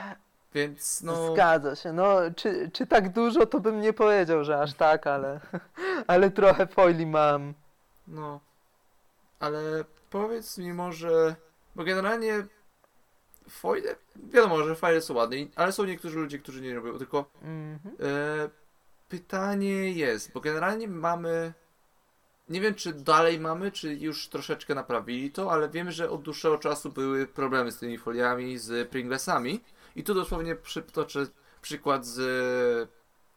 Więc 0.53 1.01
no... 1.03 1.33
Zgadza 1.33 1.75
się. 1.75 1.93
No, 1.93 2.17
czy, 2.35 2.69
czy 2.73 2.87
tak 2.87 3.09
dużo, 3.13 3.45
to 3.45 3.59
bym 3.59 3.81
nie 3.81 3.93
powiedział, 3.93 4.43
że 4.43 4.61
aż 4.61 4.73
tak, 4.73 5.07
ale, 5.07 5.39
ale 6.07 6.31
trochę 6.31 6.67
foili 6.67 7.05
mam. 7.05 7.53
No, 8.07 8.39
ale 9.39 9.59
powiedz 10.09 10.57
mi 10.57 10.73
może, 10.73 11.35
bo 11.75 11.83
generalnie 11.83 12.45
foile, 13.49 13.95
wiadomo, 14.15 14.63
że 14.63 14.75
fajne 14.75 15.01
są 15.01 15.13
ładne, 15.13 15.37
ale 15.55 15.71
są 15.71 15.83
niektórzy 15.85 16.19
ludzie, 16.19 16.39
którzy 16.39 16.61
nie 16.61 16.73
lubią, 16.73 16.97
tylko 16.97 17.25
Mhm. 17.41 17.95
e, 17.99 18.49
pytanie 19.09 19.91
jest, 19.91 20.31
bo 20.33 20.39
generalnie 20.41 20.87
mamy, 20.87 21.53
nie 22.49 22.61
wiem 22.61 22.75
czy 22.75 22.93
dalej 22.93 23.39
mamy, 23.39 23.71
czy 23.71 23.95
już 23.95 24.27
troszeczkę 24.27 24.75
naprawili 24.75 25.31
to, 25.31 25.51
ale 25.51 25.69
wiem, 25.69 25.91
że 25.91 26.09
od 26.09 26.21
dłuższego 26.21 26.57
czasu 26.57 26.91
były 26.91 27.27
problemy 27.27 27.71
z 27.71 27.77
tymi 27.77 27.97
foliami, 27.97 28.57
z 28.57 28.89
Pringlesami. 28.89 29.63
I 29.95 30.03
tu 30.03 30.13
dosłownie 30.13 30.55
przytoczę 30.55 31.25
przykład 31.61 32.05
z, 32.05 32.89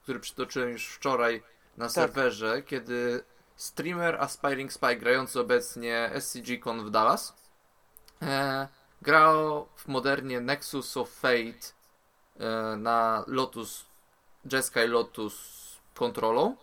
który 0.03 0.21
przytoczyłem 0.21 0.71
już 0.71 0.87
wczoraj 0.87 1.43
na 1.77 1.89
serwerze, 1.89 2.63
kiedy 2.63 3.25
streamer 3.57 4.17
Aspiring 4.21 4.73
Spy 4.73 4.97
grający 4.97 5.41
obecnie 5.41 6.11
SCG-Con 6.15 6.85
w 6.85 6.91
Dallas 6.91 7.35
e, 8.23 8.69
grał 9.03 9.69
w 9.77 9.89
modernie 9.89 10.41
Nexus 10.41 10.97
of 10.97 11.11
Fate 11.11 11.67
e, 12.41 12.77
na 12.77 13.25
Lotus 13.27 13.85
Jeskai 14.53 14.89
Lotus 14.89 15.59
kontrolą 15.95 16.57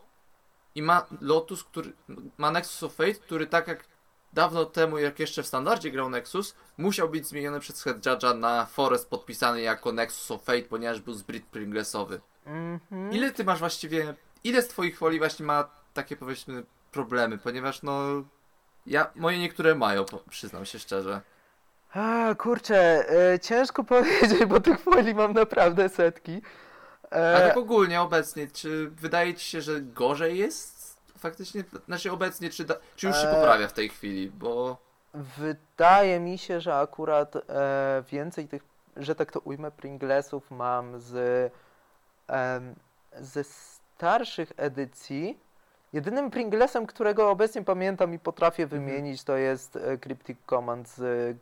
i 0.75 0.81
ma 0.81 1.05
Lotus, 1.21 1.63
który 1.63 1.93
ma 2.37 2.51
Nexus 2.51 2.83
of 2.83 2.95
Fate, 2.95 3.13
który 3.13 3.47
tak 3.47 3.67
jak 3.67 3.85
dawno 4.33 4.65
temu, 4.65 4.97
jak 4.97 5.19
jeszcze 5.19 5.43
w 5.43 5.47
standardzie 5.47 5.91
grał 5.91 6.09
Nexus, 6.09 6.55
musiał 6.77 7.09
być 7.09 7.27
zmieniony 7.27 7.59
przez 7.59 7.83
Head 7.83 7.97
Judge'a 7.97 8.39
na 8.39 8.65
Forest 8.65 9.09
podpisany 9.09 9.61
jako 9.61 9.91
Nexus 9.91 10.31
of 10.31 10.43
Fate, 10.43 10.61
ponieważ 10.61 11.01
był 11.01 11.13
zbyt 11.13 11.45
Pringlesowy. 11.45 12.21
Mhm. 12.45 13.11
Ile 13.11 13.31
ty 13.31 13.43
masz 13.43 13.59
właściwie, 13.59 14.15
ile 14.43 14.61
z 14.61 14.67
twoich 14.67 14.97
folii 14.97 15.19
właśnie 15.19 15.45
ma 15.45 15.69
takie 15.93 16.15
powiedzmy 16.15 16.63
problemy, 16.91 17.37
ponieważ 17.37 17.81
no 17.83 18.23
ja, 18.85 19.11
moje 19.15 19.39
niektóre 19.39 19.75
mają, 19.75 20.05
przyznam 20.29 20.65
się 20.65 20.79
szczerze. 20.79 21.21
A, 21.93 22.35
kurczę, 22.37 23.09
e, 23.33 23.39
ciężko 23.39 23.83
powiedzieć, 23.93 24.45
bo 24.45 24.59
tych 24.59 24.79
folii 24.79 25.15
mam 25.15 25.33
naprawdę 25.33 25.89
setki. 25.89 26.41
A 27.15 27.17
E, 27.17 27.47
tak 27.47 27.57
ogólnie 27.57 28.01
obecnie, 28.01 28.47
czy 28.47 28.89
wydaje 28.89 29.33
ci 29.33 29.45
się, 29.49 29.61
że 29.61 29.81
gorzej 29.81 30.37
jest 30.37 30.97
faktycznie, 31.17 31.63
znaczy 31.85 32.11
obecnie, 32.11 32.49
czy, 32.49 32.65
da, 32.65 32.75
czy 32.95 33.07
już 33.07 33.15
się 33.15 33.27
Eee. 33.27 33.35
poprawia 33.35 33.67
w 33.67 33.73
tej 33.73 33.89
chwili, 33.89 34.29
bo 34.31 34.77
Wydaje 35.37 36.19
mi 36.19 36.37
się, 36.37 36.61
że 36.61 36.75
akurat 36.75 37.35
e, 37.35 38.03
więcej 38.11 38.47
tych, 38.47 38.63
że 38.97 39.15
tak 39.15 39.31
to 39.31 39.39
ujmę, 39.39 39.71
Pringlesów 39.71 40.51
mam 40.51 40.99
z 40.99 41.51
ze 43.21 43.43
starszych 43.43 44.51
edycji. 44.57 45.39
Jedynym 45.93 46.31
Pringlesem, 46.31 46.85
którego 46.85 47.29
obecnie 47.29 47.63
pamiętam 47.63 48.13
i 48.13 48.19
potrafię 48.19 48.63
Mhm. 48.63 48.81
wymienić, 48.85 49.23
to 49.23 49.37
jest 49.37 49.75
e, 49.75 49.97
Cryptic 49.97 50.37
Command 50.49 50.89
z. 50.89 51.37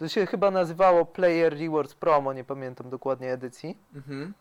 To 0.00 0.08
się 0.08 0.26
chyba 0.26 0.50
nazywało 0.50 1.04
Player 1.04 1.58
Rewards 1.58 1.94
Promo, 1.94 2.32
nie 2.32 2.44
pamiętam 2.44 2.90
dokładnie 2.90 3.32
edycji. 3.32 3.78
mhm. 3.94 4.34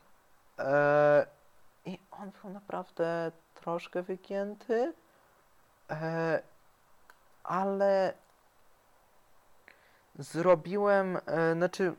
E, 0.59 1.25
I 1.85 1.99
on 2.11 2.31
był 2.41 2.51
naprawdę 2.51 3.31
troszkę 3.55 4.01
wygięty, 4.01 4.93
e, 5.89 6.41
ale 7.43 8.13
zrobiłem, 10.19 11.17
e, 11.25 11.53
znaczy 11.53 11.95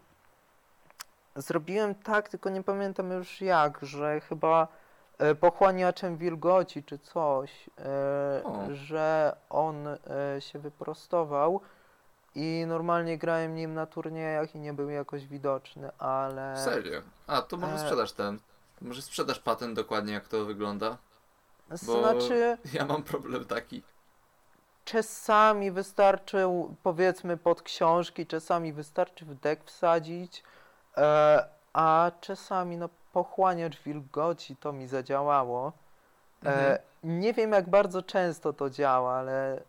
Zrobiłem 1.37 1.95
tak, 1.95 2.29
tylko 2.29 2.51
nie 2.51 2.63
pamiętam 2.63 3.11
już 3.11 3.41
jak, 3.41 3.79
że 3.83 4.21
chyba 4.21 4.69
e, 5.19 5.35
pochłaniaczem 5.35 6.17
wilgoci 6.17 6.85
czy 6.85 6.99
coś, 6.99 7.71
e, 7.79 8.75
że 8.75 9.37
on 9.51 9.87
e, 9.87 9.97
się 10.41 10.59
wyprostował 10.59 11.61
i 12.35 12.65
normalnie 12.69 13.19
grałem 13.19 13.55
nim 13.55 13.75
na 13.75 13.87
turniejach 13.87 14.55
i 14.55 14.59
nie 14.59 14.73
był 14.73 14.91
jakoś 14.91 15.27
widoczny, 15.27 15.91
ale 15.99 16.57
Serio? 16.65 17.01
A, 17.27 17.43
to 17.43 17.57
może 17.57 17.75
E. 17.75 17.79
sprzedasz 17.79 18.13
ten. 18.13 18.39
Może 18.81 19.03
sprzedasz 19.03 19.39
patent 19.39 19.77
dokładnie 19.77 20.13
jak 20.13 20.29
to 20.29 20.45
wygląda. 20.45 20.97
bo- 21.87 22.01
znaczy 22.03 22.59
Ja 22.73 22.85
mam 22.87 23.03
problem 23.03 23.45
taki. 23.45 23.83
czasami 24.85 25.71
wystarczy 25.71 26.45
powiedzmy 26.83 27.37
pod 27.37 27.63
książki, 27.63 28.27
czasami 28.27 28.73
wystarczy 28.73 29.25
w 29.25 29.35
dek 29.35 29.65
wsadzić, 29.65 30.43
e, 30.97 31.45
a 31.73 32.11
czasami 32.21 32.77
no 32.77 32.89
pochłaniacz 33.13 33.81
wilgoci 33.83 34.57
to 34.57 34.73
mi 34.73 34.89
zadziałało. 34.89 35.73
Mhm. 36.45 36.73
E, 36.73 36.79
nie 37.05 37.33
wiem 37.33 37.53
jak 37.53 37.69
bardzo 37.71 38.03
często 38.03 38.53
to 38.53 38.71
działa, 38.71 39.13
ale 39.15 39.63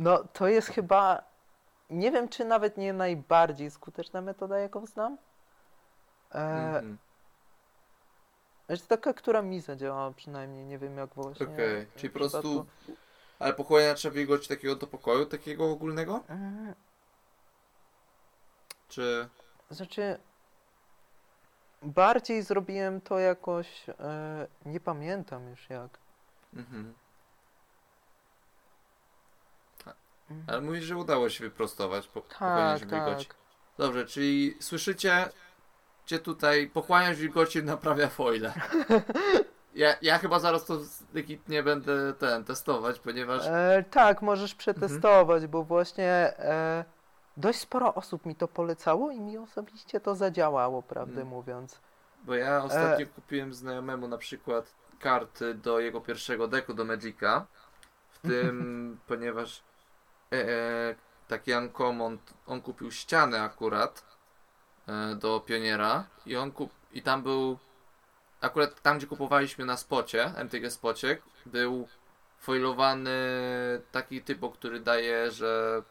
no 0.00 0.24
to 0.32 0.48
jest 0.48 0.68
chyba, 0.68 1.22
nie 1.90 2.10
wiem 2.10 2.28
czy 2.28 2.44
nawet 2.44 2.76
nie 2.76 2.92
najbardziej 2.92 3.70
skuteczna 3.70 4.20
metoda 4.20 4.58
jaką 4.58 4.86
znam. 4.86 5.18
E, 6.32 6.38
Mhm. 6.38 6.98
Znaczy 8.66 8.86
taka, 8.86 9.14
która 9.14 9.42
mi 9.42 9.60
zadziałała 9.60 10.10
przynajmniej, 10.12 10.64
nie 10.64 10.78
wiem 10.78 10.96
jak 10.96 11.14
właśnie. 11.14 11.46
Okej, 11.46 11.86
w 11.86 11.94
czyli 11.94 12.10
po 12.10 12.18
prostu... 12.18 12.66
Ale 13.38 13.54
pochłaniacza 13.54 14.10
wilgoci 14.10 14.48
takiego 14.48 14.76
do 14.76 14.86
pokoju, 14.86 15.26
takiego 15.26 15.70
ogólnego? 15.70 16.20
Mm, 16.28 16.74
Czy... 18.88 19.28
Znaczy, 19.70 20.18
bardziej 21.82 22.42
zrobiłem 22.42 23.00
to 23.00 23.18
jakoś, 23.18 23.88
e, 23.88 24.46
nie 24.66 24.80
pamiętam 24.80 25.48
już 25.48 25.70
jak. 25.70 25.98
Mhm. 26.54 26.80
Mm. 26.80 26.94
Ale 30.46 30.60
mówisz, 30.60 30.84
że 30.84 30.96
udało 30.96 31.28
się 31.28 31.44
wyprostować 31.44 32.08
po 32.08 32.20
pochłaniacz 32.20 32.80
Tak, 32.80 32.90
wilgoci. 32.90 33.26
tak. 33.26 33.36
Dobrze, 33.78 34.06
czyli 34.06 34.56
słyszycie, 34.60 35.28
gdzie 36.06 36.18
tutaj 36.18 36.70
pochłaniacz 36.70 37.16
wilgoci 37.16 37.62
naprawia 37.74 38.08
foile. 38.08 38.52
Ja, 39.74 39.94
ja 40.02 40.18
chyba 40.18 40.38
zaraz 40.38 40.64
to 40.64 40.78
legitnie 41.14 41.62
będę 41.62 42.12
ten 42.14 42.44
testować, 42.44 42.98
ponieważ 42.98 43.42
E, 43.46 43.84
tak, 43.90 44.22
możesz 44.22 44.50
Mhm. 44.52 44.58
przetestować, 44.58 45.46
bo 45.46 45.62
właśnie 45.62 46.04
e, 46.38 46.84
dość 47.36 47.58
sporo 47.58 47.94
osób 47.94 48.26
mi 48.26 48.34
to 48.34 48.48
polecało 48.48 49.10
i 49.10 49.20
mi 49.20 49.38
osobiście 49.38 50.00
to 50.00 50.14
zadziałało, 50.14 50.82
prawdę 50.82 51.20
Mm. 51.20 51.28
mówiąc. 51.28 51.80
Bo 52.24 52.34
ja 52.34 52.64
ostatnio 52.64 53.06
kupiłem 53.06 53.54
znajomemu 53.54 54.08
na 54.08 54.18
przykład 54.18 54.74
karty 55.00 55.54
do 55.54 55.80
jego 55.80 56.00
pierwszego 56.00 56.48
deku 56.48 56.74
do 56.74 56.84
Magica. 56.84 57.46
W 58.10 58.18
tym, 58.18 58.98
ponieważ 59.08 59.62
e, 60.32 60.36
e, 60.36 60.94
taki 61.28 61.54
Uncommon, 61.54 62.18
on 62.46 62.60
kupił 62.60 62.90
ścianę 62.90 63.42
akurat 63.42 64.04
e, 64.88 65.14
do 65.14 65.40
Pioniera 65.40 66.04
i 66.26 66.36
on 66.36 66.52
kup, 66.52 66.70
i 66.92 67.02
tam 67.02 67.22
był 67.22 67.58
akurat 68.40 68.82
tam 68.82 68.98
gdzie 68.98 69.06
kupowaliśmy 69.06 69.64
na 69.64 69.76
spocie, 69.76 70.32
MTG 70.36 70.70
spocie, 70.70 71.18
był 71.46 71.88
foilowany 72.38 73.10
taki 73.92 74.22
typo, 74.22 74.50
który 74.50 74.80
daje, 74.80 75.30
że 75.30 75.82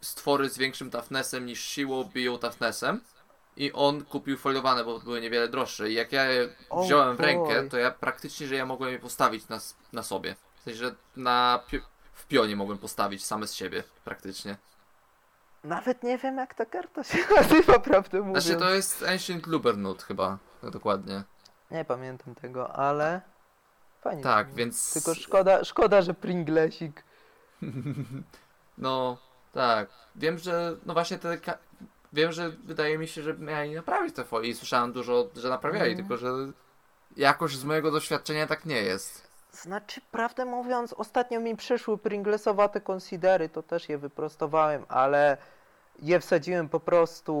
stwory 0.00 0.48
z 0.48 0.58
większym 0.58 0.90
toughnessem 0.90 1.46
niż 1.46 1.60
siłą 1.64 2.04
biją 2.04 2.38
toughnessem. 2.38 3.00
I 3.56 3.72
on 3.72 4.04
kupił 4.04 4.36
foliowane, 4.36 4.84
bo 4.84 4.98
były 4.98 5.20
niewiele 5.20 5.48
droższe. 5.48 5.90
I 5.90 5.94
jak 5.94 6.12
ja 6.12 6.24
je 6.24 6.48
O 6.70 6.84
wziąłem 6.84 7.16
w 7.16 7.20
rękę, 7.20 7.68
to 7.68 7.76
ja 7.76 7.90
praktycznie, 7.90 8.46
że 8.46 8.54
ja 8.54 8.66
mogłem 8.66 8.92
je 8.92 8.98
postawić 8.98 9.48
na, 9.48 9.60
na 9.92 10.02
sobie. 10.02 10.36
W 10.60 10.62
sensie, 10.62 10.78
że 10.78 10.94
na 11.16 11.60
w 12.26 12.28
pionie 12.28 12.56
mogłem 12.56 12.78
postawić 12.78 13.24
same 13.24 13.46
z 13.46 13.54
siebie, 13.54 13.82
praktycznie. 14.04 14.56
Nawet 15.64 16.02
nie 16.02 16.18
wiem 16.18 16.36
jak 16.36 16.54
ta 16.54 16.64
karta 16.66 17.04
się 17.04 17.18
nazywa, 17.36 17.78
prawdę 17.78 18.20
mówiąc. 18.20 18.44
Znaczy, 18.44 18.58
to 18.60 18.70
jest 18.70 19.02
Ancient 19.02 19.46
Lubernut 19.46 20.02
chyba, 20.02 20.38
tak 20.60 20.70
dokładnie. 20.70 21.22
Nie 21.70 21.84
pamiętam 21.84 22.34
tego, 22.34 22.72
ale 22.76 23.20
fajnie. 24.00 24.22
Tak, 24.22 24.54
więc... 24.54 24.92
Tylko 24.92 25.14
szkoda, 25.14 25.64
szkoda, 25.64 26.02
że 26.02 26.14
Pringlesik. 26.14 27.04
No, 28.78 29.18
tak. 29.52 29.88
Wiem, 30.16 30.38
że, 30.38 30.76
no 30.86 30.92
właśnie 30.94 31.18
te... 31.18 31.38
Ka- 31.38 31.58
wiem, 32.12 32.32
że 32.32 32.50
wydaje 32.50 32.98
mi 32.98 33.08
się, 33.08 33.22
że 33.22 33.34
mieli 33.34 33.74
naprawić 33.74 34.14
te 34.14 34.24
folie 34.24 34.48
i 34.50 34.54
słyszałem 34.54 34.92
dużo, 34.92 35.28
że 35.36 35.48
naprawiali, 35.48 35.90
Mhm. 35.90 36.08
tylko 36.08 36.16
że 36.16 36.52
jakoś 37.16 37.56
z 37.56 37.64
mojego 37.64 37.90
doświadczenia 37.90 38.46
tak 38.46 38.64
nie 38.66 38.82
jest. 38.82 39.25
Znaczy, 39.62 40.00
prawdę 40.12 40.44
mówiąc, 40.44 40.92
ostatnio 40.92 41.40
mi 41.40 41.56
przyszły 41.56 41.98
Pringlesowate 41.98 42.80
considery, 42.92 43.48
to 43.48 43.62
też 43.62 43.88
je 43.88 43.98
wyprostowałem, 43.98 44.84
ale 44.88 45.36
je 45.98 46.20
wsadziłem 46.20 46.68
po 46.68 46.80
prostu 46.80 47.32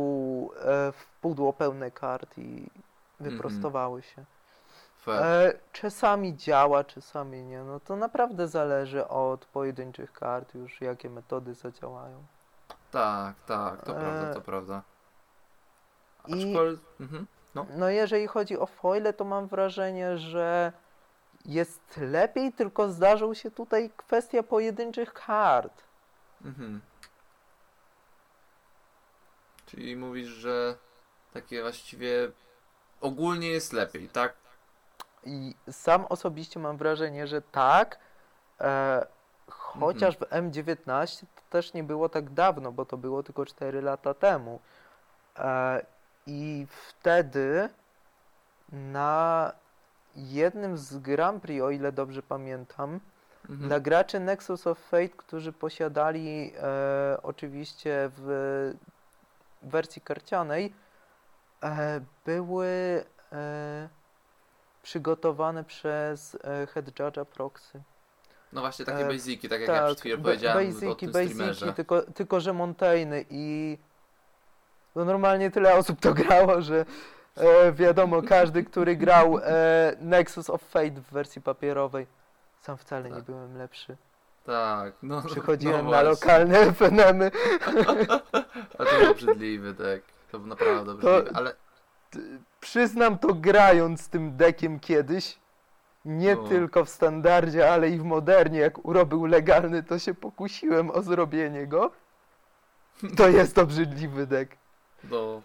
e, 0.60 0.92
w 0.92 1.06
pudło 1.20 1.52
pełne 1.52 1.90
kart 1.90 2.38
i 2.38 2.66
wyprostowały 3.20 4.02
się. 4.02 4.24
E, 5.08 5.52
czasami 5.72 6.36
działa, 6.36 6.84
czasami 6.84 7.42
nie. 7.42 7.62
No 7.62 7.80
to 7.80 7.96
naprawdę 7.96 8.48
zależy 8.48 9.08
od 9.08 9.44
pojedynczych 9.44 10.12
kart 10.12 10.54
już, 10.54 10.80
jakie 10.80 11.10
metody 11.10 11.54
zadziałają. 11.54 12.24
Tak, 12.90 13.34
tak, 13.46 13.82
to 13.84 13.96
e, 13.96 14.00
prawda, 14.00 14.34
to 14.34 14.40
prawda. 14.40 14.82
i- 16.26 16.32
Aczkolwiek... 16.50 16.80
Mhm. 17.00 17.26
No 17.76 17.88
jeżeli 17.88 18.26
chodzi 18.26 18.58
o 18.58 18.66
foile, 18.66 19.12
to 19.12 19.24
mam 19.24 19.46
wrażenie, 19.46 20.18
że 20.18 20.72
jest 21.46 21.96
lepiej, 21.96 22.52
tylko 22.52 22.88
zdarzył 22.88 23.34
się 23.34 23.50
tutaj 23.50 23.90
kwestia 23.96 24.42
pojedynczych 24.42 25.12
kart. 25.12 25.82
Mhm. 26.44 26.80
Czyli 29.66 29.96
mówisz, 29.96 30.28
że 30.28 30.76
takie 31.32 31.62
właściwie 31.62 32.30
ogólnie 33.00 33.48
jest 33.48 33.72
lepiej, 33.72 34.08
tak? 34.08 34.34
I 35.24 35.54
sam 35.70 36.04
osobiście 36.04 36.60
mam 36.60 36.76
wrażenie, 36.76 37.26
że 37.26 37.42
tak, 37.42 37.98
e, 38.60 39.06
chociaż 39.48 40.16
w 40.16 40.20
M19 40.20 41.20
to 41.20 41.42
też 41.50 41.74
nie 41.74 41.84
było 41.84 42.08
tak 42.08 42.30
dawno, 42.30 42.72
bo 42.72 42.84
to 42.84 42.96
było 42.96 43.22
tylko 43.22 43.46
4 43.46 43.82
lata 43.82 44.14
temu. 44.14 44.60
E, 45.38 45.86
I 46.26 46.66
wtedy 46.70 47.68
na 48.72 49.52
jednym 50.16 50.78
z 50.78 50.98
Grand 50.98 51.42
Prix, 51.42 51.62
o 51.62 51.70
ile 51.70 51.92
dobrze 51.92 52.22
pamiętam, 52.22 53.00
Mhm. 53.50 53.68
Dla 53.68 53.80
graczy 53.80 54.20
Nexus 54.20 54.66
of 54.66 54.78
Fate, 54.78 55.08
którzy 55.08 55.52
posiadali 55.52 56.52
e, 56.62 57.18
oczywiście 57.22 58.10
w 58.16 58.74
wersji 59.62 60.02
karcianej, 60.02 60.72
e, 61.62 62.00
były 62.24 63.04
e, 63.32 63.88
przygotowane 64.82 65.64
przez 65.64 66.34
e, 66.34 66.66
Head 66.66 66.86
Judge'a 66.86 67.24
Proxy. 67.24 67.82
No 68.52 68.60
właśnie 68.60 68.84
takie 68.84 69.06
e, 69.06 69.08
basiki, 69.08 69.48
tak 69.48 69.60
jak 69.60 69.68
ja 69.70 69.86
przed 69.86 70.00
chwilą 70.00 70.22
powiedziałem 70.22 70.68
o 70.68 70.72
basiki, 70.72 70.96
tym 70.96 71.12
basiki, 71.12 71.34
streamerze. 71.34 71.72
tylko, 71.72 72.02
tylko 72.02 72.40
że 72.40 72.52
Montaigne 72.52 73.24
i 73.30 73.78
no 74.94 75.04
normalnie 75.04 75.50
tyle 75.50 75.74
osób 75.74 76.00
to 76.00 76.14
grało, 76.14 76.62
że 76.62 76.84
e, 77.36 77.72
wiadomo, 77.72 78.22
każdy, 78.22 78.64
który 78.64 78.96
grał 78.96 79.38
e, 79.38 79.42
Nexus 80.00 80.50
of 80.50 80.62
Fate 80.62 80.90
w 80.90 81.10
wersyi 81.12 81.42
papierowej, 81.42 82.06
sam 82.60 82.76
wcale 82.76 83.08
nie 83.10 83.16
Tak. 83.16 83.24
byłem 83.24 83.58
lepszy. 83.58 83.96
Tak, 84.44 84.92
no 85.02 85.22
Przychodziłem 85.22 85.84
no 85.84 85.90
na 85.90 86.02
lokalne 86.02 86.58
FNM-y. 86.72 87.30
A 88.78 88.84
to 88.84 89.10
obrzydliwy 89.10 89.72
deck. 89.74 90.06
To 90.32 90.38
naprawdę 90.38 90.92
obrzydliwy, 90.92 91.30
ale 91.34 91.54
Przyznam 92.60 93.18
to 93.18 93.34
grając 93.34 94.08
tym 94.08 94.36
dekiem 94.36 94.80
kiedyś. 94.80 95.38
Nie 96.04 96.34
No. 96.36 96.48
tylko 96.48 96.84
w 96.84 96.88
standardzie, 96.88 97.72
ale 97.72 97.88
i 97.90 97.98
w 97.98 98.04
modernie. 98.04 98.58
Jak 98.58 98.84
Uro 98.84 99.06
był 99.06 99.24
legalny, 99.26 99.82
to 99.82 99.98
się 99.98 100.14
pokusiłem 100.14 100.90
o 100.90 101.02
zrobienie 101.02 101.66
go. 101.66 101.90
To 103.16 103.28
jest 103.28 103.58
obrzydliwy 103.58 104.26
dek. 104.26 104.56
no... 105.10 105.42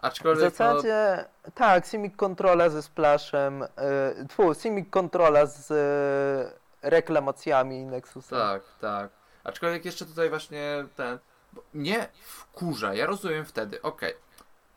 W 0.00 0.04
Aczkolwiek 0.04 0.44
no, 0.44 0.50
zasadzie, 0.50 1.24
tak, 1.54 1.86
Simic 1.86 2.16
Controla 2.16 2.68
ze 2.68 2.82
splashem, 2.82 3.60
yy, 4.18 4.26
tfu, 4.28 4.54
Simic 4.54 4.90
Controla 4.90 5.46
z 5.46 5.70
e, 5.70 6.90
reklamacjami 6.90 7.84
Nexusa. 7.84 8.36
Tak, 8.36 8.62
tak. 8.80 9.10
Aczkolwiek 9.44 9.84
jeszcze 9.84 10.06
tutaj 10.06 10.30
właśnie 10.30 10.84
ten. 10.96 11.18
Bo 11.52 11.62
mnie 11.74 12.08
wkurza, 12.22 12.94
ja 12.94 13.06
rozumiem 13.06 13.44
wtedy, 13.44 13.82
okej. 13.82 14.14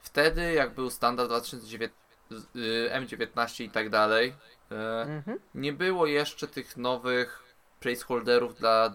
Wtedy, 0.01 0.53
jak 0.53 0.74
był 0.74 0.89
standard 0.89 1.30
2009, 1.30 1.93
z- 2.30 2.55
y, 2.55 2.89
M19 2.93 3.63
i 3.63 3.69
tak 3.69 3.89
dalej, 3.89 4.36
e, 4.71 5.01
Mhm. 5.01 5.39
nie 5.55 5.74
było 5.74 6.05
jeszcze 6.05 6.47
tych 6.47 6.78
nowych 6.78 7.43
placeholderów 7.80 8.55
dla 8.55 8.93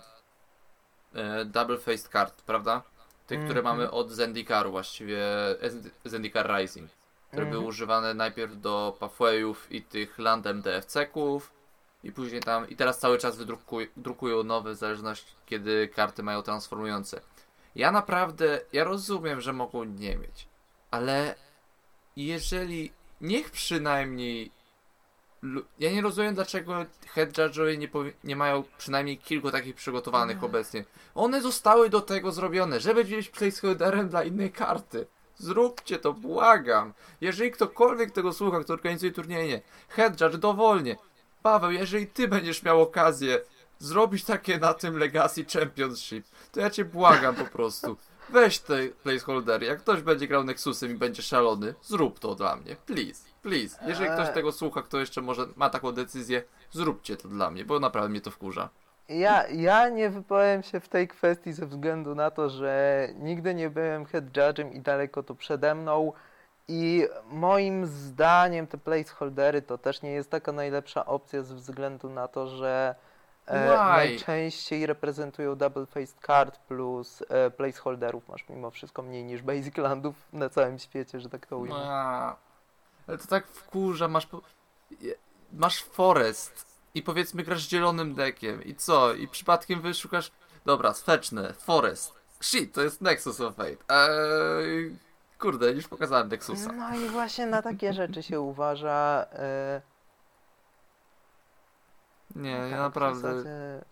e, 1.14 1.45
double 1.45 1.79
faced 1.79 2.09
card, 2.09 2.43
prawda? 2.43 2.83
Tych, 3.29 3.45
które 3.45 3.61
Mhm. 3.61 3.76
mamy 3.76 3.91
od 3.91 4.11
Zendikaru 4.11 4.70
właściwie, 4.70 5.18
e, 5.62 5.70
Zend- 5.70 5.91
Zendikar 6.05 6.51
Rising, 6.59 6.91
które 7.29 7.43
Mhm. 7.43 7.51
były 7.51 7.64
używane 7.68 8.14
najpierw 8.14 8.61
do 8.61 8.97
pathwayów 9.01 9.72
i 9.72 9.83
tych 9.83 10.18
landem 10.18 10.62
DFC-ków 10.62 11.53
i 12.05 12.12
później 12.12 12.41
tam, 12.41 12.68
i 12.68 12.76
teraz 12.76 12.99
cały 12.99 13.18
czas 13.18 13.37
wydrukuj, 13.37 13.91
drukują 13.97 14.43
nowe 14.43 14.72
w 14.72 14.76
zależności 14.76 15.33
kiedy 15.47 15.89
karty 15.89 16.22
mają 16.22 16.43
transformujące. 16.43 17.20
Ja 17.74 17.93
naprawdę, 17.93 18.61
ja 18.72 18.85
rozumiem, 18.85 19.41
że 19.41 19.53
mogą 19.53 19.85
nie 19.85 20.16
mieć, 20.16 20.49
ale 20.91 21.35
jeżeli, 22.16 22.93
niech 23.20 23.51
przynajmniej 23.51 24.51
ja 25.78 25.93
nie 25.93 26.03
rozumiem, 26.03 26.34
dlaczego 26.34 26.86
head 27.14 27.30
judge'owie 27.30 27.78
nie, 27.78 27.89
nie 28.24 28.36
mają 28.36 28.64
przynajmniej 28.78 29.18
kilku 29.18 29.51
takich 29.51 29.74
przygotowanych 29.74 30.36
Ech. 30.36 30.45
obecnie. 30.45 30.84
One 31.14 31.43
zostały 31.43 31.91
do 31.91 32.01
tego 32.01 32.32
zrobione, 32.32 32.80
żeby 32.80 33.05
być 33.05 33.28
placeholderem 33.28 34.09
dla 34.09 34.24
innej 34.24 34.53
karty. 34.53 35.07
Zróbcie 35.36 35.99
to, 35.99 36.12
błagam. 36.12 36.93
Jeżeli 37.20 37.51
ktokolwiek 37.51 38.11
tego 38.11 38.32
słucha, 38.32 38.61
kto 38.61 38.72
organizuje 38.72 39.12
turnieje, 39.12 39.61
head 39.89 40.20
judge 40.20 40.36
dowolnie. 40.36 40.97
Paweł, 41.43 41.70
jeżeli 41.70 42.07
ty 42.07 42.28
będziesz 42.28 42.62
miał 42.62 42.82
okazję 42.82 43.41
zrobić 43.78 44.24
takie 44.24 44.59
na 44.59 44.74
tym 44.74 44.99
Legacy 44.99 45.45
Championship, 45.45 46.26
to 46.53 46.61
ja 46.61 46.70
cię 46.70 46.84
błagam 46.84 47.34
po 47.34 47.45
prostu. 47.45 47.97
Weź 48.28 48.59
te 48.59 48.89
placeholdery. 48.89 49.66
Jak 49.66 49.78
ktoś 49.78 50.03
będzie 50.03 50.28
grał 50.28 50.45
Nexusem 50.45 50.91
i 50.91 50.95
będzie 50.95 51.22
szalony, 51.22 51.74
zrób 51.82 52.18
to 52.18 52.34
dla 52.34 52.57
mnie. 52.57 52.76
Please, 52.86 53.28
please. 53.49 53.78
Jeżeli 53.86 54.11
ktoś 54.11 54.28
Eee. 54.28 54.34
tego 54.34 54.53
słucha, 54.53 54.82
kto 54.82 54.99
jeszcze 54.99 55.20
może 55.20 55.46
ma 55.57 55.70
taką 55.70 55.92
decyzję, 55.92 56.42
zróbcie 56.70 57.16
to 57.16 57.28
dla 57.28 57.51
mnie, 57.51 57.64
bo 57.64 57.80
naprawdę 57.80 58.09
mnie 58.09 58.20
to 58.20 58.30
wkurza. 58.30 58.68
Ja, 59.09 59.49
ja 59.49 59.88
nie 59.88 60.11
wypowiem 60.11 60.62
się 60.62 60.80
w 60.80 60.88
tej 60.88 61.09
kwestii 61.09 61.53
ze 61.53 61.66
względu 61.66 62.14
na 62.14 62.30
to, 62.30 62.51
że 62.51 63.09
nigdy 63.18 63.55
nie 63.55 63.70
byłem 63.70 64.05
head 64.05 64.24
judge'em 64.24 64.74
i 64.74 64.80
daleko 64.80 65.22
to 65.22 65.34
przede 65.34 65.74
mną. 65.74 66.12
I 66.70 67.07
moim 67.30 67.86
zdaniem 67.86 68.66
te 68.66 68.78
placeholdery 68.78 69.62
to 69.62 69.78
też 69.78 70.03
nie 70.03 70.11
jest 70.11 70.30
taka 70.30 70.53
najlepsza 70.53 71.07
opcja 71.07 71.42
ze 71.42 71.55
względu 71.55 72.11
na 72.11 72.28
to, 72.28 72.49
że 72.49 72.94
e, 73.46 73.66
najczęściej 73.76 74.86
reprezentują 74.86 75.57
double 75.57 75.86
faced 75.86 76.20
card 76.26 76.59
plus 76.59 77.22
e, 77.28 77.51
placeholderów 77.51 78.28
masz 78.28 78.49
mimo 78.49 78.70
wszystko 78.70 79.03
mniej 79.03 79.24
niż 79.24 79.42
basic 79.42 79.76
landów 79.76 80.14
na 80.32 80.49
całym 80.49 80.78
świecie, 80.78 81.20
że 81.20 81.28
tak 81.28 81.46
to 81.46 81.59
ujmę. 81.59 81.74
Ale 83.09 83.18
to 83.18 83.26
tak 83.26 83.46
wkurza, 83.46 84.09
masz 84.09 84.26
po... 84.26 84.42
masz 85.52 85.82
forest 85.84 86.66
i 86.94 87.02
powiedzmy 87.02 87.42
grasz 87.42 87.68
zielonym 87.68 88.14
dekiem 88.14 88.64
i 88.64 88.74
co? 88.74 89.14
I 89.14 89.28
przypadkiem 89.28 89.80
wyszukasz 89.80 90.32
dobra, 90.66 90.94
sweczne, 90.94 91.52
forest. 91.54 92.14
Shit, 92.40 92.74
to 92.74 92.82
jest 92.82 93.00
Nexus 93.00 93.40
of 93.40 93.54
Fate. 93.56 93.76
Eee, 93.88 94.96
kurde, 95.38 95.72
już 95.72 95.88
pokazałem 95.88 96.28
Nexusa. 96.28 96.72
No 96.72 96.94
i 96.94 97.09
właśnie 97.09 97.46
na 97.46 97.62
takie 97.62 97.92
rzeczy 98.02 98.22
się 98.22 98.40
uważa. 98.40 99.26
E, 99.32 99.82
Nie, 102.36 102.59
tak, 102.61 102.70
ja 102.70 102.76
naprawdę... 102.76 103.20
zasadzie- 103.34 103.84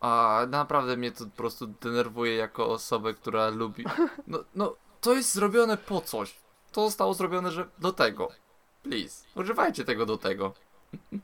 A, 0.00 0.40
naprawdę 0.48 0.96
mnie 0.96 1.12
to 1.12 1.24
po 1.24 1.30
prostu 1.36 1.66
denerwuje 1.66 2.36
jako 2.36 2.68
osobę, 2.68 3.14
która 3.14 3.48
lubi... 3.48 3.84
No, 4.26 4.38
no, 4.54 4.76
to 5.00 5.14
jest 5.14 5.34
zrobione 5.34 5.76
po 5.76 6.00
coś. 6.00 6.34
To 6.76 6.84
zostało 6.84 7.14
zrobione, 7.14 7.50
że 7.50 7.68
do 7.78 7.92
tego. 7.92 8.28
Please, 8.82 9.26
używajcie 9.34 9.84
tego 9.84 10.06
do 10.06 10.18
tego, 10.18 10.52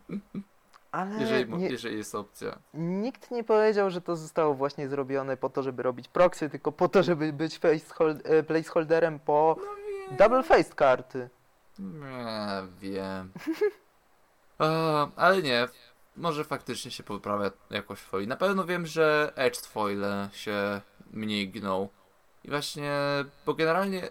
Ale 0.92 1.20
jeżeli, 1.20 1.55
nie, 1.55 1.68
jeżeli 1.68 1.96
jest 1.96 2.14
opcja. 2.14 2.59
nikt 2.74 3.30
nie 3.30 3.44
powiedział, 3.44 3.90
że 3.90 4.00
to 4.00 4.16
zostało 4.16 4.55
właśnie 4.55 4.88
zrobione 4.88 5.36
po 5.36 5.50
to, 5.50 5.62
żeby 5.62 5.82
robić 5.82 6.09
proxy, 6.09 6.50
tylko 6.50 6.72
po 6.72 6.88
to, 6.88 7.03
żeby 7.03 7.32
być 7.32 7.61
e, 8.24 8.42
placeholderem 8.42 9.18
po 9.18 9.57
double 10.18 10.42
faced 10.42 10.74
karty. 10.74 11.28
Nie 11.78 12.62
wiem. 12.80 13.32
e, 14.61 15.09
ale 15.16 15.42
nie, 15.42 15.68
może 16.16 16.44
faktycznie 16.44 16.90
się 16.90 17.03
poprawia 17.03 17.50
jakoś 17.70 17.98
foil. 17.98 18.28
Na 18.28 18.36
pewno 18.36 18.64
wiem, 18.64 18.86
że 18.86 19.32
edged 19.36 19.66
foile 19.66 20.28
się 20.32 20.80
mniej 21.11 21.48
gną. 21.48 21.88
I 22.44 22.50
właśnie, 22.50 22.92
bo 23.46 23.55
generalnie 23.55 24.11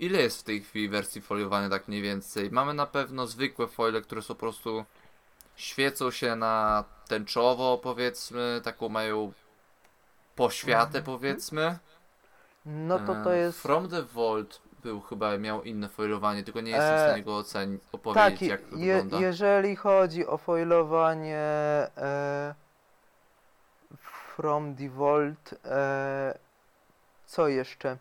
ile 0.00 0.22
jest 0.22 0.40
w 0.40 0.42
tej 0.44 0.60
chwili 0.62 0.88
wersji 0.88 1.20
foliowania 1.20 1.68
tak 1.68 1.88
mniej 1.88 2.02
więcej? 2.02 2.50
Mamy 2.50 2.74
na 2.74 2.86
pewno 2.86 3.26
zwykłe 3.26 3.66
foile, 3.66 4.02
które 4.02 4.22
są 4.22 4.34
po 4.34 4.40
prostu 4.40 4.84
świecą 5.56 6.10
się 6.10 6.36
na 6.36 6.84
tęczowo 7.08 7.78
powiedzmy, 7.78 8.60
taką 8.64 8.88
mają 8.88 9.32
poświatę 10.36 10.98
Mhm. 10.98 11.04
powiedzmy. 11.04 11.78
No 12.66 12.98
to 12.98 13.14
to 13.24 13.34
E, 13.34 13.38
jest. 13.38 13.60
From 13.62 13.88
the 13.88 14.02
Vault 14.02 14.60
był 14.82 15.00
chyba, 15.00 15.38
miał 15.38 15.62
inne 15.62 15.88
foilowanie, 15.88 16.42
tylko 16.44 16.60
nie 16.60 16.70
jestem 16.70 16.88
w 16.96 17.00
E, 17.00 17.08
stanie 17.08 17.22
go 17.22 17.36
ocenić, 17.36 17.82
opowiedzieć 17.92 18.38
Tak, 18.40 18.48
jak 18.48 18.60
to 18.60 18.76
je, 18.76 18.94
wygląda. 19.02 19.26
jeżeli 19.26 19.76
chodzi 19.76 20.26
o 20.26 20.38
foilowanie 20.38 21.36
e, 21.96 22.54
From 24.36 24.76
the 24.76 24.88
Vault, 24.88 25.54
e, 25.64 26.38
co 27.26 27.48
jeszcze? 27.48 27.96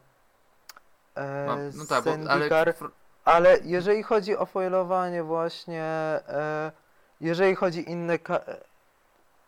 E, 1.19 1.71
no 1.75 1.85
tak, 1.85 2.03
bo, 2.03 2.11
ale 2.29 2.49
Ale 3.25 3.57
jeżeli 3.63 4.03
chodzi 4.03 4.37
o 4.37 4.45
foilowanie 4.45 5.23
właśnie, 5.23 5.83
e, 5.83 6.71
jeżeli 7.21 7.55
chodzi 7.55 7.91
inne 7.91 8.19
ka- 8.19 8.39
e, 8.47 8.57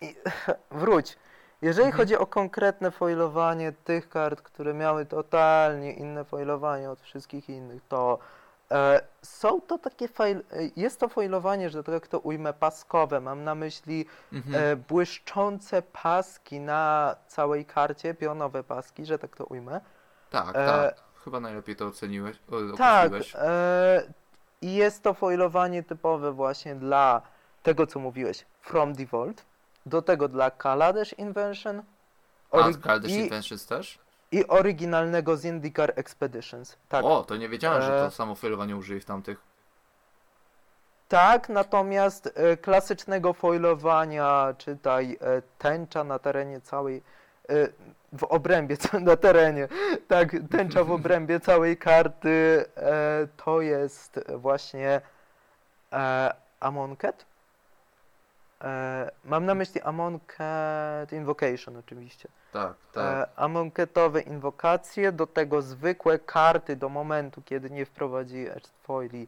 i, 0.01 0.15
wróć. 0.81 1.17
Jeżeli 1.61 1.85
Mhm. 1.87 1.97
chodzi 2.01 2.17
o 2.17 2.25
konkretne 2.27 2.91
foilowanie 2.91 3.71
tych 3.71 4.09
kart, 4.09 4.41
które 4.41 4.73
miały 4.73 5.05
totalnie 5.05 5.93
inne 5.93 6.25
foilowanie 6.25 6.89
od 6.91 7.01
wszystkich 7.01 7.49
innych, 7.49 7.81
to 7.89 8.19
e, 8.71 9.01
są 9.21 9.61
to 9.61 9.77
takie 9.77 10.07
fail, 10.07 10.37
e, 10.37 10.43
jest 10.75 10.99
to 10.99 11.09
foilowanie, 11.09 11.69
że 11.69 11.83
tak 11.83 12.07
to 12.07 12.19
ujmę, 12.19 12.53
paskowe. 12.53 13.19
Mam 13.19 13.43
na 13.43 13.55
myśli 13.55 14.05
mhm. 14.33 14.63
e, 14.63 14.75
błyszczące 14.75 15.81
paski 15.81 16.59
na 16.59 17.15
całej 17.27 17.65
karcie, 17.65 18.13
pionowe 18.13 18.63
paski, 18.63 19.05
że 19.05 19.19
tak 19.19 19.35
to 19.35 19.45
ujmę. 19.45 19.81
tak, 20.29 20.49
e, 20.49 20.53
tak. 20.53 21.10
Chyba 21.23 21.39
najlepiej 21.39 21.75
to 21.75 21.85
oceniłeś. 21.87 22.37
O, 22.51 22.77
Tak, 22.77 23.11
e, 23.35 24.03
i 24.61 24.73
jest 24.73 25.03
to 25.03 25.13
foilowanie 25.13 25.83
typowe 25.83 26.31
właśnie 26.31 26.75
dla 26.75 27.21
tego, 27.63 27.87
co 27.87 27.99
mówiłeś, 27.99 28.45
From 28.61 28.95
the 28.95 29.05
Vault, 29.05 29.45
do 29.85 30.01
tego 30.01 30.27
dla 30.27 30.51
Kaladesh 30.51 31.13
Invention 31.19 31.83
A, 32.51 32.57
oryg- 32.57 33.07
i, 33.09 33.13
Inventions 33.19 33.65
też? 33.65 33.99
i 34.31 34.47
oryginalnego 34.47 35.37
Zendikar 35.37 35.93
Expeditions. 35.95 36.77
Tak, 36.89 37.05
O, 37.05 37.23
to 37.23 37.35
nie 37.37 37.49
wiedziałem, 37.49 37.81
że 37.81 37.95
E, 38.01 38.05
to 38.05 38.11
samo 38.11 38.35
foilowanie 38.35 38.75
użyli 38.77 38.99
w 38.99 39.05
tamtych. 39.05 39.41
tak 41.07 41.49
natomiast 41.49 42.29
e, 42.35 42.57
klasycznego 42.57 43.33
foilowania, 43.33 44.53
czytaj 44.57 45.17
e, 45.21 45.41
tęcza 45.57 46.03
na 46.03 46.19
terenie 46.19 46.61
całej, 46.61 47.03
e, 47.49 47.53
w 48.13 48.23
obrębie, 48.23 48.77
na 49.01 49.17
terenie, 49.17 49.67
tak, 50.07 50.35
tęcza 50.51 50.83
w 50.83 50.91
obrębie 50.91 51.39
całej 51.39 51.77
karty, 51.77 52.65
e, 52.77 53.27
to 53.45 53.61
jest 53.61 54.19
właśnie 54.37 55.01
e, 55.93 56.33
Amonkhet. 56.59 57.25
E, 58.63 59.11
mam 59.25 59.45
na 59.45 59.55
myśli 59.55 59.81
Amonkhet 59.81 61.11
Invocation 61.11 61.77
oczywiście. 61.77 62.29
Tak, 62.51 62.73
tak. 62.93 63.29
E, 63.29 63.39
Amonkhetowe 63.39 64.21
inwokacje, 64.21 65.11
do 65.11 65.27
tego 65.27 65.61
zwykłe 65.61 66.19
karty 66.19 66.75
do 66.75 66.89
momentu, 66.89 67.41
kiedy 67.45 67.69
nie 67.69 67.85
wprowadzi 67.85 68.47
Foili, 68.83 69.27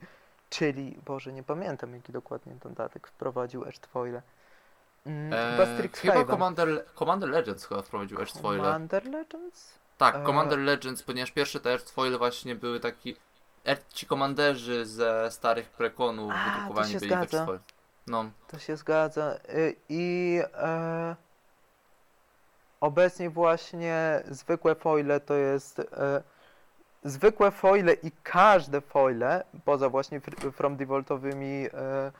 czyli, 0.49 0.97
Boże, 1.05 1.34
nie 1.34 1.43
pamiętam 1.43 1.95
jaki 1.95 2.11
dokładnie 2.11 2.53
ten 2.59 2.73
datek 2.73 3.07
wprowadził 3.07 3.65
Foile. 3.91 4.21
Mm, 5.06 5.32
chyba 5.32 5.64
E, 5.64 5.88
chyba 5.93 6.26
Commander, 6.26 6.86
Commander 6.95 7.30
Legends 7.30 7.66
chyba 7.66 7.82
wprowadził 7.82 8.22
Edged 8.22 8.38
Foile. 8.41 8.64
Commander 8.64 9.06
Legends? 9.06 9.74
Tak, 9.97 10.16
e, 10.16 10.24
Commander 10.24 10.60
Legends, 10.60 11.04
ponieważ 11.04 11.32
pierwsze 11.32 11.60
te 11.60 11.74
Edged 11.74 11.89
Foile 11.89 12.18
właśnie 12.18 12.56
były 12.56 12.80
taki... 12.80 13.16
Ci 13.93 14.06
komanderzy 14.06 14.86
ze 14.86 15.32
starych 15.32 15.70
prekonów 15.70 16.32
A, 16.36 16.49
wydrukowani 16.51 16.93
byli 16.93 17.08
zgadza. 17.08 17.45
Foil. 17.45 17.60
No, 18.08 18.26
To 18.47 18.60
się 18.60 18.78
zgadza. 18.78 19.36
Y, 19.49 19.76
I 19.89 20.39
e, 20.54 21.16
obecnie 22.82 23.30
właśnie 23.30 24.24
zwykłe 24.30 24.76
foile 24.76 25.20
to 25.20 25.34
jest 25.34 25.80
e, 25.80 26.24
zwykłe 27.04 27.51
foile 27.51 27.93
i 27.93 28.12
każde 28.24 28.82
foile, 28.82 29.43
poza 29.66 29.89
właśnie 29.89 30.22
fr- 30.22 30.51
From 30.51 30.76
Devoltowymi 30.78 31.68
e, 31.74 32.12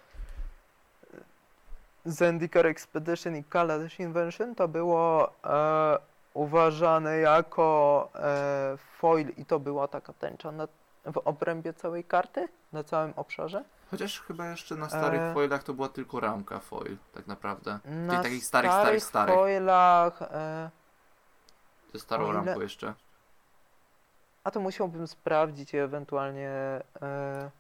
Zendikar 2.06 2.66
Expedition 2.66 3.36
i 3.36 3.44
Kaladesh 3.44 4.00
Invention, 4.00 4.56
to 4.56 4.68
było 4.68 5.32
e, 5.44 5.98
uważane 6.34 7.18
jako 7.18 8.10
e, 8.16 8.78
foil 8.98 9.28
i 9.38 9.46
to 9.46 9.60
była 9.60 9.88
taka 9.88 10.14
tęcza 10.14 10.52
na, 10.52 10.68
w 11.06 11.18
obrębie 11.26 11.74
całej 11.74 12.04
karty, 12.04 12.48
na 12.74 12.84
całym 12.84 13.14
obszarze. 13.16 13.64
chociaż 13.92 14.22
chyba 14.22 14.50
jeszcze 14.50 14.76
na 14.76 14.90
starych 14.90 15.22
E, 15.22 15.34
foilach 15.34 15.64
to 15.64 15.74
była 15.74 15.90
tylko 15.90 16.20
ramka 16.20 16.60
foil, 16.60 16.98
tak 17.14 17.28
naprawdę. 17.28 17.80
Na 17.86 18.14
Tych 18.14 18.22
takich 18.24 18.46
starych, 18.46 18.72
starych, 18.72 19.04
starych. 19.04 19.36
foilach 19.36 20.22
e, 20.22 20.70
Ze 21.94 22.00
starą 22.00 22.26
ile- 22.26 22.34
ramką 22.34 22.62
jeszcze. 22.62 22.94
A 24.44 24.52
to 24.52 24.60
musiałbym 24.60 25.08
sprawdzić 25.08 25.74
i 25.74 25.78
ewentualnie. 25.78 26.50
E, 27.02 27.52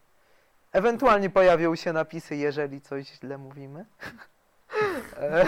ewentualnie 0.71 1.29
pojawią 1.29 1.75
się 1.75 1.93
napisy, 1.93 2.35
jeżeli 2.35 2.81
coś 2.81 3.07
źle 3.07 3.37
mówimy. 3.37 3.85
E, 5.21 5.45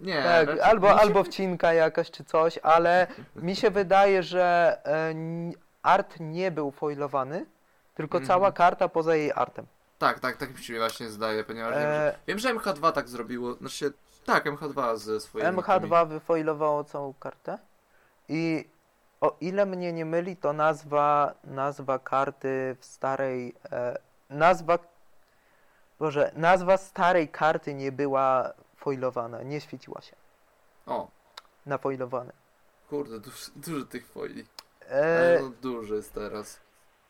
Nie, 0.00 0.22
tak, 0.22 0.46
raczej 0.48 0.60
albo, 0.60 0.88
się- 0.88 0.94
albo 0.94 1.24
wcinka 1.24 1.72
jakaś 1.72 2.10
czy 2.10 2.24
coś, 2.24 2.58
ale 2.62 3.06
mi 3.36 3.56
się 3.56 3.70
wydaje, 3.70 4.22
że 4.22 4.78
e, 4.84 5.14
art 5.82 6.14
nie 6.20 6.50
był 6.50 6.70
foilowany, 6.70 7.46
tylko 7.94 8.18
Mhm. 8.18 8.28
cała 8.28 8.52
karta 8.52 8.88
poza 8.88 9.16
jej 9.16 9.32
artem. 9.34 9.66
Tak, 9.98 10.20
tak, 10.20 10.36
tak 10.36 10.50
mi 10.50 10.58
się 10.64 10.78
właśnie 10.78 11.08
zdaje, 11.08 11.44
ponieważ 11.44 11.72
wiem, 11.74 11.82
że, 11.82 12.14
E, 12.14 12.18
wiem, 12.26 12.38
że 12.38 12.54
MH2 12.54 12.92
tak 12.92 13.08
zrobiło, 13.08 13.54
znaczy, 13.54 13.92
tak, 14.26 14.44
MH2 14.46 14.96
ze 14.96 15.20
swoimi... 15.20 15.48
tymi- 15.48 15.62
MH2 15.62 16.08
wyfoilowało 16.08 16.84
całą 16.84 17.14
kartę 17.14 17.58
i 18.28 18.68
o 19.20 19.36
ile 19.40 19.66
mnie 19.66 19.92
nie 19.92 20.04
myli, 20.04 20.36
to 20.36 20.52
nazwa, 20.52 21.34
nazwa 21.44 21.98
karty 21.98 22.76
w 22.80 22.84
starej, 22.84 23.54
e, 23.72 23.96
nazwa, 24.30 24.78
Boże, 26.00 26.32
nazwa 26.36 26.76
starej 26.76 27.28
karty 27.28 27.74
nie 27.74 27.92
była 27.92 28.52
foilowana, 28.76 29.42
nie 29.42 29.60
świeciła 29.60 30.00
się 30.00 30.16
O, 30.86 31.10
na 31.66 31.78
foilowane. 31.78 32.32
kurde, 32.90 33.20
dużo, 33.20 33.36
dużo 33.56 33.86
tych 33.86 34.06
foili. 34.06 34.46
E, 34.88 35.38
no 35.42 35.50
dużo 35.62 35.94
jest 35.94 36.12
teraz. 36.14 36.60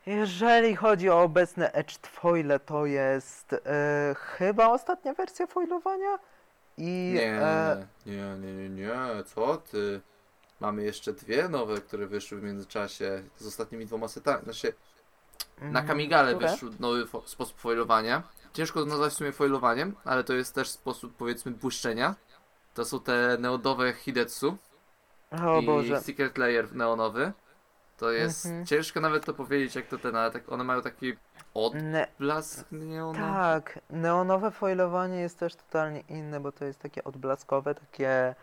jeżeli 0.07 0.76
chodzi 0.76 1.11
o 1.11 1.22
obecne 1.22 1.72
etched 1.72 2.07
foile, 2.07 2.61
to 2.61 2.86
jest 2.86 3.53
e, 3.53 3.59
chyba 4.18 4.68
ostatnia 4.68 5.14
wersja 5.14 5.47
foilowania 5.47 6.18
i 6.76 7.12
Nie, 7.14 7.43
e, 7.43 7.86
nie, 8.07 8.36
nie, 8.38 8.53
nie, 8.55 8.68
nie, 8.68 9.24
co 9.26 9.57
ty? 9.57 10.01
Mamy 10.61 10.82
jeszcze 10.82 11.12
dwie 11.12 11.49
nowe, 11.49 11.80
które 11.80 12.07
wyszły 12.07 12.38
w 12.41 12.43
międzyczasie 12.43 13.22
z 13.36 13.47
ostatnimi 13.47 13.86
dwoma 13.86 14.09
setami. 14.09 14.45
Znaczy, 14.45 14.72
na 15.61 15.66
mm, 15.80 15.86
Kamigale 15.86 16.34
które? 16.34 16.51
wyszł 16.51 16.70
nowy 16.80 17.05
fo- 17.05 17.26
sposób 17.28 17.59
foilowania. 17.59 18.22
Ciężko 18.53 18.80
to 18.80 18.86
nazwać 18.86 19.12
w 19.12 19.16
sumie 19.16 19.32
foilowaniem, 19.32 19.96
ale 20.05 20.24
to 20.24 20.32
jest 20.32 20.55
też 20.55 20.68
sposób 20.68 21.14
powiedzmy 21.16 21.53
błyszczenia. 21.53 22.14
To 22.74 22.84
są 22.84 23.01
te 23.01 23.36
neodowe 23.40 23.92
Hidetsu 23.92 24.57
O 25.44 25.61
i 25.61 25.66
Boże. 25.66 26.01
Secret 26.01 26.38
Layer 26.38 26.74
neonowy. 26.74 27.32
To 27.96 28.11
jest 28.11 28.46
Mhm. 28.46 28.66
ciężko 28.66 29.01
nawet 29.01 29.24
to 29.24 29.34
powiedzieć 29.34 29.74
jak 29.74 29.86
to 29.86 29.98
ten, 29.98 30.16
ale 30.16 30.30
tak 30.30 30.53
one 30.53 30.64
mają 30.64 30.82
taki 30.82 31.07
Ne, 31.12 31.16
odblask 31.55 32.66
neonowy. 32.72 33.18
Tak, 33.32 33.78
neonowe 33.90 34.51
foilowanie 34.51 35.20
jest 35.20 35.38
też 35.38 35.55
totalnie 35.55 36.01
inne, 36.09 36.40
bo 36.40 36.53
to 36.53 36.64
jest 36.64 36.78
takie 36.80 37.05
odblaskowe, 37.05 37.74
takie 37.74 38.34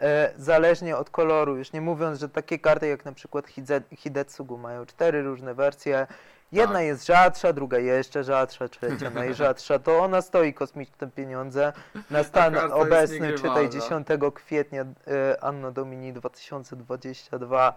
e, 0.00 0.34
zależnie 0.36 0.96
od 0.96 1.10
koloru. 1.10 1.56
Już 1.56 1.72
nie 1.72 1.80
mówiąc, 1.80 2.20
że 2.20 2.28
takie 2.28 2.58
karty 2.58 2.86
jak 2.88 3.04
na 3.04 3.12
przykład 3.12 3.46
Hide- 3.46 3.96
Hidetsugu 3.96 4.58
mają 4.58 4.86
cztery 4.86 5.22
różne 5.22 5.54
wersje. 5.54 6.06
Jedna 6.52 6.74
Tak. 6.74 6.84
jest 6.84 7.06
rzadsza, 7.06 7.52
druga 7.52 7.78
jeszcze 7.78 8.24
rzadsza, 8.24 8.68
trzecia 8.68 9.10
najrzadsza. 9.20 9.78
To 9.78 9.98
ona 9.98 10.22
stoi 10.22 10.54
kosmiczne 10.54 11.10
pieniądze. 11.10 11.72
Na 12.10 12.24
stan 12.24 12.56
obecny, 12.72 13.16
czytaj 13.16 13.30
niegrywalna. 13.30 13.68
10 13.70 14.06
kwietnia 14.34 14.82
e, 14.82 15.44
Anno 15.44 15.72
Domini 15.72 16.12
2022, 16.12 17.76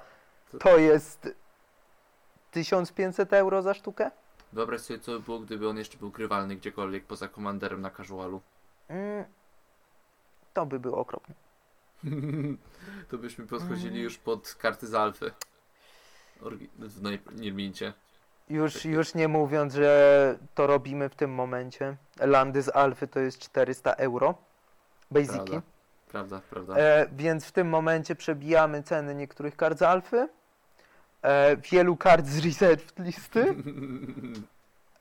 To- 0.51 0.57
to 0.57 0.77
jest 0.77 1.29
1500 2.51 3.33
euro 3.33 3.61
za 3.61 3.73
sztukę? 3.73 4.11
Wyobraź 4.53 4.81
sobie 4.81 4.99
co 4.99 5.11
by 5.11 5.19
było, 5.19 5.39
gdyby 5.39 5.69
on 5.69 5.77
jeszcze 5.77 5.97
był 5.97 6.09
grywalny 6.11 6.55
gdziekolwiek 6.55 7.03
poza 7.05 7.27
komanderem 7.27 7.81
na 7.81 7.89
casualu. 7.89 8.41
Mm, 8.87 9.25
to 10.53 10.65
by 10.65 10.79
było 10.79 10.97
okropne. 10.97 11.35
to 13.09 13.17
byśmy 13.17 13.47
podchodzili 13.47 13.89
Mm. 13.89 14.03
już 14.03 14.17
pod 14.17 14.55
karty 14.55 14.87
z 14.87 14.93
alfy. 14.95 15.31
Orgi- 16.41 16.67
w 17.29 17.39
Nirmincie. 17.41 17.93
Już, 18.49 18.85
już 18.85 19.13
nie 19.13 19.27
mówiąc, 19.27 19.73
że 19.73 20.37
to 20.55 20.67
robimy 20.67 21.09
w 21.09 21.15
tym 21.15 21.31
momencie. 21.31 21.95
Landy 22.19 22.61
z 22.61 22.75
Alfy 22.75 23.07
to 23.07 23.19
jest 23.19 23.39
400 23.39 23.93
euro. 23.93 24.35
Basiki. 25.11 25.35
Prawda, 25.35 25.61
prawda, 26.09 26.41
prawda. 26.49 26.75
E, 26.77 27.07
więc 27.11 27.45
w 27.45 27.51
tym 27.51 27.69
momencie 27.69 28.15
przebijamy 28.15 28.83
ceny 28.83 29.15
niektórych 29.15 29.55
kart 29.55 29.79
z 29.79 29.81
Alfy. 29.81 30.29
E, 31.21 31.57
wielu 31.57 31.97
kart 31.97 32.25
z 32.25 32.45
Reserved 32.45 32.99
listy. 32.99 33.45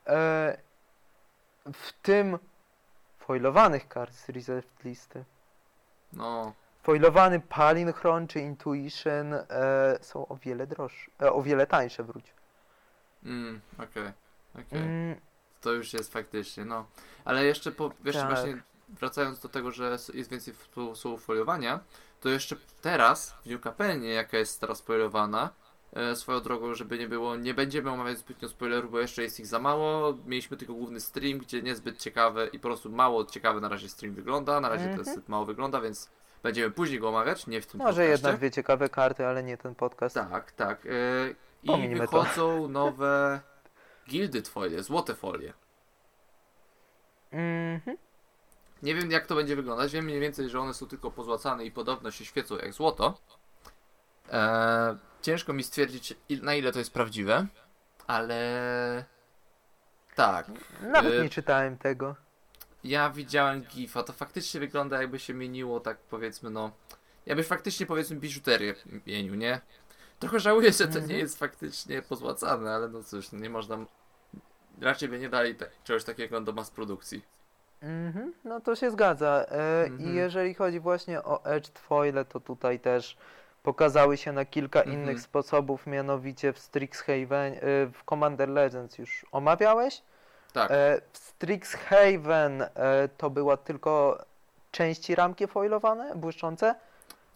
E, 0.07 0.57
w 1.73 1.93
tym 2.03 2.39
foilowanych 3.19 3.89
kart 3.89 4.15
z 4.15 4.29
Reserved 4.29 4.85
listy. 4.85 5.25
No, 6.13 6.53
Foilowany 6.85 7.41
Palin 7.41 7.93
Chron 7.93 8.27
czy 8.27 8.41
Intuition 8.41 9.35
e, 9.35 9.45
są 10.01 10.29
o 10.29 10.37
wiele 10.37 10.67
droższe, 10.67 11.11
e, 11.23 11.33
o 11.33 11.43
wiele 11.43 11.67
tańsze 11.67 12.03
wróć. 12.03 12.34
Mm, 13.25 13.61
okej, 13.79 14.13
okej. 14.55 14.79
Mm, 14.83 15.21
To 15.61 15.73
już 15.73 15.93
jest 15.93 16.13
faktycznie, 16.13 16.65
no. 16.65 16.87
Ale 17.25 17.45
jeszcze, 17.45 17.73
po, 17.73 17.91
jeszcze 18.05 18.21
Tak. 18.23 18.31
właśnie 18.31 18.63
wracając 18.89 19.41
do 19.41 19.49
tego, 19.49 19.71
że 19.71 19.91
jest 20.15 20.31
więcej 20.31 20.55
sposobów 20.55 21.25
foliowania, 21.25 21.81
to 22.21 22.29
jeszcze 22.29 22.57
teraz 22.83 23.31
w 23.43 23.47
New 23.47 23.63
Capelnie, 23.63 24.09
jaka 24.09 24.39
jest 24.39 24.61
teraz 24.61 24.79
spoilowana, 24.79 25.51
e, 25.93 26.17
swoją 26.17 26.41
drogą, 26.41 26.75
żeby 26.75 26.99
nie 26.99 27.09
było, 27.09 27.37
nie 27.37 27.55
będziemy 27.55 27.91
omawiać 27.91 28.19
zbytnio 28.19 28.49
spoilerów, 28.49 28.91
bo 28.91 29.01
jeszcze 29.01 29.23
jest 29.23 29.41
ich 29.41 29.47
za 29.47 29.59
mało. 29.59 30.15
Mieliśmy 30.27 30.57
tylko 30.57 30.75
główny 30.75 31.01
stream, 31.01 31.39
gdzie 31.39 31.63
niezbyt 31.63 31.99
ciekawe 31.99 32.47
i 32.47 32.59
po 32.59 32.69
prostu 32.69 32.91
mało 32.91 33.25
ciekawy 33.25 33.61
na 33.61 33.69
razie 33.69 33.89
stream 33.89 34.15
wygląda, 34.15 34.61
na 34.61 34.69
razie 34.69 34.85
Mhm. 34.85 35.05
ten 35.05 35.15
set 35.15 35.29
mało 35.29 35.45
wygląda, 35.45 35.81
więc 35.81 36.11
będziemy 36.43 36.71
później 36.71 37.01
go 37.01 37.09
omawiać, 37.09 37.47
nie 37.47 37.61
w 37.61 37.67
tym 37.67 37.79
może 37.79 37.89
podcaście. 37.89 38.11
jedna, 38.11 38.33
dwie 38.33 38.51
ciekawe 38.51 38.89
karty, 38.89 39.27
ale 39.27 39.43
nie 39.43 39.57
ten 39.57 39.75
podcast. 39.75 40.15
Tak, 40.15 40.53
tak. 40.53 40.87
E, 40.87 40.91
I 41.65 41.67
Pominimy 41.67 42.09
to. 42.09 42.23
wychodzą 42.23 42.69
nowe 42.69 43.41
gildy 44.09 44.43
folie, 44.43 44.83
złote 44.83 45.15
folie. 45.15 45.53
Mhm. 47.33 47.97
Nie 48.83 48.95
wiem 48.95 49.11
jak 49.11 49.27
to 49.27 49.35
będzie 49.35 49.57
wyglądać. 49.57 49.93
Wiem 49.93 50.05
mniej 50.05 50.21
więcej, 50.21 50.49
że 50.51 50.61
one 50.61 50.75
są 50.75 50.87
tylko 50.87 51.11
pozłacane 51.11 51.65
i 51.65 51.71
podobno 51.71 52.11
się 52.11 52.25
świecą 52.25 52.57
jak 52.57 52.73
złoto. 52.73 53.19
Eee, 54.33 54.97
ciężko 55.23 55.53
mi 55.53 55.63
stwierdzić 55.63 56.15
na 56.43 56.55
ile 56.55 56.73
to 56.73 56.79
jest 56.79 56.93
prawdziwe, 56.93 57.47
ale 58.07 59.05
tak. 60.15 60.47
Nawet 60.83 61.15
Y- 61.15 61.23
nie 61.23 61.29
czytałem 61.31 61.79
tego. 61.79 62.17
Ja 62.85 63.11
widziałem 63.11 63.63
gifa, 63.63 64.03
to 64.03 64.13
faktycznie 64.13 64.61
wygląda 64.61 65.01
jakby 65.01 65.19
się 65.19 65.35
mieniło 65.35 65.81
tak 65.81 65.99
powiedzmy 65.99 66.51
no. 66.51 66.71
Jakby 67.27 67.43
faktycznie 67.43 67.87
powiedzmy 67.87 68.17
biżuterię 68.17 68.75
mienił, 69.07 69.35
nie? 69.35 69.61
Trochę 70.19 70.41
żałuję, 70.41 70.73
że 70.73 70.87
to 70.89 70.95
nie 70.95 70.99
Mhm. 71.01 71.21
jest 71.21 71.39
faktycznie 71.39 72.03
pozłacane, 72.03 72.75
ale 72.75 72.89
no 72.89 73.03
cóż, 73.03 73.33
nie 73.33 73.51
można. 73.51 73.79
Raczej 74.81 75.09
by 75.09 75.19
nie 75.19 75.29
dali 75.29 75.55
tak, 75.55 75.71
czegoś 75.85 76.05
takiego 76.05 76.41
do 76.41 76.53
mass 76.53 76.71
produkcji. 76.71 77.25
Mhm. 77.83 78.33
No 78.45 78.61
to 78.61 78.77
się 78.77 78.91
zgadza. 78.91 79.45
E, 79.49 79.85
Mhm. 79.85 80.11
I 80.11 80.15
jeżeli 80.15 80.55
chodzi 80.55 80.81
właśnie 80.81 81.23
o 81.23 81.45
Edged 81.45 81.79
Foile, 81.79 82.25
to 82.29 82.41
tutaj 82.41 82.81
też 82.81 83.17
pokazały 83.63 84.17
się 84.17 84.33
na 84.33 84.45
kilka 84.45 84.81
Mhm. 84.83 84.99
innych 85.03 85.21
sposobów, 85.21 85.87
mianowicie 85.87 86.53
w 86.53 86.59
Strixhaven, 86.59 87.53
e, 87.53 87.59
w 87.87 88.05
Commander 88.11 88.49
Legends 88.49 88.99
już 88.99 89.27
omawiałeś. 89.33 90.03
Tak. 90.53 90.71
E, 90.71 91.01
w 91.13 91.19
Strixhaven 91.19 92.63
e, 92.63 92.69
to 93.17 93.31
była 93.31 93.57
tylko 93.57 94.25
części 94.71 95.15
ramki 95.15 95.47
foilowane, 95.47 96.13
błyszczące. 96.17 96.75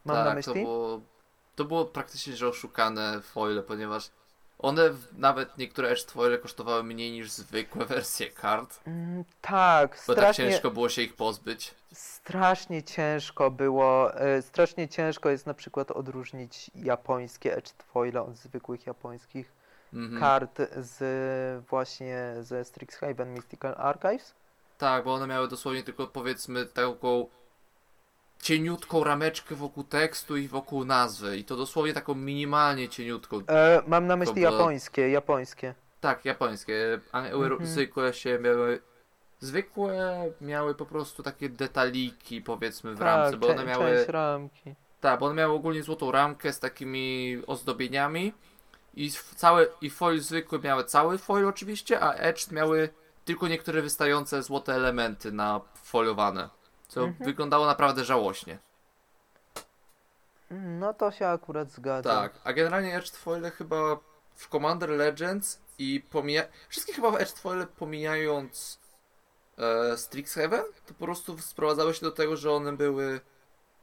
Mam 0.05 0.17
tak, 0.17 0.25
na 0.25 0.31
To 0.31 0.37
myśli. 0.37 0.65
było, 0.65 1.01
to 1.59 1.65
było 1.65 1.85
praktycznie 1.85 2.37
że 2.37 2.49
oszukane 2.49 3.21
foile, 3.21 3.63
ponieważ 3.63 4.11
one 4.59 4.91
nawet 5.13 5.59
niektóre 5.59 5.89
edge 5.89 6.11
foile 6.11 6.39
kosztowały 6.39 6.83
mniej 6.85 7.13
niż 7.13 7.31
zwykłe 7.31 7.85
wersje 7.87 8.31
kart, 8.31 8.81
Mm, 8.87 9.25
tak, 9.41 9.91
bo 10.07 10.15
tak 10.15 10.19
strasznie, 10.25 10.51
ciężko 10.51 10.71
było 10.71 10.89
się 10.89 11.03
ich 11.03 11.17
pozbyć. 11.17 11.75
strasznie 11.93 12.83
ciężko 12.83 13.51
było, 13.51 14.15
e, 14.15 14.43
strasznie 14.43 14.89
ciężko 14.89 15.29
jest 15.31 15.47
na 15.47 15.55
przykład 15.55 15.91
odróżnić 15.91 16.71
japońskie 16.75 17.57
edged 17.57 17.83
foile 17.83 18.23
od 18.23 18.37
zwykłych 18.37 18.87
japońskich 18.87 19.53
Mhm. 19.93 20.21
kart 20.21 20.59
z 20.77 21.67
właśnie 21.69 22.35
ze 22.41 22.65
Strixhaven 22.65 23.33
Mystical 23.33 23.75
Archives. 23.79 24.35
Tak, 24.79 25.05
bo 25.05 25.15
one 25.15 25.27
miały 25.27 25.49
dosłownie 25.49 25.83
tylko 25.83 26.07
powiedzmy 26.07 26.67
taką 26.67 27.27
cieniutką 28.43 29.05
rameczkę 29.05 29.55
wokół 29.55 29.85
tekstu 29.85 30.37
i 30.37 30.49
wokół 30.49 30.85
nazwy 30.85 31.37
i 31.37 31.45
to 31.45 31.57
dosłownie 31.57 31.93
taką 31.93 32.15
minimalnie 32.15 32.89
cieniutką. 32.89 33.43
E, 33.49 33.83
mam 33.87 34.07
na 34.07 34.17
myśli 34.17 34.43
japońskie, 34.43 35.09
japońskie. 35.11 35.75
Tak, 36.01 36.25
japońskie, 36.25 37.01
a 37.13 37.23
euro- 37.23 37.55
Mhm. 37.55 37.71
zwykłe 37.71 38.15
się 38.15 38.39
miały 38.39 38.81
zwykłe 39.41 40.25
miały 40.41 40.75
po 40.75 40.87
prostu 40.87 41.23
takie 41.23 41.49
detaliki 41.49 42.41
powiedzmy 42.43 42.95
w 42.95 43.01
ramce, 43.01 43.31
tak, 43.31 43.41
bo 43.41 43.47
cze- 43.47 43.53
one 43.53 43.65
miały 43.65 43.97
część 43.97 44.09
ramki. 44.09 44.75
Tak, 45.01 45.21
bo 45.21 45.27
one 45.27 45.35
miały 45.35 45.55
ogólnie 45.55 45.83
złotą 45.83 46.13
ramkę 46.13 46.53
z 46.53 46.61
takimi 46.61 47.39
ozdobieniami 47.47 48.33
i 48.95 49.11
całe 49.37 49.67
i 49.81 49.91
foil 49.91 50.21
zwykły 50.21 50.59
miały 50.59 50.85
cały 50.85 51.19
foil 51.19 51.47
oczywiście, 51.47 52.01
a 52.01 52.13
edged 52.15 52.53
miały 52.53 52.89
tylko 53.25 53.49
niektóre 53.49 53.83
wystające 53.83 54.43
złote 54.43 54.75
elementy 54.75 55.33
na 55.33 55.61
foliowane, 55.83 56.49
co 56.89 57.05
Mhm. 57.05 57.25
wyglądało 57.25 57.67
naprawdę 57.67 58.05
żałośnie. 58.05 58.59
No 60.51 60.95
to 60.95 61.11
się 61.11 61.27
akurat 61.27 61.71
zgadza. 61.71 62.11
Tak, 62.11 62.33
a 62.45 62.53
generalnie 62.53 62.97
edged 62.97 63.17
foile 63.17 63.51
chyba 63.51 63.97
w 64.35 64.49
Commander 64.49 64.91
Legends 64.91 65.61
i 65.79 66.05
pomija... 66.11 66.43
Wszystkie 66.69 66.93
chyba 66.93 67.11
w 67.11 67.17
Edge 67.17 67.33
Foile 67.33 67.67
pomijając 67.67 68.79
e, 69.59 69.97
Strixhaven, 69.97 70.65
to 70.87 70.95
po 70.95 71.05
prostu 71.05 71.39
sprowadzały 71.39 71.95
się 71.95 72.01
do 72.01 72.13
tego, 72.13 72.37
że 72.37 72.53
one 72.53 72.73
były 72.73 73.21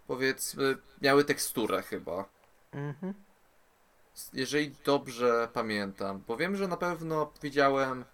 powiedzmy, 0.07 0.77
miały 1.01 1.23
teksturę 1.25 1.81
chyba. 1.81 2.25
Mhm. 2.71 3.13
Jeżeli 4.33 4.75
dobrze 4.85 5.49
pamiętam, 5.53 6.23
bo 6.27 6.37
wiem, 6.37 6.55
że 6.55 6.67
na 6.67 6.77
pewno 6.77 7.31
widziałem 7.41 8.05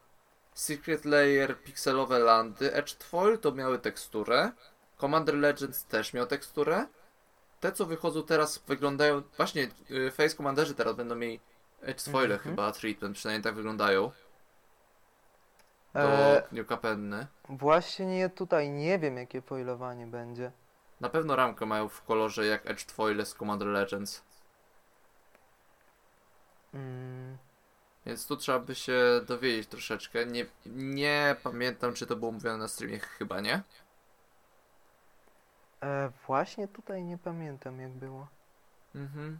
Secret 0.54 1.06
Layer, 1.06 1.64
pikselowe 1.64 2.20
landy, 2.20 2.74
Edge 2.74 3.04
Foil 3.04 3.40
to 3.40 3.52
miały 3.52 3.80
teksturę, 3.80 4.52
Commander 5.02 5.36
Legends 5.36 5.86
też 5.86 6.14
miał 6.14 6.26
teksturę. 6.28 6.88
Te, 7.60 7.72
co 7.72 7.86
wychodzą 7.86 8.24
teraz, 8.24 8.58
wyglądają. 8.68 9.22
Właśnie, 9.38 9.68
y, 9.92 10.12
Face 10.12 10.36
Commanderzy 10.36 10.76
teraz 10.76 10.96
będą 10.96 11.16
mieli 11.16 11.40
Edge 11.82 12.02
Foile 12.02 12.32
Mhm. 12.34 12.40
chyba 12.40 12.72
treatment, 12.72 13.18
przynajmniej 13.18 13.44
tak 13.44 13.56
wyglądają. 13.56 14.12
Do 15.94 16.00
E, 16.02 16.44
New 16.52 16.68
Capenny. 16.68 17.28
właśnie 17.50 18.30
tutaj 18.30 18.70
nie 18.70 19.00
wiem, 19.00 19.18
jakie 19.18 19.42
foilowanie 19.42 20.08
będzie. 20.08 20.52
Na 21.02 21.10
pewno 21.10 21.36
ramkę 21.36 21.66
mają 21.66 21.90
w 21.90 22.02
kolorze 22.04 22.46
jak 22.46 22.70
Edge 22.70 22.92
Foile 22.92 23.26
z 23.26 23.36
Commander 23.36 23.68
Legends. 23.68 24.24
Mm, 26.74 27.38
Więc 28.06 28.28
tu 28.28 28.38
trzeba 28.38 28.60
by 28.60 28.76
się 28.76 29.00
dowiedzieć 29.28 29.68
troszeczkę. 29.68 30.26
Nie, 30.26 30.46
nie 30.66 31.36
pamiętam, 31.44 31.94
czy 31.94 32.08
to 32.08 32.16
było 32.16 32.32
mówione 32.32 32.58
na 32.58 32.68
streamie, 32.68 33.00
chyba 33.00 33.40
nie. 33.42 33.62
E, 35.82 36.12
właśnie 36.28 36.68
tutaj 36.68 37.04
nie 37.04 37.18
pamiętam, 37.18 37.80
jak 37.80 37.92
było. 37.92 38.28
Mhm. 38.96 39.40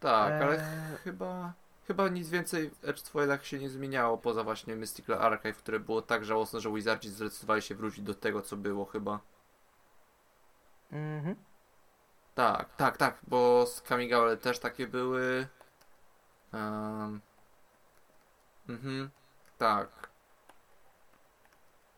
Tak, 0.00 0.32
ale 0.42 0.58
E, 0.58 0.96
chyba, 1.04 1.52
chyba 1.86 2.08
nic 2.08 2.28
więcej 2.28 2.70
w 2.70 2.84
Edge 2.84 3.02
Foilach 3.02 3.46
się 3.46 3.58
nie 3.58 3.68
zmieniało, 3.68 4.18
poza 4.18 4.44
właśnie 4.44 4.76
Mystical 4.76 5.18
Archive, 5.22 5.56
które 5.58 5.80
było 5.80 6.02
tak 6.02 6.24
żałosne, 6.24 6.60
że 6.60 6.72
Wizardzi 6.72 7.10
zdecydowali 7.10 7.62
się 7.62 7.74
wrócić 7.74 8.04
do 8.04 8.14
tego, 8.14 8.42
co 8.42 8.56
było 8.56 8.84
chyba. 8.84 9.20
mhm. 10.92 11.36
Tak, 12.34 12.76
tak, 12.76 12.96
tak, 12.96 13.18
bo 13.28 13.66
z 13.66 13.82
Kamigawa 13.82 14.36
też 14.36 14.58
takie 14.58 14.86
były. 14.86 15.48
Um, 16.52 17.20
mhm, 18.68 19.10
tak. 19.58 20.10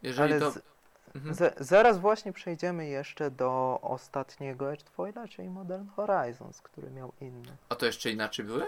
Jeżeli 0.03 0.33
Ale 0.33 0.41
to... 0.41 0.51
z, 0.51 0.72
Mhm. 1.15 1.35
z, 1.35 1.69
zaraz 1.69 1.99
właśnie 1.99 2.33
przejdziemy 2.33 2.87
jeszcze 2.87 3.31
do 3.31 3.79
ostatniego 3.83 4.73
Edge 4.73 4.91
Foila, 4.91 5.29
czyli 5.29 5.49
Modern 5.49 5.89
Horizons, 5.89 6.61
który 6.61 6.91
miał 6.91 7.13
inny. 7.21 7.57
A 7.69 7.75
to 7.75 7.87
jeszcze 7.87 8.11
inaczej 8.11 8.45
były? 8.45 8.67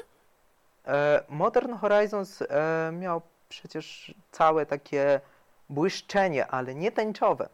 E, 0.87 1.25
Modern 1.29 1.75
Horizons 1.75 2.43
e, 2.43 2.91
miał 2.93 3.23
przecież 3.49 4.15
całe 4.31 4.67
takie 4.67 5.21
błyszczenie, 5.69 6.47
ale 6.47 6.75
nie 6.75 6.93
tęczowe. 6.93 7.49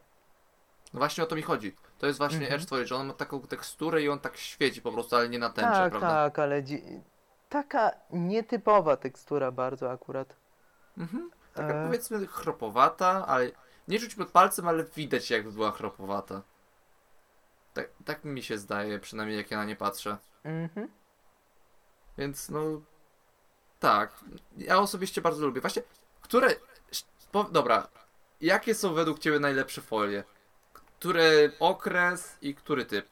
No 0.93 0.97
właśnie 0.97 1.23
o 1.23 1.27
to 1.27 1.35
mi 1.35 1.41
chodzi. 1.41 1.75
To 1.99 2.07
jest 2.07 2.19
właśnie 2.19 2.39
Mhm. 2.39 2.61
Edge 2.61 2.69
Foil, 2.69 2.85
że 2.85 2.95
on 2.95 3.07
ma 3.07 3.13
taką 3.13 3.41
teksturę 3.41 4.01
i 4.01 4.09
on 4.09 4.19
tak 4.19 4.37
świeci 4.37 4.81
po 4.81 4.91
prostu, 4.91 5.15
ale 5.15 5.29
nie 5.29 5.39
na 5.39 5.49
tęczę, 5.49 5.71
tak, 5.71 5.89
prawda? 5.91 6.07
tak, 6.07 6.39
ale 6.39 6.63
taka 7.49 7.91
nietypowa 8.11 8.97
tekstura 8.97 9.51
bardzo 9.51 9.91
akurat. 9.91 10.35
Mhm. 10.97 11.31
Taka 11.53 11.73
E, 11.73 11.85
powiedzmy 11.85 12.27
chropowata, 12.27 13.27
ale 13.27 13.51
nie 13.91 13.99
czuć 13.99 14.15
pod 14.15 14.31
palcem, 14.31 14.67
ale 14.67 14.83
widać 14.83 15.29
jakby 15.29 15.51
była 15.51 15.71
chropowata. 15.71 16.41
Tak, 17.73 17.89
tak 18.05 18.23
mi 18.23 18.43
się 18.43 18.57
zdaje, 18.57 18.99
przynajmniej 18.99 19.37
jak 19.37 19.51
ja 19.51 19.57
na 19.57 19.65
nie 19.65 19.75
patrzę. 19.75 20.17
mhm. 20.43 20.87
Więc 22.17 22.49
no. 22.49 22.81
Tak. 23.79 24.15
Ja 24.57 24.79
osobiście 24.79 25.21
bardzo 25.21 25.45
lubię. 25.45 25.61
Właśnie, 25.61 25.81
które. 26.21 26.55
Po, 27.31 27.43
dobra. 27.43 27.87
Jakie 28.41 28.75
są 28.75 28.93
według 28.93 29.19
Ciebie 29.19 29.39
najlepsze 29.39 29.81
folie? 29.81 30.23
Który 30.73 31.51
okres 31.59 32.37
i 32.41 32.55
który 32.55 32.85
typ? 32.85 33.07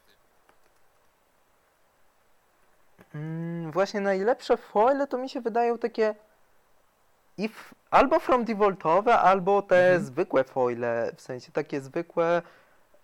Mm, 3.14 3.72
właśnie 3.72 4.00
najlepsze 4.00 4.56
foile 4.56 5.06
to 5.06 5.18
mi 5.18 5.28
się 5.28 5.40
wydają 5.40 5.78
takie 5.78 6.14
albo 7.90 8.20
from 8.20 8.44
defaultowe, 8.44 9.18
albo 9.18 9.62
te 9.62 9.86
Mhm. 9.86 10.04
zwykłe 10.04 10.44
foile, 10.44 11.12
w 11.16 11.20
sensie 11.20 11.52
takie 11.52 11.80
zwykłe 11.80 12.42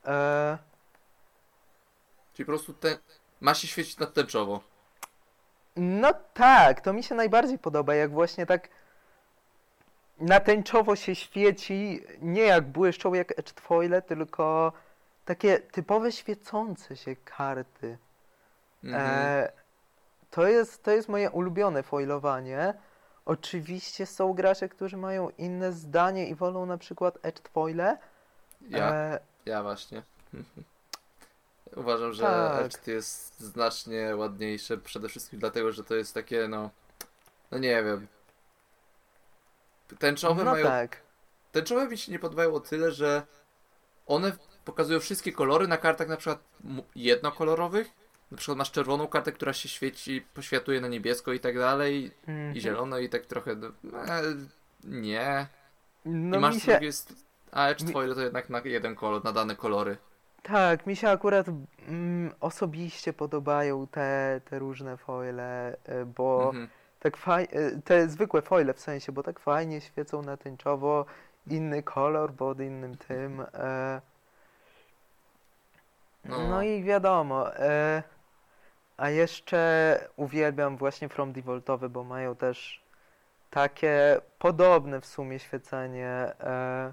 e, 0.06 0.58
Czyli 2.34 2.46
po 2.46 2.52
prostu 2.52 2.74
ten. 2.74 2.98
Ma 3.40 3.54
się 3.54 3.68
świecić 3.68 3.98
na 3.98 4.06
tęczowo. 4.06 4.60
No 5.76 6.14
tak, 6.34 6.80
to 6.80 6.92
mi 6.92 7.02
się 7.02 7.14
najbardziej 7.14 7.58
podoba, 7.58 7.94
jak 7.94 8.10
właśnie 8.10 8.46
tak 8.46 8.68
na 10.18 10.40
tęczowo 10.40 10.96
się 10.96 11.14
świeci, 11.14 12.02
nie 12.20 12.42
jak 12.42 12.64
błyszczą 12.64 13.14
jak 13.14 13.38
edge 13.38 13.60
foile, 13.60 14.02
tylko 14.02 14.72
takie 15.24 15.58
typowe 15.58 16.12
świecące 16.12 16.96
się 16.96 17.16
karty. 17.16 17.98
Mhm. 18.84 19.02
E, 19.04 19.52
to, 20.30 20.46
jest, 20.48 20.82
to 20.82 20.90
jest 20.90 21.08
moje 21.08 21.30
ulubione 21.30 21.82
foilowanie. 21.82 22.74
Oczywiście 23.26 24.06
są 24.06 24.32
gracze, 24.32 24.68
którzy 24.68 24.96
mają 24.96 25.30
inne 25.30 25.72
zdanie 25.72 26.28
i 26.28 26.34
wolą 26.34 26.66
na 26.66 26.78
przykład 26.78 27.18
edge 27.22 27.48
foile. 27.48 27.98
ja. 28.68 28.94
E, 28.94 29.20
Ja 29.46 29.62
właśnie. 29.62 30.02
Uważam, 31.76 32.12
że 32.12 32.22
Tak. 32.22 32.64
Edge 32.64 32.86
jest 32.86 33.40
znacznie 33.40 34.16
ładniejsze, 34.16 34.78
przede 34.78 35.08
wszystkim 35.08 35.40
dlatego, 35.40 35.72
że 35.72 35.84
to 35.84 35.94
jest 35.94 36.14
takie, 36.14 36.48
no, 36.48 36.70
no 37.50 37.58
nie 37.58 37.82
wiem. 37.82 38.06
Tęczowe 39.98 40.44
no 40.44 40.50
mają, 40.50 40.66
tak. 40.66 41.00
tęczowe 41.52 41.88
mi 41.88 41.98
się 41.98 42.12
nie 42.12 42.18
podobają 42.18 42.54
o 42.54 42.60
tyle, 42.60 42.92
że 42.92 43.22
one 44.06 44.32
pokazują 44.64 45.00
wszystkie 45.00 45.32
kolory 45.32 45.68
na 45.68 45.76
kartach 45.76 46.08
na 46.08 46.16
przykład 46.16 46.38
jednokolorowych. 46.94 47.90
Na 48.30 48.36
przykład 48.36 48.58
masz 48.58 48.70
czerwoną 48.70 49.06
kartę, 49.08 49.32
która 49.32 49.52
się 49.52 49.68
świeci, 49.68 50.26
poświatuje 50.34 50.80
na 50.80 50.88
niebiesko 50.88 51.32
i 51.32 51.40
tak 51.40 51.58
dalej, 51.58 52.10
Mhm. 52.28 52.56
i 52.56 52.60
zielono 52.60 52.98
i 52.98 53.08
tak 53.08 53.26
trochę, 53.26 53.54
no, 53.54 53.68
e, 54.04 54.22
nie. 54.84 55.46
No 56.04 56.36
I 56.36 56.40
masz 56.40 56.54
mi 56.54 56.60
się, 56.60 56.72
drugiej 56.72 56.92
st- 56.92 57.14
a 57.52 57.68
mi- 57.68 57.74
twoje 57.74 58.14
to 58.14 58.20
jednak 58.20 58.50
na 58.50 58.60
jeden 58.64 58.94
kolor, 58.94 59.24
na 59.24 59.32
dane 59.32 59.56
kolory. 59.56 59.96
Tak, 60.42 60.86
mi 60.86 60.96
się 60.96 61.08
akurat 61.10 61.46
mm, 61.88 62.32
osobiście 62.40 63.12
podobają 63.12 63.86
te, 63.86 64.40
te 64.50 64.58
różne 64.58 64.96
foile, 64.96 65.76
y, 65.88 66.06
bo 66.06 66.44
Mhm. 66.48 66.68
tak 67.00 67.16
fajnie, 67.16 67.48
te 67.84 68.08
zwykłe 68.08 68.42
foile 68.42 68.74
w 68.74 68.80
sensie, 68.80 69.12
bo 69.12 69.22
tak 69.22 69.40
fajnie 69.40 69.80
świecą 69.80 70.22
na 70.22 70.36
tęczowo, 70.36 71.06
inny 71.46 71.82
kolor 71.82 72.32
pod 72.32 72.60
innym 72.60 72.96
tym. 72.96 73.40
E, 73.54 74.00
No. 76.24 76.48
no. 76.48 76.62
i 76.62 76.82
wiadomo, 76.82 77.56
e, 77.56 78.02
a 78.96 79.10
jeszcze 79.10 80.00
uwielbiam 80.16 80.76
właśnie 80.76 81.08
From 81.08 81.32
Defaultowe, 81.32 81.88
bo 81.88 82.04
mają 82.04 82.36
też 82.36 82.82
takie 83.50 84.20
podobne 84.38 85.00
w 85.00 85.06
sumie 85.06 85.38
świecenie. 85.38 86.08
E, 86.40 86.92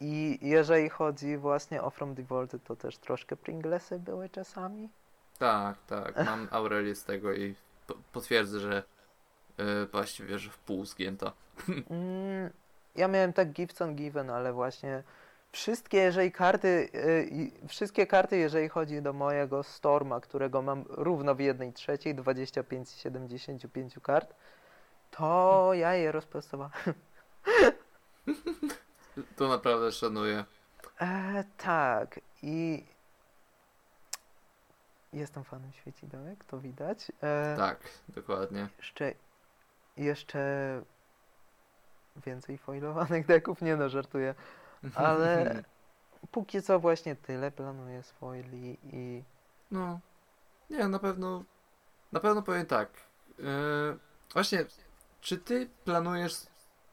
I 0.00 0.38
jeżeli 0.42 0.88
chodzi 0.88 1.36
właśnie 1.36 1.82
o 1.82 1.90
From 1.90 2.14
Defaulty, 2.14 2.58
to 2.58 2.76
też 2.76 2.98
troszkę 2.98 3.36
Pringlesy 3.36 3.98
były 3.98 4.28
czasami. 4.28 4.88
Tak, 5.38 5.76
tak. 5.86 6.16
Mam 6.24 6.48
Aurelię 6.50 6.94
z 6.94 7.04
tego 7.04 7.32
i 7.32 7.54
po- 7.86 7.94
potwierdzę, 8.12 8.60
że 8.60 8.82
yy, 9.58 9.86
właściwie, 9.86 10.38
że 10.38 10.50
w 10.50 10.58
pół 10.58 10.84
zgięta. 10.84 11.32
Mm, 11.90 12.50
ja 12.96 13.08
miałem 13.08 13.32
tak 13.32 13.52
gifts 13.52 13.82
on 13.82 13.94
given, 13.94 14.30
ale 14.30 14.52
właśnie 14.52 15.02
wszystkie, 15.54 15.98
jeżeli 15.98 16.32
karty, 16.32 16.88
y, 16.94 17.68
wszystkie 17.68 18.06
karty, 18.06 18.36
jeżeli 18.36 18.68
chodzi 18.68 19.02
do 19.02 19.12
mojego 19.12 19.62
Storma, 19.62 20.20
którego 20.20 20.62
mam 20.62 20.84
równo 20.88 21.34
w 21.34 21.40
jednej 21.40 21.72
trzeciej, 21.72 22.14
25 22.14 22.88
z 22.88 22.96
75 22.96 23.94
kart, 24.02 24.34
to 25.10 25.70
ja 25.74 25.94
je 25.94 26.12
rozprostowałem. 26.12 26.72
To 29.36 29.48
naprawdę 29.48 29.92
szanuję. 29.92 30.44
E, 31.00 31.44
tak, 31.56 32.20
i 32.42 32.84
jestem 35.12 35.44
fanem 35.44 35.72
świecidełek, 35.72 36.44
to 36.44 36.58
widać. 36.58 37.12
E, 37.22 37.54
Tak, 37.56 37.78
dokładnie. 38.08 38.68
Jeszcze, 38.78 39.12
jeszcze 39.96 40.82
więcej 42.26 42.58
foilowanych 42.58 43.26
deków, 43.26 43.62
nie 43.62 43.76
no, 43.76 43.88
żartuję. 43.88 44.34
Ale 44.94 45.62
póki 46.32 46.62
co 46.62 46.80
właśnie 46.80 47.16
tyle 47.16 47.50
planuję 47.50 48.02
foili 48.02 48.78
i 48.92 49.22
No, 49.70 50.00
nie, 50.70 50.88
na 50.88 50.98
pewno, 50.98 51.44
na 52.12 52.20
pewno 52.20 52.42
powiem 52.42 52.66
tak. 52.66 52.90
Yy, 53.38 53.44
właśnie, 54.32 54.66
czy 55.20 55.38
ty 55.38 55.68
planujesz, 55.84 56.34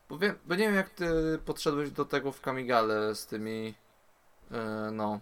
bo, 0.09 0.17
wiem, 0.17 0.39
bo 0.45 0.55
nie 0.55 0.63
wiem 0.63 0.75
jak 0.75 0.89
ty 0.89 1.39
podszedłeś 1.45 1.91
do 1.91 2.05
tego 2.05 2.31
w 2.31 2.41
Kamigale 2.41 3.15
z 3.15 3.25
tymi, 3.25 3.73
yy, 4.51 4.57
no, 4.91 5.19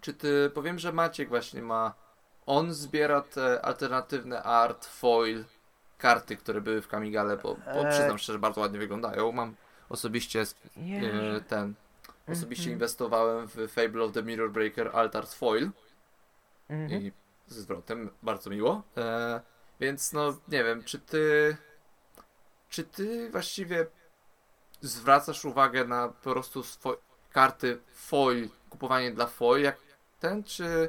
czy 0.00 0.14
ty, 0.14 0.50
powiem, 0.54 0.78
że 0.78 0.92
Maciek 0.92 1.28
właśnie 1.28 1.62
ma, 1.62 1.94
on 2.46 2.74
zbiera 2.74 3.20
te 3.20 3.64
alternatywne 3.64 4.42
art, 4.42 4.86
foil 4.86 5.44
karty, 5.98 6.36
które 6.36 6.60
były 6.60 6.82
w 6.82 6.88
Kamigale, 6.88 7.36
bo, 7.36 7.54
bo 7.54 7.80
Eee. 7.80 7.90
przyznam 7.90 8.18
szczerze, 8.18 8.38
bardzo 8.38 8.60
ładnie 8.60 8.78
wyglądają. 8.78 9.32
Mam 9.32 9.54
osobiście 9.88 10.40
e, 10.76 11.40
ten. 11.40 11.74
Osobiście 12.28 12.62
Mhm. 12.64 12.72
inwestowałem 12.76 13.46
w 13.48 13.68
Fable 13.72 14.02
of 14.04 14.12
the 14.12 14.22
Mirror 14.22 14.50
Breaker 14.50 14.90
Altars 14.96 15.34
Foil 15.34 15.70
Mhm. 16.68 17.02
i 17.02 17.12
ze 17.46 17.62
zwrotem, 17.62 18.10
bardzo 18.22 18.50
miło. 18.50 18.82
E, 18.96 19.40
więc 19.80 20.12
no, 20.12 20.36
nie 20.48 20.64
wiem, 20.64 20.84
czy 20.84 20.98
ty. 20.98 21.56
Czy 22.68 22.84
ty 22.84 23.30
właściwie 23.30 23.86
zwracasz 24.80 25.44
uwagę 25.44 25.84
na 25.84 26.08
po 26.08 26.32
prostu 26.32 26.60
swo- 26.60 26.96
karty 27.32 27.78
foil, 27.94 28.48
kupowanie 28.70 29.10
dla 29.10 29.26
foil, 29.26 29.62
jak 29.64 29.76
ten, 30.20 30.44
czy 30.44 30.88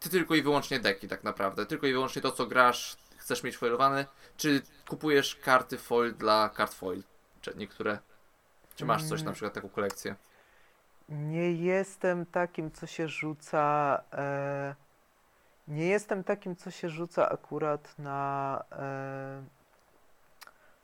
ty 0.00 0.08
tylko 0.10 0.34
i 0.34 0.42
wyłącznie 0.42 0.80
deki 0.80 1.08
tak 1.08 1.24
naprawdę? 1.24 1.66
Tylko 1.66 1.86
i 1.86 1.92
wyłącznie 1.92 2.22
to, 2.22 2.32
co 2.32 2.46
grasz, 2.46 2.96
chcesz 3.16 3.42
mieć 3.42 3.56
foilowane, 3.56 4.06
czy 4.36 4.62
kupujesz 4.88 5.36
karty 5.36 5.78
foil 5.78 6.14
dla 6.14 6.48
kart 6.48 6.74
foil? 6.74 7.02
Czy 7.40 7.52
niektóre. 7.56 7.98
Czy 8.80 8.86
masz 8.86 9.04
coś, 9.04 9.20
na 9.20 9.24
Mm. 9.24 9.34
przykład 9.34 9.54
taką 9.54 9.68
kolekcję? 9.68 10.14
Nie 11.08 11.52
jestem 11.52 12.26
takim, 12.26 12.70
co 12.70 12.86
się 12.86 13.08
rzuca. 13.08 14.02
E, 14.12 14.74
nie 15.68 15.86
jestem 15.86 16.24
takim, 16.24 16.56
co 16.56 16.70
się 16.70 16.88
rzuca 16.88 17.28
akurat 17.30 17.98
na 17.98 18.64
e, 18.72 19.42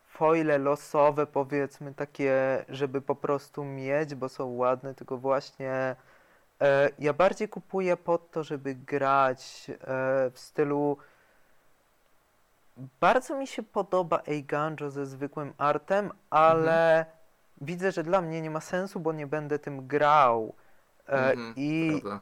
foile 0.06 0.58
losowe, 0.58 1.26
powiedzmy, 1.26 1.94
takie, 1.94 2.64
żeby 2.68 3.00
po 3.00 3.14
prostu 3.14 3.64
mieć, 3.64 4.14
bo 4.14 4.28
są 4.28 4.46
ładne, 4.56 4.94
tylko 4.94 5.16
właśnie 5.16 5.96
e, 6.60 6.90
ja 6.98 7.12
bardziej 7.12 7.48
kupuję 7.48 7.96
pod 7.96 8.30
to, 8.30 8.44
żeby 8.44 8.74
grać 8.74 9.70
e, 9.70 9.76
w 10.30 10.38
stylu. 10.38 10.96
Bardzo 13.00 13.38
mi 13.38 13.46
się 13.46 13.62
podoba 13.62 14.22
Eiganjo 14.26 14.90
ze 14.90 15.06
zwykłym 15.06 15.52
artem, 15.58 16.10
ale 16.30 17.06
widzę, 17.60 17.92
że 17.92 18.02
dla 18.02 18.20
mnie 18.20 18.40
nie 18.42 18.50
ma 18.50 18.60
sensu, 18.60 19.00
bo 19.00 19.12
nie 19.12 19.26
będę 19.26 19.58
tym 19.58 19.86
grał. 19.86 20.54
E, 21.08 21.12
Mhm, 21.12 21.52
I 21.56 22.00
Prawda? 22.02 22.20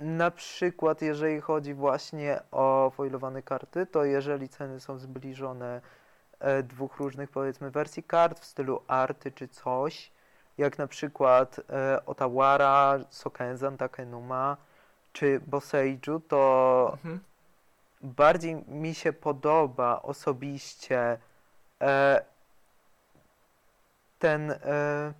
na 0.00 0.30
przykład, 0.30 1.02
jeżeli 1.02 1.40
chodzi 1.40 1.74
właśnie 1.74 2.40
o 2.50 2.92
foilowane 2.96 3.42
karty, 3.42 3.86
to 3.86 4.04
jeżeli 4.04 4.48
ceny 4.48 4.80
są 4.80 4.98
zbliżone 4.98 5.80
e, 6.40 6.62
dwóch 6.62 6.96
różnych, 6.96 7.30
powiedzmy, 7.30 7.70
wersji 7.70 8.02
kart 8.02 8.40
w 8.40 8.44
stylu 8.44 8.82
arty 8.88 9.32
czy 9.32 9.48
coś, 9.48 10.10
jak 10.58 10.78
na 10.78 10.86
przykład 10.86 11.60
e, 11.70 12.06
Otawara, 12.06 12.98
Sokenzan, 13.10 13.76
Takenuma 13.76 14.56
czy 15.12 15.40
Boseiju, 15.46 16.20
to 16.28 16.88
Mhm. 16.92 17.20
bardziej 18.00 18.54
mi 18.54 18.94
się 18.94 19.12
podoba 19.12 20.02
osobiście 20.02 21.18
ten 24.22 24.50
e, 24.50 25.12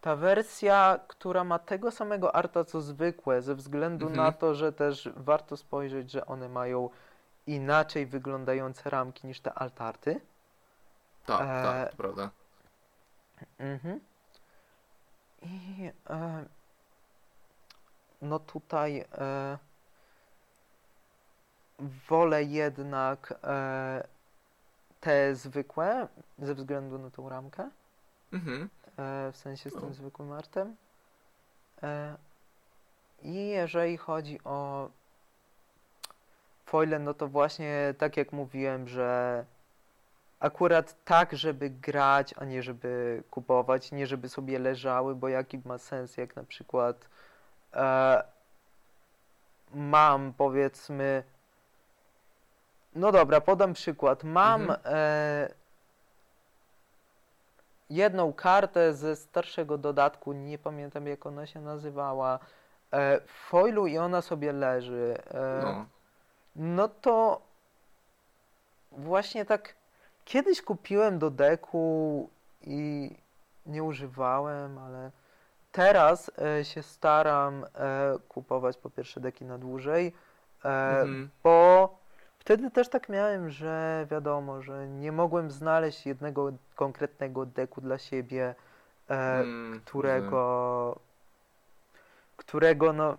ta 0.00 0.16
wersja, 0.16 0.98
która 1.08 1.44
ma 1.44 1.58
tego 1.58 1.90
samego 1.90 2.34
arta 2.34 2.64
co 2.64 2.80
zwykłe, 2.80 3.42
ze 3.42 3.54
względu 3.54 4.06
Mhm. 4.06 4.26
na 4.26 4.32
to, 4.32 4.54
że 4.54 4.72
też 4.72 5.08
warto 5.16 5.56
spojrzeć, 5.56 6.10
że 6.10 6.26
one 6.26 6.48
mają 6.48 6.90
inaczej 7.46 8.06
wyglądające 8.06 8.90
ramki 8.90 9.26
niż 9.26 9.40
te 9.40 9.54
altarty. 9.54 10.20
Tak, 11.26 11.40
E, 11.40 11.62
tak, 11.62 11.90
to 11.90 11.96
prawda. 11.96 12.30
Mhm. 13.58 14.00
I 15.42 15.90
e, 16.10 16.44
no 18.22 18.38
tutaj 18.38 19.04
e, 19.18 19.58
wolę 22.08 22.44
jednak 22.44 23.34
e, 23.44 24.06
te 25.06 25.34
zwykłe 25.34 26.08
ze 26.38 26.54
względu 26.54 26.98
na 26.98 27.10
tą 27.10 27.28
ramkę, 27.28 27.70
Mhm. 28.32 28.68
e, 28.98 29.32
w 29.32 29.36
sensie 29.36 29.70
z 29.70 29.72
tym 29.74 29.84
O. 29.90 29.92
zwykłym 29.94 30.32
artem. 30.32 30.76
E, 31.82 32.16
I 33.22 33.48
jeżeli 33.48 33.96
chodzi 33.96 34.38
o 34.44 34.88
foile, 36.66 36.98
no 37.00 37.14
to 37.14 37.28
właśnie 37.28 37.94
tak 37.98 38.16
jak 38.16 38.32
mówiłem, 38.32 38.88
że 38.88 39.44
akurat 40.40 41.04
tak, 41.04 41.32
żeby 41.36 41.70
grać, 41.70 42.34
a 42.38 42.44
nie 42.44 42.62
żeby 42.62 43.22
kupować, 43.30 43.92
nie 43.92 44.06
żeby 44.06 44.28
sobie 44.28 44.58
leżały, 44.58 45.14
bo 45.14 45.28
jaki 45.28 45.60
ma 45.64 45.78
sens, 45.78 46.16
jak 46.16 46.36
na 46.36 46.44
przykład 46.44 47.08
e, 47.74 48.22
mam 49.74 50.32
powiedzmy, 50.32 51.22
no 52.96 53.12
dobra, 53.12 53.40
podam 53.40 53.72
przykład. 53.72 54.24
Mam 54.24 54.60
Mhm. 54.62 54.80
e, 54.84 55.48
jedną 57.90 58.32
kartę 58.32 58.94
ze 58.94 59.16
starszego 59.16 59.78
dodatku, 59.78 60.32
nie 60.32 60.58
pamiętam 60.58 61.06
jak 61.06 61.26
ona 61.26 61.46
się 61.46 61.60
nazywała, 61.60 62.38
e, 62.90 63.20
w 63.20 63.30
foilu 63.30 63.86
i 63.86 63.98
ona 63.98 64.22
sobie 64.22 64.52
leży. 64.52 65.18
E, 65.30 65.60
No. 65.64 65.86
no 66.56 66.88
to 66.88 67.40
właśnie 68.92 69.44
tak 69.44 69.74
kiedyś 70.24 70.62
kupiłem 70.62 71.18
do 71.18 71.30
deku 71.30 72.28
i 72.62 73.10
nie 73.66 73.82
używałem, 73.84 74.78
ale 74.78 75.10
teraz 75.72 76.30
e, 76.58 76.64
się 76.64 76.82
staram 76.82 77.64
e, 77.64 77.68
kupować 78.28 78.76
po 78.76 78.90
pierwsze 78.90 79.20
deki 79.20 79.44
na 79.44 79.58
dłużej, 79.58 80.12
e, 80.64 80.68
Mhm. 80.68 81.30
bo 81.42 81.95
wtedy 82.46 82.70
też 82.70 82.88
tak 82.88 83.08
miałem, 83.08 83.50
że 83.50 84.06
wiadomo, 84.10 84.62
że 84.62 84.88
nie 84.88 85.12
mogłem 85.12 85.50
znaleźć 85.50 86.06
jednego 86.06 86.52
konkretnego 86.74 87.46
deku 87.46 87.80
dla 87.80 87.98
siebie, 87.98 88.54
e, 89.10 89.14
Mm, 89.40 89.80
którego 89.84 90.98
którego 92.36 92.92
no 92.92 93.16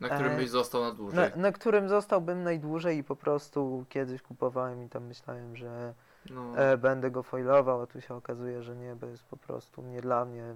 Na 0.00 0.08
którym 0.08 0.32
e, 0.32 0.36
byś 0.36 0.48
został 0.50 0.80
na 0.80 0.88
na, 0.88 0.94
dłużej. 0.94 1.32
na 1.36 1.52
którym 1.52 1.88
zostałbym 1.88 2.42
najdłużej 2.42 2.98
i 2.98 3.04
po 3.04 3.16
prostu 3.16 3.84
kiedyś 3.88 4.22
kupowałem 4.22 4.84
i 4.84 4.88
tam 4.88 5.04
myślałem, 5.06 5.56
że 5.56 5.94
No, 6.30 6.58
e, 6.58 6.76
będę 6.76 7.10
go 7.10 7.22
foilował, 7.22 7.82
a 7.82 7.86
tu 7.86 8.00
się 8.00 8.14
okazuje, 8.14 8.62
że 8.62 8.76
nie, 8.76 8.94
bo 8.96 9.06
jest 9.06 9.24
po 9.24 9.36
prostu 9.36 9.82
nie 9.82 10.00
dla 10.00 10.24
mnie 10.24 10.54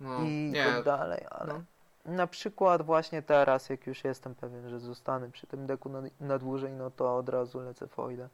no, 0.00 0.18
i 0.22 0.50
nie, 0.54 0.64
tak 0.64 0.84
dalej, 0.84 1.24
ale 1.30 1.52
no. 1.52 1.62
Na 2.04 2.26
przykład 2.26 2.82
właśnie 2.82 3.22
teraz, 3.22 3.68
jak 3.68 3.86
już 3.86 4.04
jestem 4.04 4.34
pewien, 4.34 4.68
że 4.68 4.80
zostanę 4.80 5.30
przy 5.30 5.46
tym 5.46 5.66
deku 5.66 5.88
na, 5.88 6.02
na 6.20 6.38
dłużej, 6.38 6.72
no 6.72 6.90
to 6.90 7.16
od 7.16 7.28
razu 7.28 7.60
lecę 7.60 7.86
foile. 7.88 8.28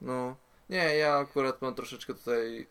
No, 0.00 0.36
nie, 0.68 0.96
ja 0.96 1.16
akurat 1.16 1.62
mam 1.62 1.74
troszeczkę 1.74 2.14
tutaj. 2.14 2.66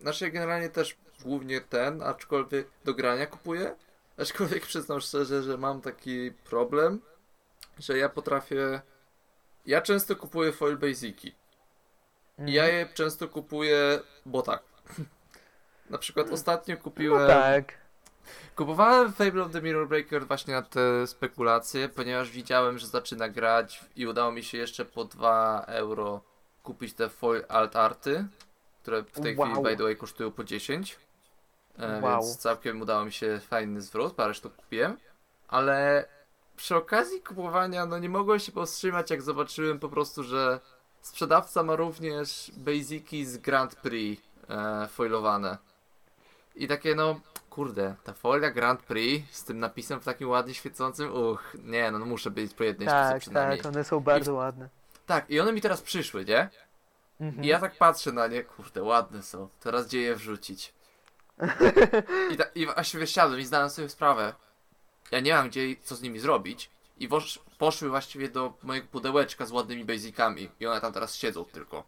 Znaczy, 0.00 0.30
generalnie 0.30 0.68
też 0.70 0.96
głównie 1.24 1.60
ten, 1.60 2.02
aczkolwiek 2.02 2.68
do 2.84 2.94
grania 2.94 3.26
kupuję. 3.26 3.76
Aczkolwiek 4.18 4.62
przyznam 4.66 5.00
szczerze, 5.00 5.42
że 5.42 5.58
mam 5.58 5.80
taki 5.80 6.32
problem, 6.32 7.00
że 7.78 7.98
ja 7.98 8.08
potrafię. 8.08 8.80
Ja 9.66 9.80
często 9.82 10.16
kupuję 10.16 10.52
foil 10.52 10.76
basiki. 10.78 11.34
I 12.38 12.52
ja 12.52 12.62
Mhm. 12.64 12.78
je 12.88 12.94
często 12.94 13.28
kupuję, 13.28 14.00
bo 14.26 14.42
tak. 14.42 14.62
Na 15.90 15.98
przykład 15.98 16.30
ostatnio 16.30 16.74
No 16.76 16.82
kupiłem. 16.82 17.26
tak. 17.28 17.72
Kupowałem 18.56 19.12
Fable 19.12 19.42
of 19.44 19.52
the 19.52 19.62
Mirror 19.62 19.88
Breaker 19.88 20.26
właśnie 20.26 20.54
na 20.54 20.62
te 20.62 21.06
spekulacje, 21.06 21.88
ponieważ 21.88 22.30
widziałem, 22.30 22.78
że 22.78 22.86
zaczyna 22.86 23.28
grać 23.28 23.84
i 23.96 24.06
udało 24.06 24.32
mi 24.32 24.42
się 24.44 24.58
jeszcze 24.58 24.84
po 24.84 25.04
2 25.04 25.64
euro 25.66 26.20
kupić 26.62 26.94
te 26.94 27.08
foil 27.08 27.44
alt 27.48 27.76
arty, 27.76 28.26
które 28.82 29.02
w 29.02 29.20
tej 29.20 29.36
Wow. 29.36 29.48
chwili 29.48 29.62
by 29.64 29.76
the 29.76 29.82
way 29.82 29.96
kosztują 29.96 30.30
po 30.30 30.44
10. 30.44 30.98
E, 31.78 32.00
Wow. 32.00 32.22
Więc 32.22 32.36
całkiem 32.36 32.80
udało 32.80 33.04
mi 33.04 33.12
się 33.12 33.40
fajny 33.48 33.82
zwrot, 33.82 34.14
parę 34.14 34.34
sztuk 34.34 34.56
kupiłem. 34.56 34.96
Ale 35.48 36.08
przy 36.56 36.76
okazji 36.76 37.20
kupowania, 37.22 37.86
no 37.86 37.98
nie 37.98 38.08
mogłem 38.08 38.38
się 38.38 38.52
powstrzymać, 38.52 39.10
jak 39.10 39.22
zobaczyłem 39.22 39.78
po 39.78 39.88
prostu, 39.88 40.22
że 40.22 40.60
sprzedawca 41.00 41.62
ma 41.62 41.76
również 41.76 42.52
basiki 42.56 43.26
z 43.26 43.36
Grand 43.38 43.74
Prix 43.74 44.22
e, 44.48 44.88
foilowane. 44.88 45.58
I 46.54 46.68
takie 46.68 46.94
no, 46.94 47.20
kurde, 47.54 47.94
ta 48.04 48.12
folia 48.12 48.50
Grand 48.50 48.82
Prix 48.82 49.36
z 49.36 49.44
tym 49.44 49.58
napisem 49.58 50.00
w 50.00 50.04
takim 50.04 50.28
ładnie 50.28 50.54
świecącym, 50.54 51.14
uch, 51.14 51.56
nie 51.64 51.90
no, 51.90 51.98
no 51.98 52.06
muszę 52.06 52.30
być 52.30 52.54
po 52.54 52.64
jednej 52.64 52.88
sztuce 52.88 53.10
Tak, 53.10 53.20
przynajmniej. 53.20 53.58
tak, 53.58 53.66
one 53.66 53.84
są 53.84 54.00
bardzo 54.00 54.34
ładne. 54.34 54.68
Tak, 55.06 55.30
i 55.30 55.40
one 55.40 55.52
mi 55.52 55.60
teraz 55.60 55.82
przyszły, 55.82 56.24
nie? 56.24 56.48
Mhm. 57.20 57.44
I 57.44 57.46
ja 57.46 57.58
tak 57.58 57.76
patrzę 57.78 58.12
na 58.12 58.26
nie, 58.26 58.42
kurde, 58.42 58.82
ładne 58.82 59.22
są, 59.22 59.48
teraz 59.60 59.86
gdzie 59.86 60.00
je 60.00 60.16
wrzucić? 60.16 60.74
I, 62.32 62.36
ta, 62.36 62.44
i 62.54 62.66
właśnie 62.66 63.00
wysiadłem 63.00 63.40
i 63.40 63.44
zdałem 63.44 63.70
sobie 63.70 63.88
sprawę, 63.88 64.34
ja 65.10 65.20
nie 65.20 65.34
mam 65.34 65.48
gdzie, 65.48 65.76
co 65.82 65.96
z 65.96 66.02
nimi 66.02 66.18
zrobić. 66.18 66.70
I 66.98 67.08
wosz, 67.08 67.40
poszły 67.58 67.88
właściwie 67.88 68.28
do 68.28 68.52
mojego 68.62 68.86
pudełeczka 68.86 69.46
z 69.46 69.52
ładnymi 69.52 69.84
basicami 69.84 70.50
i 70.60 70.66
one 70.66 70.80
tam 70.80 70.92
teraz 70.92 71.16
siedzą 71.16 71.44
tylko. 71.44 71.84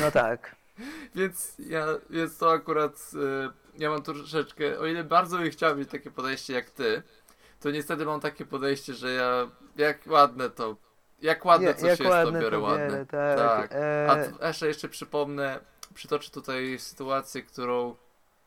No 0.00 0.10
tak. 0.10 0.56
Więc 1.14 1.54
ja, 1.58 1.86
więc 2.10 2.38
to 2.38 2.52
akurat, 2.52 3.10
y, 3.14 3.67
ja 3.78 3.90
mam 3.90 4.02
troszeczkę, 4.02 4.78
o 4.78 4.86
ile 4.86 5.04
bardzo 5.04 5.38
bym 5.38 5.50
chciał 5.50 5.76
mieć 5.76 5.90
takie 5.90 6.10
podejście 6.10 6.52
jak 6.52 6.70
ty, 6.70 7.02
to 7.60 7.70
niestety 7.70 8.04
mam 8.06 8.20
takie 8.20 8.44
podejście, 8.44 8.94
że 8.94 9.12
ja, 9.12 9.48
jak 9.76 9.98
ładne 10.06 10.50
to 10.50 10.76
Jak 11.22 11.44
ładne 11.44 11.66
Ja- 11.68 11.74
coś 11.74 11.88
jak 11.88 12.00
jest, 12.00 12.10
ładne 12.10 12.32
to 12.38 12.44
biorę 12.44 12.56
to 12.58 12.62
ładne. 12.62 13.06
tak. 13.06 13.38
Tak. 13.38 13.72
E, 13.72 14.36
A 14.40 14.46
jeszcze, 14.48 14.66
jeszcze 14.66 14.88
przypomnę, 14.88 15.60
przytoczę 15.94 16.30
tutaj 16.30 16.78
sytuację, 16.78 17.42
którą 17.42 17.96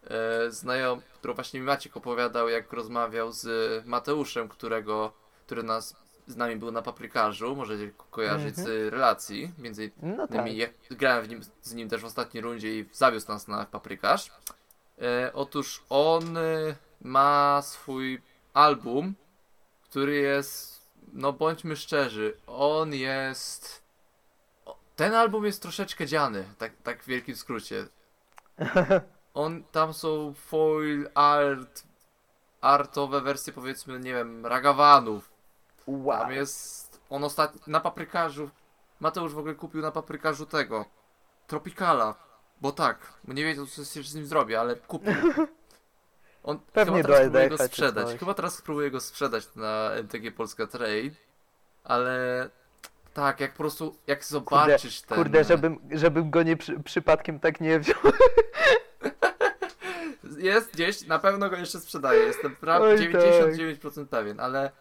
e, 0.09 0.51
znajom, 0.51 1.01
którą 1.19 1.33
właśnie 1.33 1.59
mi 1.59 1.65
Maciek 1.65 1.97
opowiadał, 1.97 2.49
jak 2.49 2.73
rozmawiał 2.73 3.31
z 3.31 3.47
Mateuszem, 3.85 4.47
którego, 4.49 5.13
który 5.45 5.63
nas, 5.63 5.95
z 6.27 6.35
nami 6.35 6.55
był 6.55 6.71
na 6.71 6.81
paprykarzu, 6.81 7.55
możecie 7.55 7.91
ko- 7.91 8.05
kojarzyć 8.11 8.57
Mhm. 8.59 8.67
z 8.67 8.93
relacji, 8.93 9.51
między 9.57 9.91
no 10.01 10.27
tak. 10.27 10.31
innymi 10.35 10.57
ja 10.57 10.67
grałem 10.91 11.25
w 11.25 11.29
nim, 11.29 11.41
z 11.61 11.73
nim 11.73 11.89
też 11.89 12.01
w 12.01 12.05
ostatniej 12.05 12.43
rundzie 12.43 12.79
i 12.79 12.85
zawiózł 12.91 13.27
nas 13.27 13.47
na 13.47 13.65
paprykarz. 13.65 14.31
E, 15.01 15.33
otóż 15.33 15.83
on 15.89 16.37
e, 16.37 16.41
ma 17.01 17.61
swój 17.61 18.21
album, 18.53 19.15
który 19.83 20.15
jest, 20.15 20.87
no 21.13 21.33
bądźmy 21.33 21.75
szczerzy, 21.75 22.37
on 22.47 22.93
jest... 22.93 23.81
Ten 24.95 25.13
album 25.13 25.45
jest 25.45 25.61
troszeczkę 25.61 26.07
dziany, 26.07 26.45
tak, 26.57 26.71
tak 26.83 27.03
w 27.03 27.07
wielkim 27.07 27.35
skrócie. 27.35 27.87
On, 29.33 29.63
tam 29.63 29.93
są 29.93 30.33
foil 30.33 31.09
art, 31.15 31.83
artowe 32.61 33.21
wersje 33.21 33.53
powiedzmy, 33.53 33.99
nie 33.99 34.13
wiem, 34.13 34.45
ragawanów. 34.45 35.31
Wow. 35.87 36.19
Tam 36.19 36.31
jest, 36.31 37.01
on 37.09 37.23
ostatnio, 37.23 37.61
na 37.67 37.79
paprykarzu, 37.79 38.49
Mateusz 38.99 39.33
w 39.33 39.37
ogóle 39.37 39.55
kupił 39.55 39.81
na 39.81 39.91
paprykarzu 39.91 40.45
tego, 40.45 40.85
Tropicala, 41.47 42.15
bo 42.61 42.71
tak, 42.71 43.13
bo 43.23 43.33
nie 43.33 43.43
wiedział 43.43 43.65
co 43.65 43.85
się 43.85 44.03
z 44.03 44.15
nim 44.15 44.25
zrobi, 44.25 44.55
ale 44.55 44.75
kupił. 44.75 45.13
On 46.43 46.59
Pewnie 46.73 46.97
chyba 46.97 47.07
teraz 47.07 47.21
próbuje 47.21 47.49
go 47.49 47.55
EDH 47.55 47.61
czy 47.61 47.67
sprzedać, 47.67 48.07
coś. 48.07 48.19
chyba 48.19 48.33
teraz 48.33 48.61
próbuje 48.61 48.91
go 48.91 48.99
sprzedać 48.99 49.55
na 49.55 49.91
MTG 49.91 50.31
Polska 50.31 50.67
Trade, 50.67 51.15
ale 51.83 52.49
tak, 53.13 53.39
jak 53.39 53.51
po 53.51 53.57
prostu, 53.57 53.95
jak 54.07 54.25
zobaczysz 54.25 55.01
ten... 55.01 55.17
Kurde, 55.17 55.43
żebym, 55.43 55.79
żebym 55.91 56.29
go 56.29 56.43
nie 56.43 56.57
przy, 56.57 56.79
przypadkiem 56.79 57.39
tak 57.39 57.61
nie 57.61 57.79
wziął. 57.79 57.97
Jest 60.37 60.73
gdzieś, 60.73 61.07
na 61.07 61.19
pewno 61.19 61.49
go 61.49 61.55
jeszcze 61.55 61.79
sprzedaje, 61.79 62.19
jestem 62.23 62.55
pra- 62.55 62.81
Oj, 62.81 62.97
99% 62.97 64.05
pewien, 64.05 64.39
ale... 64.39 64.71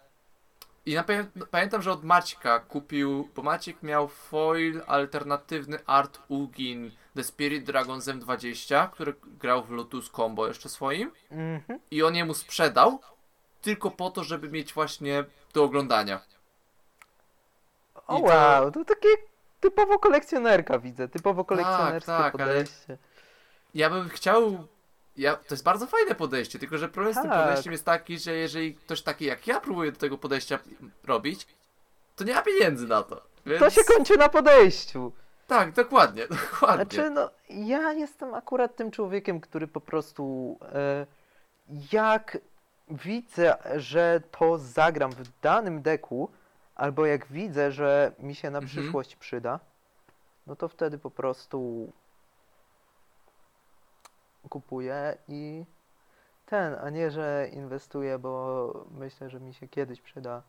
I 0.90 0.94
na 0.94 1.04
pamiętam, 1.50 1.82
że 1.82 1.92
od 1.92 2.04
Maćka 2.04 2.58
kupił, 2.60 3.28
bo 3.36 3.42
Maciek 3.42 3.82
miał 3.82 4.08
foil 4.08 4.82
alternatywny 4.86 5.78
Art 5.86 6.18
Ugin 6.28 6.90
The 7.16 7.24
Spirit 7.24 7.64
Dragon 7.64 8.00
Zem 8.00 8.20
20, 8.20 8.86
który 8.92 9.14
grał 9.24 9.64
w 9.64 9.70
Lotus 9.70 10.10
Combo 10.10 10.46
jeszcze 10.46 10.68
swoim 10.68 11.12
Mhm. 11.30 11.80
i 11.90 12.02
on 12.02 12.14
jemu 12.14 12.34
sprzedał 12.34 13.00
tylko 13.62 13.90
po 13.90 14.10
to, 14.10 14.24
żeby 14.24 14.48
mieć 14.50 14.72
właśnie 14.74 15.24
do 15.54 15.64
oglądania. 15.64 16.20
O 18.06 18.18
I 18.18 18.20
to- 18.22 18.26
wow, 18.26 18.70
to 18.70 18.84
takie 18.84 19.08
typowo 19.60 19.98
kolekcjonerka 19.98 20.78
widzę, 20.78 21.08
typowo 21.08 21.44
kolekcjonerskie 21.44 22.06
tak, 22.12 22.34
ale- 22.34 22.44
podejście. 22.46 22.98
Ja 23.74 23.90
bym 23.90 24.08
chciał. 24.08 24.66
Ja, 25.16 25.36
to 25.36 25.54
jest 25.54 25.64
bardzo 25.64 25.86
fajne 25.86 26.14
podejście, 26.14 26.58
tylko 26.58 26.78
że 26.78 26.88
problem 26.88 27.14
z 27.14 27.20
tym 27.20 27.30
Tak. 27.30 27.44
podejściem 27.48 27.72
jest 27.72 27.84
taki, 27.84 28.18
że 28.18 28.32
jeżeli 28.32 28.74
ktoś 28.74 29.02
taki 29.02 29.24
jak 29.24 29.46
ja 29.46 29.60
próbuje 29.60 29.92
do 29.92 29.98
tego 29.98 30.18
podejścia 30.18 30.58
robić, 31.04 31.46
to 32.16 32.24
nie 32.24 32.34
ma 32.34 32.42
pieniędzy 32.42 32.86
na 32.86 33.02
to. 33.02 33.22
Więc... 33.46 33.60
To 33.60 33.70
się 33.70 33.84
kończy 33.84 34.16
na 34.16 34.28
podejściu. 34.28 35.12
Tak, 35.46 35.72
dokładnie, 35.72 36.26
dokładnie. 36.50 36.84
Znaczy, 36.84 37.10
no, 37.10 37.30
ja 37.48 37.92
jestem 37.92 38.34
akurat 38.34 38.76
tym 38.76 38.90
człowiekiem, 38.90 39.40
który 39.40 39.66
po 39.68 39.80
prostu 39.80 40.58
e, 40.74 41.06
jak 41.92 42.38
widzę, 42.88 43.56
że 43.76 44.22
to 44.38 44.58
zagram 44.58 45.12
w 45.12 45.40
danym 45.42 45.82
deku, 45.82 46.30
albo 46.74 47.06
jak 47.06 47.26
widzę, 47.26 47.72
że 47.72 48.12
mi 48.18 48.34
się 48.34 48.50
na 48.50 48.58
Mhm. 48.58 48.66
przyszłość 48.82 49.16
przyda, 49.16 49.60
no 50.46 50.56
to 50.56 50.68
wtedy 50.68 50.98
po 50.98 51.10
prostu 51.10 51.92
kupuję 54.48 55.16
i 55.28 55.64
ten, 56.46 56.74
a 56.82 56.90
nie, 56.90 57.10
że 57.10 57.48
inwestuję, 57.52 58.18
bo 58.18 58.84
myślę, 58.90 59.30
że 59.30 59.40
mi 59.40 59.54
się 59.54 59.68
kiedyś 59.68 60.00
przyda, 60.00 60.42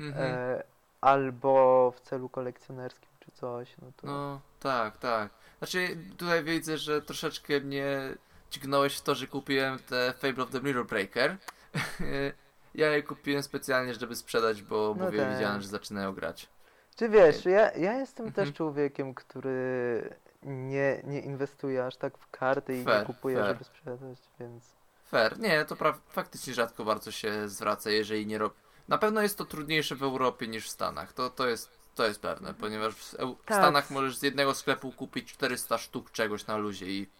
Mhm. 0.00 0.34
e, 0.34 0.62
albo 1.00 1.90
w 1.96 2.00
celu 2.00 2.28
kolekcjonerskim 2.28 3.08
czy 3.20 3.30
coś, 3.30 3.74
no 3.82 3.88
to... 3.96 4.06
No, 4.06 4.40
tak, 4.60 4.96
tak. 4.98 5.30
Znaczy, 5.58 5.96
tutaj 6.18 6.44
widzę, 6.44 6.78
że 6.78 7.02
troszeczkę 7.02 7.60
mnie 7.60 8.14
dźgnąłeś 8.50 8.96
w 8.98 9.02
to, 9.02 9.14
że 9.14 9.26
kupiłem 9.26 9.78
te 9.78 10.12
Fable 10.12 10.44
of 10.44 10.50
the 10.50 10.60
Mirror 10.60 10.86
Breaker. 10.86 11.36
ja 12.74 12.86
je 12.92 13.02
kupiłem 13.02 13.42
specjalnie, 13.42 13.94
żeby 13.94 14.16
sprzedać, 14.16 14.62
bo 14.62 14.94
No 14.98 15.04
mówię, 15.04 15.18
tak. 15.18 15.34
widziałem, 15.34 15.60
że 15.62 15.68
zaczynają 15.68 16.12
grać. 16.12 16.48
Czy 16.96 17.08
wiesz, 17.08 17.44
ja, 17.44 17.72
ja 17.72 17.92
jestem 17.92 18.26
Mhm. 18.26 18.46
też 18.46 18.56
człowiekiem, 18.56 19.14
który 19.14 20.14
nie, 20.46 21.00
nie 21.04 21.20
inwestuje 21.20 21.86
aż 21.86 21.96
tak 21.96 22.18
w 22.18 22.30
karty 22.30 22.76
i 22.80 22.84
Fair, 22.84 23.00
nie 23.00 23.06
kupuje, 23.06 23.36
fair. 23.36 23.46
żeby 23.46 23.64
sprzedać, 23.64 24.18
więc... 24.40 24.64
Fair. 25.06 25.38
Nie, 25.38 25.64
to 25.64 25.74
pra- 25.74 25.98
faktycznie 26.08 26.54
rzadko 26.54 26.84
bardzo 26.84 27.10
się 27.10 27.48
zwraca, 27.48 27.90
jeżeli 27.90 28.26
nie 28.26 28.38
robi. 28.38 28.54
Na 28.88 28.98
pewno 28.98 29.22
jest 29.22 29.38
to 29.38 29.44
trudniejsze 29.44 29.94
w 29.96 30.02
Europie 30.02 30.48
niż 30.48 30.66
w 30.66 30.70
Stanach. 30.70 31.12
To, 31.12 31.30
to, 31.30 31.46
jest, 31.48 31.70
to 31.94 32.06
jest 32.06 32.20
pewne, 32.20 32.54
ponieważ 32.54 32.94
w 32.94 33.10
Tak. 33.16 33.56
Stanach 33.58 33.90
możesz 33.90 34.16
z 34.16 34.22
jednego 34.22 34.54
sklepu 34.54 34.92
kupić 34.92 35.32
400 35.32 35.78
sztuk 35.78 36.10
czegoś 36.10 36.46
na 36.46 36.56
luzie 36.56 36.86
i 36.86 37.10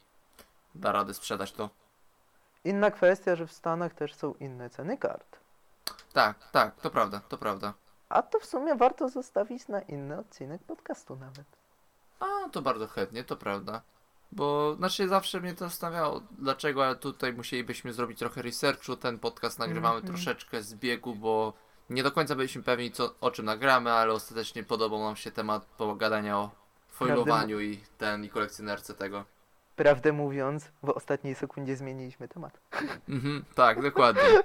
da 0.75 0.93
radę 0.93 1.15
sprzedać 1.15 1.53
to. 1.53 1.71
Inna 2.65 2.91
kwestia, 2.91 3.37
że 3.37 3.47
w 3.47 3.53
Stanach 3.53 3.95
też 3.95 4.15
są 4.15 4.35
inne 4.35 4.71
ceny 4.71 4.99
kart. 4.99 5.37
Tak, 6.13 6.51
tak, 6.51 6.81
to 6.81 6.91
prawda, 6.91 7.21
to 7.29 7.39
prawda. 7.39 7.75
A 8.09 8.23
to 8.23 8.41
w 8.41 8.45
sumie 8.47 8.75
warto 8.75 9.09
zostawić 9.09 9.69
na 9.69 9.81
inny 9.81 10.19
odcinek 10.19 10.63
podcastu 10.63 11.17
nawet. 11.17 11.56
A, 12.21 12.49
to 12.53 12.63
bardzo 12.63 12.87
chętnie, 12.87 13.25
to 13.25 13.37
prawda. 13.37 13.83
Bo, 14.33 14.75
znaczy 14.75 15.09
zawsze 15.09 15.41
mnie 15.41 15.55
to 15.55 15.65
zastanawiało, 15.65 16.23
dlaczego 16.39 16.95
tutaj 16.95 17.33
musielibyśmy 17.33 17.93
zrobić 17.93 18.19
trochę 18.19 18.43
researchu, 18.43 18.97
ten 18.97 19.19
podcast 19.19 19.59
nagrywamy 19.59 19.97
Mhm. 19.97 20.15
troszeczkę 20.15 20.63
z 20.63 20.75
biegu, 20.75 21.15
bo 21.15 21.53
nie 21.91 22.03
do 22.03 22.13
końca 22.13 22.35
byliśmy 22.35 22.63
pewni, 22.63 22.93
co, 22.93 23.15
o 23.21 23.31
czym 23.31 23.45
nagramy, 23.45 23.93
ale 23.93 24.13
ostatecznie 24.13 24.65
podobał 24.65 25.01
nam 25.01 25.17
się 25.17 25.31
temat 25.31 25.65
pogadania 25.65 26.39
o 26.39 26.51
foilowaniu 26.89 27.61
i 27.61 27.81
ten, 27.99 28.25
i 28.25 28.29
kolekcjonerce 28.29 28.95
tego. 28.95 29.25
Prawdę 29.77 30.13
mówiąc, 30.13 30.69
w 30.83 30.89
ostatniej 30.91 31.35
sekundzie 31.35 31.77
zmieniliśmy 31.77 32.29
temat. 32.29 32.61
Mhm, 33.09 33.45
tak, 33.55 33.83
dokładnie. 33.83 34.23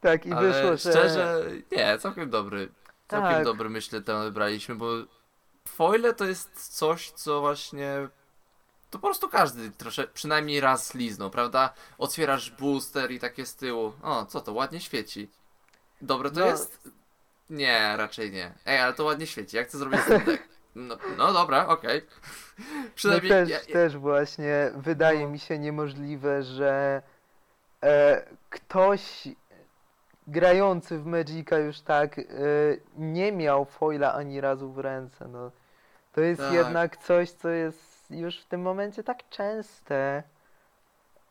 Tak, 0.00 0.26
i 0.26 0.32
ale 0.32 0.52
wyszło, 0.52 0.70
że... 0.70 0.78
szczerze, 0.78 1.42
nie, 1.72 1.98
całkiem 1.98 2.30
dobry, 2.30 2.68
całkiem 3.08 3.30
Tak. 3.32 3.44
dobry 3.44 3.70
myślę 3.70 4.00
temat 4.02 4.24
wybraliśmy, 4.24 4.74
bo 4.74 4.86
foile 5.68 6.14
to 6.14 6.24
jest 6.24 6.76
coś, 6.76 7.10
co 7.10 7.40
właśnie 7.40 8.08
to 8.90 8.98
po 8.98 9.06
prostu 9.08 9.28
każdy 9.28 9.70
trosze, 9.70 10.08
przynajmniej 10.08 10.60
raz 10.60 10.94
liznął, 10.94 11.30
prawda? 11.30 11.74
Otwierasz 11.98 12.50
booster 12.50 13.10
i 13.12 13.18
takie 13.20 13.46
z 13.46 13.56
tyłu, 13.56 13.92
o, 14.02 14.26
co 14.26 14.40
to, 14.40 14.52
ładnie 14.52 14.80
świeci. 14.80 15.30
Dobre 16.00 16.30
to 16.30 16.40
No. 16.40 16.46
jest? 16.46 16.88
Nie, 17.50 17.96
raczej 17.96 18.30
nie. 18.32 18.52
Ej, 18.66 18.78
ale 18.80 18.94
to 18.94 19.04
ładnie 19.04 19.26
świeci, 19.26 19.56
jak 19.56 19.68
chcę 19.68 19.78
zrobić 19.78 20.00
ten 20.08 20.24
deck? 20.24 20.42
No, 20.74 20.96
no 21.16 21.32
dobra, 21.32 21.66
okej. 21.66 22.02
No 22.58 22.64
Przynajmniej 22.94 23.30
też, 23.30 23.48
ja, 23.48 23.58
ja, 23.58 23.72
też 23.72 23.96
właśnie 23.96 24.70
wydaje 24.76 25.20
No. 25.20 25.28
mi 25.28 25.38
się 25.38 25.58
niemożliwe, 25.58 26.42
że 26.42 27.02
e, 27.82 28.24
ktoś 28.50 29.28
grający 30.26 30.98
w 30.98 31.06
Magica 31.06 31.58
już 31.58 31.80
tak 31.80 32.18
e, 32.18 32.22
nie 32.96 33.32
miał 33.32 33.64
foila 33.64 34.14
ani 34.14 34.40
razu 34.40 34.72
w 34.72 34.78
ręce. 34.78 35.28
No. 35.28 35.50
To 36.12 36.20
jest 36.20 36.40
Tak. 36.40 36.52
jednak 36.52 36.96
coś, 36.96 37.30
co 37.30 37.48
jest 37.48 38.10
już 38.10 38.40
w 38.40 38.46
tym 38.46 38.62
momencie 38.62 39.02
tak 39.04 39.28
częste, 39.28 40.22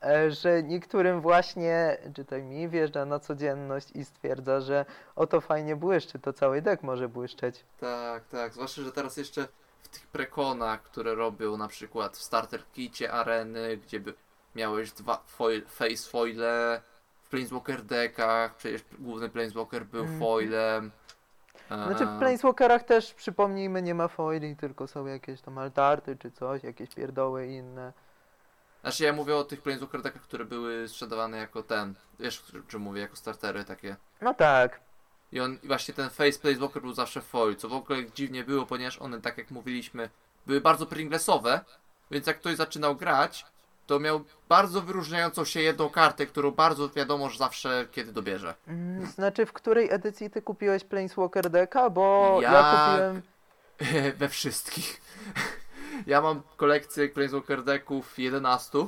e, 0.03 0.31
że 0.31 0.63
niektórym 0.63 1.21
właśnie, 1.21 1.97
czytaj 2.15 2.43
mi, 2.43 2.69
wjeżdża 2.69 3.05
na 3.05 3.19
codzienność 3.19 3.91
i 3.95 4.05
stwierdza, 4.05 4.61
że 4.61 4.85
oto 5.15 5.41
fajnie 5.41 5.75
błyszczy, 5.75 6.19
to 6.19 6.33
cały 6.33 6.61
deck 6.61 6.83
może 6.83 7.09
błyszczeć. 7.09 7.65
Tak, 7.79 8.23
tak. 8.27 8.53
Zwłaszcza, 8.53 8.81
że 8.81 8.91
teraz 8.91 9.17
jeszcze 9.17 9.47
w 9.83 9.87
tych 9.89 10.07
prekonach, 10.07 10.81
które 10.83 11.15
robią 11.15 11.57
na 11.57 11.67
przykład 11.67 12.17
w 12.17 12.23
starter 12.23 12.63
kicie 12.73 13.11
areny, 13.11 13.77
gdzie 13.77 13.99
by 13.99 14.13
miałeś 14.55 14.91
dwa 14.91 15.23
foil, 15.27 15.65
face 15.67 16.09
foile, 16.09 16.81
Planeswalker 17.37 17.83
deckach, 17.83 18.55
przecież 18.55 18.81
główny 18.99 19.29
Planeswalker 19.29 19.85
był 19.85 20.01
Mhm. 20.01 20.19
foilem. 20.19 20.91
Znaczy 21.67 22.05
w 22.05 22.19
Planeswalkerach 22.19 22.83
też, 22.83 23.13
przypomnijmy, 23.13 23.81
nie 23.81 23.95
ma 23.95 24.07
foili, 24.07 24.55
tylko 24.55 24.87
są 24.87 25.05
jakieś 25.05 25.41
tam 25.41 25.57
altarty 25.57 26.17
czy 26.17 26.31
coś, 26.31 26.63
jakieś 26.63 26.89
pierdoły 26.95 27.47
inne. 27.47 27.93
Znaczy 28.81 29.03
ja 29.03 29.13
mówię 29.13 29.35
o 29.35 29.43
tych 29.43 29.61
Planeswalker 29.61 30.01
deckach, 30.01 30.21
które 30.21 30.45
były 30.45 30.87
sprzedawane 30.87 31.37
jako 31.37 31.63
ten, 31.63 31.93
wiesz 32.19 32.43
o 32.65 32.71
czym 32.71 32.81
mówię, 32.81 33.01
jako 33.01 33.15
startery 33.15 33.63
takie. 33.63 33.95
No 34.21 34.33
tak, 34.33 34.79
I 35.31 35.39
on, 35.39 35.57
i 35.63 35.67
właśnie 35.67 35.93
ten 35.93 36.09
face 36.09 36.39
Planeswalker 36.39 36.81
był 36.81 36.93
zawsze 36.93 37.21
foil, 37.21 37.55
co 37.55 37.69
w 37.69 37.73
ogóle 37.73 37.99
dziwnie 38.15 38.43
było, 38.43 38.65
ponieważ 38.65 38.97
one, 39.01 39.21
tak 39.21 39.37
jak 39.37 39.51
mówiliśmy, 39.51 40.09
były 40.45 40.61
bardzo 40.61 40.85
pringlesowe, 40.85 41.59
więc 42.11 42.27
jak 42.27 42.39
ktoś 42.39 42.55
zaczynał 42.55 42.95
grać, 42.95 43.45
to 43.87 43.99
miał 43.99 44.21
bardzo 44.49 44.81
wyróżniającą 44.81 45.45
się 45.45 45.61
jedną 45.61 45.89
kartę, 45.89 46.25
którą 46.25 46.51
bardzo 46.51 46.89
wiadomo, 46.89 47.29
że 47.29 47.37
zawsze 47.37 47.87
kiedy 47.91 48.11
dobierze. 48.11 48.55
Mm, 48.67 49.05
Znaczy, 49.05 49.45
w 49.45 49.53
której 49.53 49.91
edycji 49.91 50.29
ty 50.29 50.41
kupiłeś 50.41 50.83
Planeswalker 50.83 51.49
Decka? 51.49 51.89
Bo 51.89 52.37
ja, 52.41 52.51
Jak- 52.51 52.89
kupiłem... 52.91 53.21
We 54.19 54.29
wszystkich. 54.29 55.01
Ja 56.07 56.21
mam 56.21 56.41
kolekcję 56.57 57.09
Planeswalker 57.09 57.63
decków 57.63 58.19
11. 58.19 58.87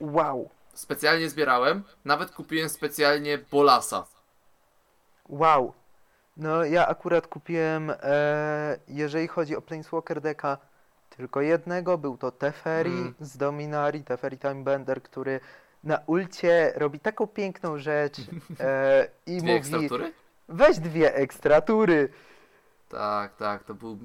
Wow, 0.00 0.50
Specjalnie 0.74 1.28
zbierałem. 1.30 1.82
Nawet 2.04 2.30
kupiłem 2.30 2.68
specjalnie 2.68 3.38
Bolasa. 3.38 4.06
wow. 5.28 5.72
No 6.36 6.64
ja 6.64 6.86
akurat 6.88 7.26
kupiłem, 7.26 7.92
e, 8.02 8.78
jeżeli 8.88 9.28
chodzi 9.28 9.56
o 9.56 9.60
Planeswalker 9.62 10.20
Decka, 10.20 10.58
tylko 11.18 11.40
jednego. 11.40 11.98
Był 11.98 12.16
to 12.16 12.30
Teferi 12.32 12.90
Mm. 12.90 13.14
z 13.20 13.36
Dominari, 13.36 14.04
Teferi 14.04 14.38
Timebender, 14.38 15.02
który 15.02 15.40
na 15.84 15.98
ulcie 16.06 16.72
robi 16.76 17.00
taką 17.00 17.26
piękną 17.26 17.78
rzecz 17.78 18.16
e, 18.60 19.08
i 19.26 19.36
Dwie 19.38 19.40
mówi 19.40 19.52
ekstratury? 19.58 20.12
weź 20.48 20.78
dwie 20.78 21.14
ekstra 21.14 21.60
tury. 21.60 22.08
Tak, 22.88 23.36
tak, 23.36 23.64
to 23.64 23.74
był, 23.74 23.98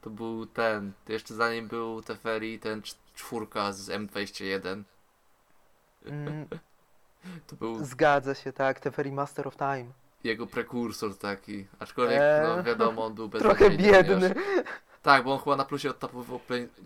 to 0.00 0.10
był 0.10 0.46
ten. 0.46 0.92
Jeszcze 1.08 1.34
zanim 1.34 1.68
był 1.68 2.02
Teferi, 2.02 2.58
ten 2.58 2.80
cz- 2.80 2.96
czwórka 3.14 3.72
z 3.72 3.88
M21. 3.88 4.82
Mm, 6.06 6.46
To 7.46 7.56
był 7.56 7.84
zgadza 7.84 8.34
się, 8.34 8.52
tak, 8.52 8.80
Teferi 8.80 9.12
Master 9.12 9.48
of 9.48 9.56
Time. 9.56 9.86
jego 10.24 10.46
prekursor 10.46 11.18
taki. 11.18 11.66
Aczkolwiek, 11.78 12.20
Eee, 12.20 12.42
no 12.42 12.62
wiadomo, 12.62 13.04
on 13.04 13.14
był 13.14 13.28
bez 13.32 13.42
Trochę 13.42 13.70
biedny. 13.70 14.34
Tak, 15.06 15.24
bo 15.24 15.32
on 15.32 15.38
chyba 15.38 15.56
na 15.56 15.64
plusie 15.64 15.90
odtapował 15.90 16.40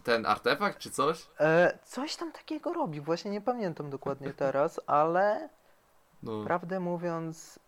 ten 0.05 0.27
artefakt 0.27 0.79
czy 0.79 0.91
coś. 0.91 1.27
E, 1.41 1.79
coś 1.85 2.17
tam 2.17 2.33
takiego 2.33 2.73
robi, 2.73 3.01
właśnie 3.01 3.31
nie 3.31 3.41
pamiętam 3.41 3.91
dokładnie 3.91 4.33
teraz, 4.35 4.81
ale 4.87 5.49
No, 6.23 6.45
prawdę 6.45 6.81
mówiąc, 6.81 7.59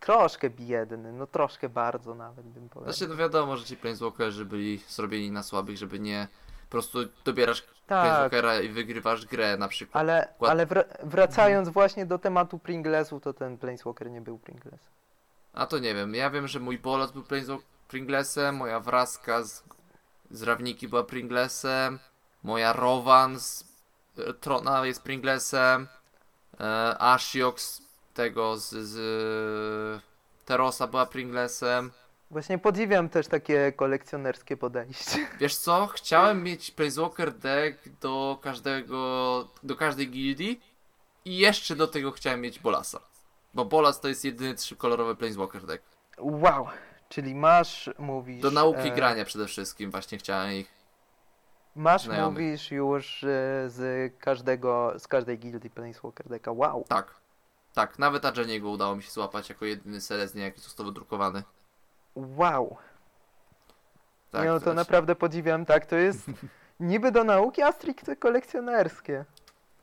troszkę 0.00 0.50
biedny, 0.50 1.12
no 1.12 1.26
troszkę 1.26 1.68
bardzo 1.68 2.14
nawet 2.14 2.46
bym 2.46 2.68
powiedział. 2.68 2.92
znaczy 2.94 3.08
no 3.10 3.16
wiadomo, 3.16 3.56
że 3.56 3.64
ci 3.64 3.76
Planeswalkerzy 3.76 4.44
byli 4.44 4.78
zrobieni 4.88 5.30
na 5.30 5.42
słabych, 5.42 5.76
żeby 5.76 5.98
nie 6.00 6.28
po 6.64 6.70
prostu 6.70 6.98
dobierasz 7.24 7.60
tak, 7.62 7.68
Planeswalkera 7.86 8.60
i 8.60 8.68
wygrywasz 8.68 9.26
grę 9.26 9.56
na 9.56 9.68
przykład. 9.68 10.00
ale, 10.00 10.28
ale 10.40 10.66
wra- 10.66 10.84
wracając 11.02 11.68
właśnie 11.68 12.06
do 12.06 12.18
tematu 12.18 12.58
Pringlesu, 12.58 13.20
to 13.20 13.32
ten 13.32 13.58
Planeswalker 13.58 14.10
nie 14.10 14.20
był 14.20 14.38
Pringles. 14.38 14.80
A 15.52 15.66
to 15.66 15.78
nie 15.78 15.94
wiem, 15.94 16.14
ja 16.14 16.30
wiem, 16.30 16.48
że 16.48 16.60
mój 16.60 16.78
Bolos 16.78 17.12
był 17.12 17.22
Planeswalk- 17.22 17.62
Pringlesem, 17.88 18.56
moja 18.56 18.80
Wraska 18.80 19.42
z, 19.42 19.64
z 20.30 20.42
Rawniki 20.42 20.88
była 20.88 21.04
Pringlesem, 21.04 21.98
moja 22.42 22.72
Rowan 22.72 23.40
z 23.40 23.64
e, 24.18 24.34
Trona 24.34 24.86
jest 24.86 25.02
Pringlesem, 25.02 25.88
e, 26.60 26.96
Ashiok 26.98 27.60
z 27.60 27.82
tego 28.14 28.56
z, 28.56 28.70
z 28.70 30.02
Terosa 30.44 30.86
była 30.86 31.06
Pringlesem. 31.06 31.90
Właśnie 32.30 32.58
podziwiam 32.58 33.08
też 33.08 33.28
takie 33.28 33.72
kolekcjonerskie 33.72 34.56
podejście. 34.56 35.26
Wiesz 35.40 35.56
co, 35.56 35.86
chciałem 35.86 36.42
mieć 36.42 36.70
Planeswalker 36.70 37.32
deck 37.32 37.88
do 38.00 38.38
każdego, 38.42 39.48
do 39.62 39.76
każdej 39.76 40.10
gildii 40.10 40.60
i 41.24 41.36
jeszcze 41.36 41.76
do 41.76 41.86
tego 41.86 42.10
chciałem 42.10 42.40
mieć 42.40 42.58
Bolasa. 42.58 43.00
Bo 43.54 43.64
Bolas 43.64 44.00
to 44.00 44.08
jest 44.08 44.24
jedyny 44.24 44.54
trzykolorowy 44.54 45.16
Planeswalker 45.16 45.66
deck. 45.66 45.84
Wow, 46.18 46.68
czyli 47.08 47.34
masz, 47.34 47.90
mówisz... 47.98 48.42
Do 48.42 48.50
nauki 48.50 48.88
e, 48.88 48.90
grania 48.90 49.24
przede 49.24 49.46
wszystkim 49.46 49.90
właśnie 49.90 50.18
chciałem 50.18 50.52
ich. 50.52 50.76
Masz, 51.76 52.04
znajomych. 52.04 52.44
mówisz 52.44 52.70
już 52.70 53.24
e, 53.24 53.26
z 53.66 54.12
każdego, 54.18 54.94
z 54.98 55.08
każdej 55.08 55.38
gildii 55.38 55.70
Planeswalker 55.70 56.28
decka. 56.28 56.52
Wow. 56.52 56.84
Tak. 56.88 57.14
Tak, 57.74 57.98
nawet 57.98 58.24
Adżeniego 58.24 58.70
udało 58.70 58.96
mi 58.96 59.02
się 59.02 59.10
złapać 59.10 59.48
jako 59.48 59.64
jedyny 59.64 60.00
Seleznie, 60.00 60.42
jaki 60.42 60.60
został 60.60 60.86
wydrukowany. 60.86 61.42
Wow. 62.14 62.76
Tak, 64.30 64.42
nie, 64.42 64.48
no 64.48 64.54
to 64.54 64.60
znaczy- 64.60 64.76
naprawdę 64.76 65.14
podziwiam, 65.14 65.64
tak, 65.66 65.86
to 65.86 65.96
jest 65.96 66.26
niby 66.80 67.12
do 67.12 67.24
nauki, 67.24 67.62
a 67.62 67.72
stricte 67.72 68.16
kolekcjonerskie. 68.16 69.24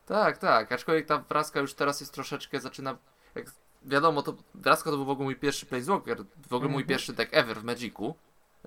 Tak, 0.06 0.38
tak, 0.38 0.72
aczkolwiek 0.72 1.06
ta 1.06 1.18
wraska 1.18 1.60
już 1.60 1.74
teraz 1.74 2.00
jest 2.00 2.14
troszeczkę, 2.14 2.60
zaczyna, 2.60 2.98
jak 3.36 3.46
wiadomo, 3.86 4.22
to 4.22 4.36
wraska 4.56 4.90
to 4.90 4.96
był 4.96 5.06
w 5.06 5.10
ogóle 5.10 5.24
mój 5.24 5.36
pierwszy 5.36 5.66
Planeswalker, 5.66 6.18
w 6.50 6.54
ogóle 6.54 6.70
mój 6.72 6.82
Mhm. 6.82 6.88
pierwszy 6.88 7.14
deck 7.14 7.34
ever 7.34 7.58
w 7.58 7.64
Magicu. 7.64 8.16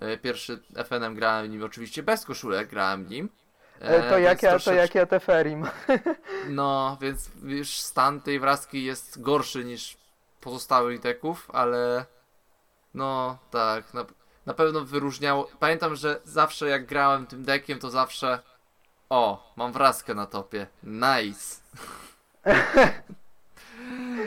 E, 0.01 0.17
Pierwszy 0.19 0.63
FNM 0.75 1.15
grałem 1.15 1.51
nim 1.51 1.65
oczywiście 1.65 2.03
bez 2.03 2.25
koszulek, 2.25 2.69
grałem 2.69 3.09
nim. 3.09 3.29
E, 3.81 4.11
to, 4.11 4.19
jak 4.19 4.43
ja, 4.43 4.59
to 4.59 4.73
jak 4.75 4.95
ja 4.95 5.07
Teferim. 5.07 5.67
No, 6.49 6.99
więc 7.01 7.31
już 7.43 7.69
stan 7.71 8.21
tej 8.21 8.41
wraski 8.41 8.85
jest 8.85 9.23
gorszy 9.23 9.65
niż 9.65 9.97
pozostałych 10.41 11.01
deków, 11.01 11.51
ale 11.53 12.05
no 12.95 13.39
tak, 13.51 13.95
na, 13.95 14.05
na 14.47 14.55
pewno 14.55 14.81
wyróżniało. 14.85 15.49
Pamiętam, 15.61 15.97
że 15.97 16.21
zawsze 16.25 16.69
jak 16.69 16.87
grałem 16.87 17.27
tym 17.27 17.45
dekiem, 17.45 17.79
to 17.79 17.91
zawsze 17.91 18.39
o, 19.11 19.53
mam 19.57 19.73
wraskę 19.73 20.15
na 20.15 20.27
topie. 20.27 20.67
Nice. 20.83 21.57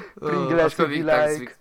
Pringlesy 0.21 0.87
be 0.87 1.03
tak, 1.11 1.29
like. 1.29 1.45
zwyk- 1.45 1.55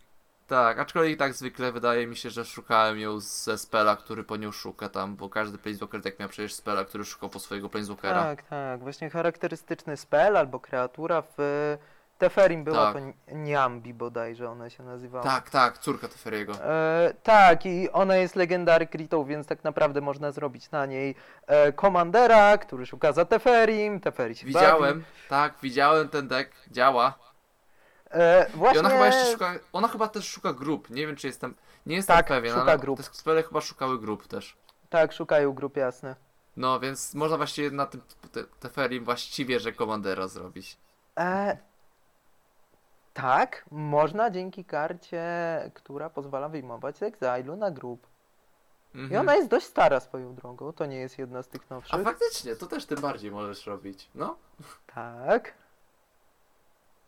tak, 0.47 0.78
aczkolwiek 0.78 1.19
tak 1.19 1.32
zwykle 1.32 1.73
wydaje 1.73 2.06
mi 2.06 2.16
się, 2.16 2.31
że 2.31 2.44
szukałem 2.44 2.98
ją 2.98 3.20
ze 3.20 3.59
spela, 3.59 3.97
który 3.97 4.24
po 4.24 4.36
nią 4.36 4.52
szuka 4.52 4.89
tam, 4.89 5.16
bo 5.16 5.28
każdy 5.28 5.59
Planeswalker 5.59 6.01
deck 6.01 6.19
miał 6.20 6.28
przecież 6.28 6.55
spela, 6.55 6.85
który 6.85 7.05
szukał 7.05 7.28
po 7.28 7.39
swojego 7.39 7.69
Planeswalkera. 7.69 8.23
Tak, 8.23 8.43
tak, 8.43 8.81
właśnie 8.81 9.10
charakterystyczny 9.10 9.97
spell 9.97 10.36
albo 10.36 10.60
kreatura 10.60 11.23
w 11.23 11.40
e, 11.40 11.78
Teferim 12.19 12.65
była 12.65 12.77
Tak. 12.77 12.93
to 12.93 13.01
Ni- 13.01 13.15
Niambi 13.43 13.94
bodajże 13.94 14.51
ona 14.51 14.70
się 14.70 14.82
nazywała. 14.82 15.24
Tak, 15.24 15.51
tak, 15.51 15.78
córka 15.78 16.09
Teferiego. 16.09 16.52
E, 16.65 17.15
tak, 17.23 17.66
i 17.66 17.90
ona 17.90 18.16
jest 18.16 18.36
legendary 18.36 18.86
Critą, 18.86 19.24
więc 19.24 19.47
tak 19.47 19.65
naprawdę 19.65 20.01
można 20.01 20.32
zrobić 20.32 20.70
na 20.70 20.86
niej 20.86 21.15
e, 21.47 21.73
Commandera, 21.73 22.59
który 22.59 22.86
szuka 22.86 23.12
za 23.12 23.24
Teferim, 23.24 24.01
Teferi 24.01 24.36
się 24.36 24.47
Widziałem, 24.47 24.98
bawi. 24.98 25.05
tak, 25.28 25.55
widziałem 25.62 26.09
ten 26.09 26.28
deck, 26.28 26.51
działa. 26.70 27.19
E, 28.11 28.47
I 28.49 28.57
właśnie... 28.57 28.81
ona 28.81 28.89
chyba 28.91 29.07
jeszcze 29.07 29.33
szuka, 29.33 29.55
ona 29.73 29.89
chyba 29.89 30.09
też 30.09 30.29
szuka 30.29 30.53
grup, 30.53 30.91
nie 30.91 31.07
wiem 31.07 31.17
czy 31.17 31.27
jestem, 31.27 31.55
nie 31.87 31.97
jestem 31.97 32.17
Tak, 32.17 32.27
pewien, 32.27 32.53
szuka 32.55 32.63
ale 32.67 32.79
grup. 32.79 32.97
te 32.99 33.03
spele 33.03 33.43
chyba 33.43 33.61
szukały 33.61 33.99
grup 34.01 34.27
też. 34.27 34.57
Tak, 34.91 35.13
szukają 35.13 35.53
grup, 35.53 35.77
jasne. 35.77 36.17
No, 36.57 36.81
więc 36.81 37.15
można 37.15 37.37
właśnie 37.37 37.71
na 37.71 37.87
tym 37.87 38.01
te, 38.33 38.45
Teferim 38.45 39.05
właściwie, 39.05 39.61
że 39.61 39.73
komandera 39.73 40.29
zrobić. 40.29 40.77
E, 41.19 41.59
tak, 43.15 43.65
można 43.71 44.31
dzięki 44.31 44.65
karcie, 44.65 45.23
która 45.75 46.11
pozwala 46.11 46.49
wyjmować 46.49 46.97
z 46.97 47.01
Exile'u 47.01 47.59
na 47.59 47.71
grup. 47.71 48.07
I 48.95 48.99
Mhm. 48.99 49.21
ona 49.21 49.35
jest 49.37 49.49
dość 49.49 49.67
stara 49.67 50.01
swoją 50.01 50.35
drogą, 50.35 50.73
to 50.73 50.87
nie 50.87 50.97
jest 50.97 51.19
jedna 51.19 51.43
z 51.43 51.49
tych 51.49 51.63
A 51.71 51.75
nowszych. 51.75 52.03
faktycznie, 52.05 52.57
to 52.57 52.67
też 52.67 52.87
tym 52.87 53.01
bardziej 53.01 53.31
możesz 53.31 53.67
robić, 53.67 54.11
no. 54.15 54.37
Tak, 54.95 55.55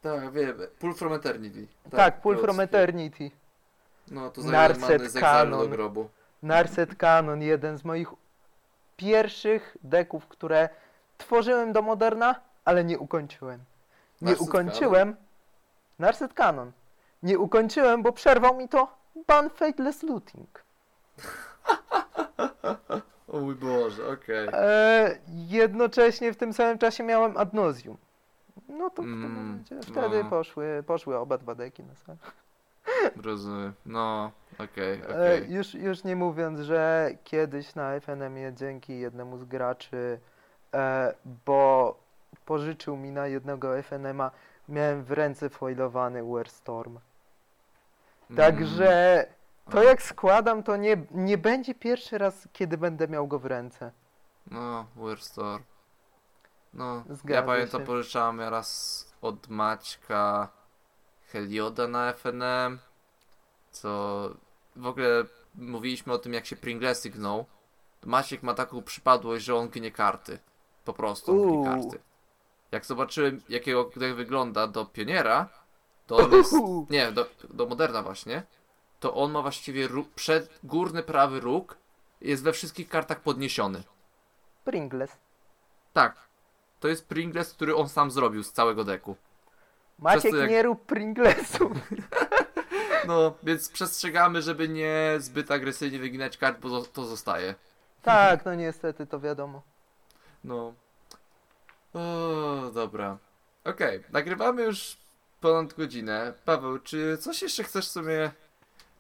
Tak, 0.03 0.33
wiem, 0.33 0.57
Pull 0.79 0.95
from 0.95 1.13
Eternity. 1.13 1.67
tak, 1.91 2.21
Pull 2.21 2.37
to 2.37 2.43
from 2.43 2.61
Eternity. 2.61 3.31
No, 4.11 4.31
to 4.31 4.41
Narset 4.43 5.03
Exile'u 5.03 5.15
do 5.15 5.21
Canon. 5.21 5.71
grobu. 5.71 6.09
Narset 6.43 6.95
Canon, 6.97 7.43
jeden 7.43 7.79
z 7.79 7.85
moich 7.85 8.09
pierwszych 8.97 9.77
deków, 9.85 10.27
które 10.27 10.69
tworzyłem 11.19 11.73
do 11.73 11.83
Moderna, 11.83 12.41
ale 12.65 12.85
nie 12.85 12.99
ukończyłem. 12.99 13.61
Nie 14.23 14.29
Narset 14.31 14.49
ukończyłem. 14.49 15.17
Narset 15.99 16.35
Canon. 16.35 16.73
Nie 17.23 17.39
ukończyłem, 17.39 18.03
bo 18.03 18.13
przerwał 18.13 18.57
mi 18.57 18.69
to 18.69 18.89
Ban 19.27 19.51
Faithless 19.51 20.03
Looting. 20.03 20.49
O 23.29 23.41
mój 23.41 23.55
Boże, 23.55 24.09
okej. 24.09 24.49
E, 24.53 25.19
jednocześnie 25.29 26.33
w 26.33 26.37
tym 26.37 26.53
samym 26.53 26.79
czasie 26.79 27.05
miałem 27.05 27.37
Adnosium. 27.37 27.97
No 28.71 28.91
to 28.91 29.03
w 29.03 29.05
tym 29.05 29.25
Mm, 29.25 29.33
momencie 29.33 29.81
wtedy 29.83 30.25
no. 30.25 30.31
poszły, 30.31 30.85
poszły 30.87 31.19
oba 31.19 31.39
dwa 31.39 31.55
deki 31.55 31.83
na 31.85 31.95
salę. 31.95 32.19
Rozumiem, 33.23 33.73
no, 33.87 34.31
okej, 34.59 35.01
E, 35.01 35.09
okej. 35.09 35.53
już, 35.53 35.75
już 35.75 36.05
nie 36.05 36.17
mówiąc, 36.17 36.61
że 36.61 37.11
kiedyś 37.25 37.75
na 37.75 38.01
FNM-ie 38.01 38.53
dzięki 38.53 38.99
jednemu 39.01 39.39
z 39.39 39.45
graczy, 39.45 40.21
e, 40.75 41.15
bo 41.47 41.97
pożyczył 42.45 42.97
mi 42.97 43.11
na 43.13 43.27
jednego 43.27 43.79
FNM-a, 43.83 44.31
miałem 44.69 45.03
w 45.05 45.11
ręce 45.13 45.49
foilowany 45.51 46.23
Warstorm. 46.25 46.99
Także 48.37 49.27
to 49.71 49.77
Mm, 49.79 49.89
jak 49.89 50.03
składam, 50.03 50.63
to 50.63 50.77
nie, 50.77 50.97
nie 51.11 51.39
będzie 51.39 51.75
pierwszy 51.75 52.19
raz, 52.19 52.49
kiedy 52.53 52.79
będę 52.79 53.09
miał 53.09 53.27
go 53.29 53.39
w 53.39 53.47
ręce. 53.47 53.91
No, 54.51 54.87
Wearstorm. 54.97 55.63
No, 56.75 57.05
Zgadza 57.11 57.35
ja 57.35 57.43
pamiętam, 57.43 57.81
się. 57.81 57.87
pożyczałem 57.87 58.41
raz 58.41 59.07
od 59.23 59.49
Maćka 59.49 60.49
Helioda 61.33 61.89
na 61.89 62.13
FNM, 62.13 62.79
co 63.71 64.31
w 64.77 64.87
ogóle 64.87 65.25
mówiliśmy 65.55 66.13
o 66.13 66.19
tym, 66.19 66.35
jak 66.35 66.47
się 66.47 66.57
Pringlesy 66.57 67.11
gną. 67.11 67.45
Maciek 68.05 68.43
ma 68.43 68.55
taką 68.55 68.83
przypadłość, 68.83 69.45
że 69.45 69.57
on 69.57 69.69
gnie 69.69 69.91
karty. 69.91 70.39
Po 70.85 70.93
prostu 70.93 71.33
Uuu. 71.33 71.65
Monkey 71.65 71.83
karty. 71.83 72.01
Jak 72.73 72.85
zobaczyłem, 72.87 73.41
jakiego 73.49 73.91
jak 74.01 74.15
wygląda 74.15 74.67
do 74.67 74.85
pioniera, 74.87 75.49
to 76.07 76.17
on 76.17 76.33
jest. 76.33 76.53
Uhu. 76.53 76.87
Nie, 76.91 77.13
do, 77.13 77.27
do 77.51 77.67
moderna 77.67 78.03
właśnie. 78.03 78.43
To 79.01 79.15
on 79.15 79.33
ma 79.33 79.43
właściwie 79.43 79.89
ró- 79.89 80.05
przed 80.15 80.59
górny 80.65 81.03
prawy 81.03 81.41
róg 81.41 81.77
jest 82.21 82.43
we 82.43 82.53
wszystkich 82.53 82.89
kartach 82.89 83.21
podniesiony. 83.21 83.83
Pringles. 84.65 85.17
Tak. 85.93 86.17
To 86.81 86.89
jest 86.89 87.09
Pringles, 87.09 87.53
który 87.55 87.77
on 87.77 87.89
sam 87.89 88.11
zrobił 88.11 88.43
z 88.43 88.53
całego 88.53 88.85
deku. 88.85 89.17
Maciek, 89.99 90.31
to 90.31 90.37
jak- 90.37 90.51
nie 90.51 90.63
rób 90.63 90.87
Pringlesów. 90.87 91.73
No, 93.07 93.35
więc 93.43 93.69
przestrzegamy, 93.69 94.43
żeby 94.43 94.69
nie 94.69 95.15
zbyt 95.19 95.51
agresywnie 95.51 95.99
wyginać 95.99 96.39
kart, 96.39 96.61
bo 96.61 96.83
to 96.83 97.05
zostaje. 97.05 97.55
tak, 98.03 98.45
no 98.45 98.55
niestety, 98.55 99.07
to 99.07 99.21
wiadomo. 99.21 99.63
No. 100.45 100.75
O, 101.95 102.71
dobra. 102.75 103.19
Okej, 103.65 104.05
nagrywamy 104.11 104.63
już 104.63 104.97
ponad 105.41 105.75
godzinę. 105.75 106.33
Paweł, 106.45 106.79
czy 106.79 107.19
coś 107.21 107.43
jeszcze 107.43 107.65
chcesz 107.65 107.87
sobie 107.89 108.31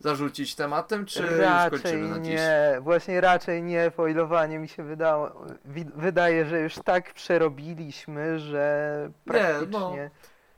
zarzucić 0.00 0.54
tematem, 0.54 1.06
czy 1.06 1.22
już 1.22 1.30
raczej 1.30 2.02
nie, 2.02 2.78
właśnie 2.80 3.20
raczej 3.20 3.62
nie, 3.62 3.90
foilowanie 3.90 4.58
mi 4.58 4.68
się 4.68 4.82
wydało, 4.82 5.46
wi- 5.64 5.90
wydaje, 5.94 6.46
że 6.46 6.60
już 6.60 6.74
tak 6.74 7.12
przerobiliśmy, 7.14 8.38
że 8.38 9.10
praktycznie 9.24 10.10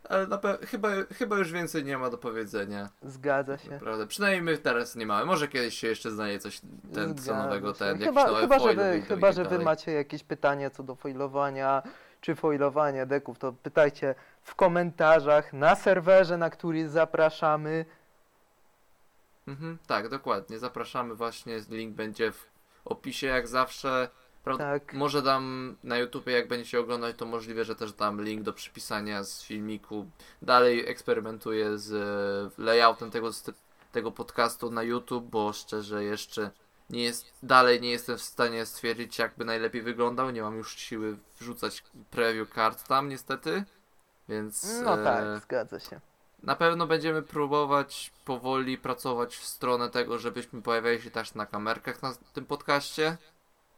Ale 0.09 0.27
na 0.27 0.37
pe- 0.39 0.67
chyba, 0.67 0.89
chyba 1.19 1.39
już 1.39 1.53
więcej 1.53 1.85
nie 1.85 1.99
ma 1.99 2.11
do 2.11 2.19
powiedzenia. 2.19 2.89
zgadza 3.03 3.59
się. 3.59 3.71
Naprawdę. 3.71 4.07
Przynajmniej 4.07 4.43
my 4.43 4.59
teraz 4.59 4.97
nie 4.97 5.07
mamy. 5.07 5.25
Może 5.25 5.49
kiedyś 5.49 5.79
się 5.79 5.87
jeszcze 5.89 6.11
znajdzie 6.11 6.39
coś 6.39 6.61
ten, 6.95 7.19
co 7.19 7.35
nowego, 7.37 7.73
ten, 7.73 7.99
chyba, 7.99 8.27
nowe 8.27 8.41
chyba, 8.41 8.59
że 8.59 8.75
wy, 8.75 9.03
chyba, 9.09 9.33
że 9.33 9.45
wy 9.45 9.59
macie 9.59 9.93
jakieś 9.93 10.25
pytania 10.25 10.71
co 10.71 10.83
do 10.83 10.95
foilowania, 10.95 11.83
czy 12.21 12.35
foilowania 12.35 13.07
deków, 13.07 13.39
to 13.39 13.53
pytajcie 13.53 14.15
w 14.43 14.55
komentarzach 14.55 15.53
na 15.53 15.75
serwerze, 15.75 16.37
na 16.37 16.51
który 16.51 16.89
zapraszamy. 16.89 17.85
Mhm, 19.47 19.79
tak, 19.87 20.09
dokładnie. 20.09 20.59
Zapraszamy 20.59 21.15
właśnie. 21.15 21.61
Link 21.71 21.95
będzie 21.95 22.33
w 22.33 22.47
opisie 22.85 23.27
jak 23.27 23.49
zawsze. 23.49 24.09
Prawda? 24.45 24.65
Tak. 24.65 24.95
Może 24.95 25.23
dam 25.23 25.77
na 25.85 25.99
YouTube, 25.99 26.27
jak 26.27 26.49
będziecie 26.49 26.81
oglądać, 26.81 27.17
to 27.17 27.27
możliwe, 27.27 27.65
że 27.65 27.75
też 27.75 27.93
dam 27.93 28.23
link 28.23 28.43
do 28.43 28.53
przypisania 28.53 29.25
z 29.25 29.43
filmiku. 29.43 30.11
Dalej 30.43 30.89
eksperymentuję 30.89 31.79
z 31.79 31.93
e, 32.59 32.63
layoutem 32.63 33.11
tego, 33.11 33.31
tego 33.93 34.13
podcastu 34.13 34.71
na 34.71 34.83
YouTube, 34.83 35.25
bo 35.25 35.53
szczerze 35.53 36.05
jeszcze 36.05 36.51
nie 36.91 37.03
jest, 37.03 37.27
dalej 37.43 37.81
nie 37.81 37.91
jestem 37.91 38.19
w 38.19 38.23
stanie 38.23 38.67
stwierdzić, 38.67 39.19
jakby 39.19 39.45
najlepiej 39.45 39.83
wyglądał. 39.83 40.31
Nie 40.31 40.43
mam 40.43 40.57
już 40.57 40.77
siły 40.77 41.17
wrzucać 41.39 41.85
preview 42.11 42.51
kart 42.51 42.89
tam, 42.89 43.09
niestety. 43.09 43.65
Więc 44.29 44.81
No 44.85 45.01
e, 45.01 45.05
tak, 45.05 45.43
zgadza 45.43 45.81
się. 45.81 46.01
Na 46.43 46.57
pewno 46.57 46.87
będziemy 46.87 47.23
próbować 47.23 48.13
powoli 48.25 48.79
pracować 48.79 49.37
w 49.37 49.45
stronę 49.45 49.91
tego, 49.91 50.19
żebyśmy 50.19 50.63
pojawiali 50.63 51.03
się 51.03 51.11
też 51.11 51.35
na 51.35 51.47
kamerkach 51.47 52.03
na 52.03 52.15
tym 52.33 52.47
podcaście. 52.47 53.17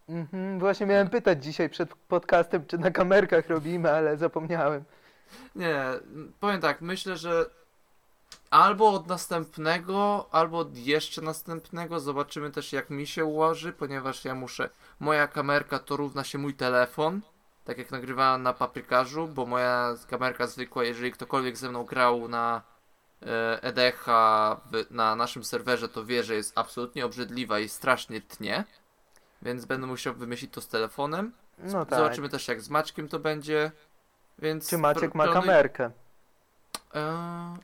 Mhm, 0.09 0.59
właśnie 0.59 0.87
miałem 0.87 1.11
pytać 1.11 1.45
dzisiaj 1.45 1.71
przed 1.71 1.95
podcastem, 1.95 2.67
czy 2.67 2.79
na 2.79 2.91
kamerkach 2.91 3.49
robimy, 3.49 3.93
ale 3.93 4.17
zapomniałem. 4.17 4.85
Nie, 5.57 5.85
powiem 6.41 6.61
tak, 6.61 6.81
myślę, 6.81 7.17
że 7.17 7.47
albo 8.51 8.91
od 8.91 9.07
następnego, 9.07 10.29
albo 10.31 10.59
od 10.59 10.77
jeszcze 10.77 11.23
następnego. 11.23 12.01
Zobaczymy 12.01 12.51
też 12.51 12.73
jak 12.73 12.91
mi 12.91 13.07
się 13.07 13.25
ułoży, 13.25 13.73
ponieważ 13.73 14.25
ja 14.25 14.35
muszę. 14.35 14.71
Moja 15.01 15.27
kamerka 15.29 15.79
to 15.79 15.97
równa 15.97 16.25
się 16.25 16.39
mój 16.39 16.55
telefon. 16.55 17.21
Tak 17.65 17.79
jak 17.79 17.91
nagrywałem 17.91 18.43
na 18.43 18.53
paprykarzu, 18.53 19.29
bo 19.29 19.47
moja 19.47 19.95
kamerka 20.11 20.47
zwykła, 20.47 20.85
jeżeli 20.85 21.13
ktokolwiek 21.13 21.57
ze 21.57 21.69
mną 21.69 21.85
grał 21.85 22.29
na 22.29 22.63
e, 23.23 23.63
EDH 23.63 24.07
na 24.91 25.17
naszym 25.17 25.45
serwerze, 25.45 25.89
to 25.89 26.05
wie, 26.05 26.23
że 26.25 26.35
jest 26.35 26.59
absolutnie 26.59 27.07
obrzydliwa 27.07 27.59
i 27.59 27.69
strasznie 27.69 28.21
tnie. 28.21 28.65
Więc 29.43 29.65
będę 29.65 29.87
musiał 29.87 30.15
wymyślić 30.15 30.53
to 30.53 30.61
z 30.61 30.69
telefonem. 30.69 31.33
No 31.59 31.87
tak. 31.87 31.99
Zobaczymy 31.99 32.29
też 32.29 32.49
jak 32.49 32.61
z 32.61 32.71
Maćkiem 32.71 33.09
to 33.09 33.19
będzie. 33.19 33.73
Więc 34.39 34.71
Czy 34.71 34.79
Maciek 34.79 35.15
ma 35.15 35.29
kamerkę? 35.29 35.91
Eee, 36.95 37.03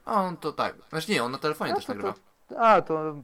a 0.05 0.23
on 0.23 0.37
to 0.37 0.53
tak. 0.53 0.75
Znaczy 0.89 1.13
nie, 1.13 1.25
on 1.25 1.33
na 1.33 1.39
telefonie 1.39 1.71
No 1.71 1.77
też 1.77 1.87
to- 1.87 1.95
nagrywa. 1.95 2.15
A, 2.59 2.83
to 2.83 3.15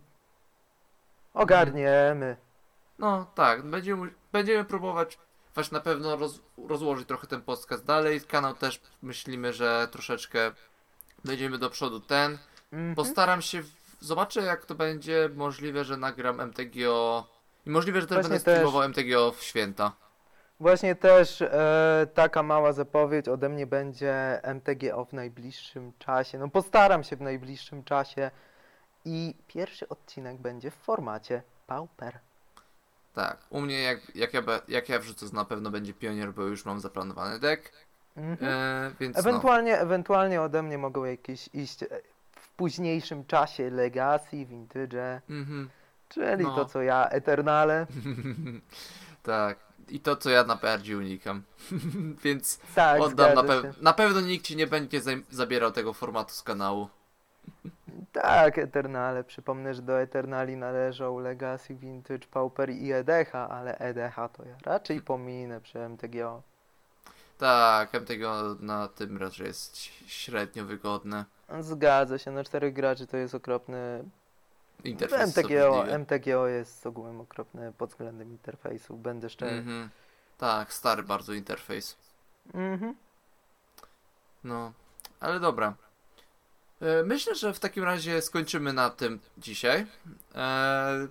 ogarniemy. 1.34 2.36
No 2.98 3.26
tak, 3.34 3.62
będziemy, 3.62 4.10
będziemy 4.32 4.64
próbować 4.64 5.18
właśnie 5.56 5.74
na 5.74 5.80
pewno 5.80 6.16
roz, 6.16 6.40
rozłożyć 6.68 7.08
trochę 7.08 7.26
ten 7.26 7.42
podcast 7.42 7.84
dalej. 7.84 8.20
Kanał 8.20 8.54
też 8.54 8.80
myślimy, 9.02 9.52
że 9.52 9.88
troszeczkę 9.92 10.52
będziemy 11.24 11.58
do 11.58 11.70
przodu 11.70 12.00
ten. 12.00 12.38
Mhm. 12.72 12.94
Postaram 12.94 13.42
się, 13.42 13.62
w, 13.62 13.70
zobaczę 14.00 14.42
jak 14.42 14.66
to 14.66 14.74
będzie. 14.74 15.30
Możliwe, 15.34 15.84
że 15.84 15.96
nagram 15.96 16.40
MTGO 16.40 17.26
i 17.66 17.70
możliwe, 17.70 18.00
że 18.00 18.06
też 18.06 18.14
Właśnie 18.16 18.30
będę 18.30 18.44
też. 18.44 18.54
streamował 18.54 18.88
MTGO 18.88 19.32
w 19.32 19.42
święta. 19.42 19.92
Właśnie 20.60 20.94
też 20.94 21.42
e, 21.42 22.06
taka 22.14 22.42
mała 22.42 22.72
zapowiedź 22.72 23.28
ode 23.28 23.48
mnie 23.48 23.66
będzie 23.66 24.40
MTGO 24.54 25.04
w 25.04 25.12
najbliższym 25.12 25.92
czasie. 25.98 26.38
No 26.38 26.48
postaram 26.48 27.04
się 27.04 27.16
w 27.16 27.20
najbliższym 27.20 27.84
czasie. 27.84 28.30
I 29.04 29.34
pierwszy 29.46 29.88
odcinek 29.88 30.36
będzie 30.36 30.70
w 30.70 30.74
formacie 30.74 31.42
Pauper. 31.66 32.18
Tak, 33.16 33.38
u 33.50 33.60
mnie 33.60 33.82
jak, 33.82 34.14
jak, 34.14 34.34
ja, 34.34 34.42
jak 34.68 34.88
ja 34.88 34.98
wrzucę, 34.98 35.28
to 35.28 35.34
na 35.34 35.44
pewno 35.44 35.70
będzie 35.70 35.94
pionier, 35.94 36.32
bo 36.34 36.42
już 36.42 36.64
mam 36.64 36.80
zaplanowany 36.80 37.38
deck. 37.38 37.72
Mhm. 38.16 38.38
Eee, 38.54 38.92
więc 39.00 39.14
no. 39.16 39.20
Ewentualnie, 39.20 39.78
ewentualnie 39.80 40.42
ode 40.42 40.62
mnie 40.62 40.78
mogą 40.78 41.04
jakieś 41.04 41.48
iść 41.54 41.82
e, 41.82 41.86
w 42.36 42.48
późniejszym 42.48 43.26
czasie 43.26 43.70
Legacy, 43.70 44.44
Vintage, 44.46 45.20
Mhm. 45.30 45.70
czyli 46.08 46.44
No. 46.44 46.54
to 46.54 46.64
co 46.64 46.82
ja, 46.82 47.08
Eternale. 47.08 47.86
tak. 49.22 49.58
I 49.88 50.00
to, 50.00 50.16
co 50.16 50.30
ja 50.30 50.44
na 50.44 50.56
bardziej 50.56 50.96
unikam. 50.96 51.42
Więc 52.24 52.58
Tak, 52.74 53.00
oddam 53.00 53.34
na, 53.34 53.42
się. 53.62 53.72
na 53.80 53.92
pewno 53.92 54.20
nikt 54.20 54.44
ci 54.46 54.56
nie 54.56 54.66
będzie 54.66 55.00
zabierał 55.30 55.72
tego 55.72 55.92
formatu 55.92 56.34
z 56.34 56.42
kanału. 56.42 56.88
Tak, 58.12 58.58
Eternale. 58.58 59.24
Przypomnę, 59.24 59.74
że 59.74 59.82
do 59.82 60.00
Eternali 60.00 60.56
należą 60.56 61.18
Legacy, 61.18 61.74
Vintage, 61.74 62.26
Pauper 62.30 62.70
i 62.70 62.92
EDH, 62.92 63.34
ale 63.34 63.78
EDH 63.78 64.16
to 64.32 64.44
ja 64.44 64.56
raczej 64.64 65.02
pominę 65.02 65.60
przy 65.60 65.88
MTGO. 65.88 66.42
Tak, 67.38 67.94
MTGO 67.94 68.56
na 68.60 68.88
tym 68.88 69.16
raczej 69.16 69.46
jest 69.46 69.76
średnio 70.06 70.64
wygodne. 70.64 71.24
Zgadza 71.60 72.18
się, 72.18 72.30
na 72.30 72.44
czterech 72.44 72.74
graczy 72.74 73.06
to 73.06 73.16
jest 73.16 73.34
okropny. 73.34 74.04
Interfejs 74.84 75.36
MTGO. 75.36 75.84
MTGO 75.98 76.46
jest 76.46 76.86
ogółem 76.86 77.20
okropny 77.20 77.72
pod 77.78 77.90
względem 77.90 78.30
interfejsu, 78.30 78.96
będę 78.96 79.30
szczery. 79.30 79.56
Mhm. 79.56 79.90
Tak, 80.38 80.72
stary 80.72 81.02
bardzo 81.02 81.32
interfejs. 81.32 81.96
Mhm. 82.54 82.94
No, 84.44 84.72
ale 85.20 85.40
dobra. 85.40 85.74
E, 86.80 87.02
Myślę, 87.02 87.34
że 87.34 87.52
w 87.54 87.60
takim 87.60 87.84
razie 87.84 88.22
skończymy 88.22 88.72
na 88.72 88.90
tym 88.90 89.20
dzisiaj. 89.38 89.86
E, 90.34 91.08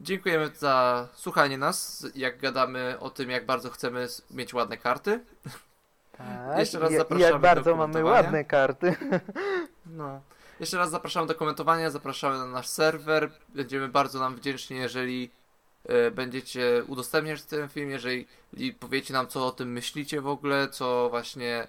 dziękujemy 0.00 0.50
za 0.54 1.08
słuchanie 1.14 1.58
nas, 1.58 2.06
jak 2.14 2.38
gadamy 2.38 2.96
o 3.00 3.10
tym, 3.10 3.30
jak 3.30 3.46
bardzo 3.46 3.70
chcemy 3.70 4.08
mieć 4.30 4.54
ładne 4.54 4.76
karty. 4.76 5.20
Tak. 6.18 6.58
Jeszcze 6.58 6.78
raz 6.78 6.92
zapraszamy 6.92 7.22
jak 7.22 7.32
do 7.32 7.38
bardzo 7.38 7.70
mamy 7.76 7.92
komentowania. 7.92 8.22
ładne 8.22 8.44
karty. 8.44 8.96
No. 9.86 10.20
Jeszcze 10.60 10.76
raz 10.78 10.90
zapraszamy 10.90 11.26
do 11.26 11.34
komentowania, 11.34 11.90
zapraszamy 11.90 12.38
na 12.38 12.46
nasz 12.46 12.68
serwer. 12.68 13.30
Będziemy 13.48 13.88
bardzo 13.88 14.18
nam 14.18 14.36
wdzięczni, 14.36 14.76
jeżeli 14.76 15.30
e, 15.84 16.10
będziecie 16.10 16.84
udostępniać 16.86 17.42
ten 17.42 17.68
film, 17.68 17.90
jeżeli 17.90 18.26
powiecie 18.80 19.14
nam, 19.14 19.26
co 19.26 19.46
o 19.46 19.50
tym 19.50 19.72
myślicie 19.72 20.20
w 20.20 20.26
ogóle, 20.26 20.68
co 20.68 21.10
właśnie. 21.10 21.68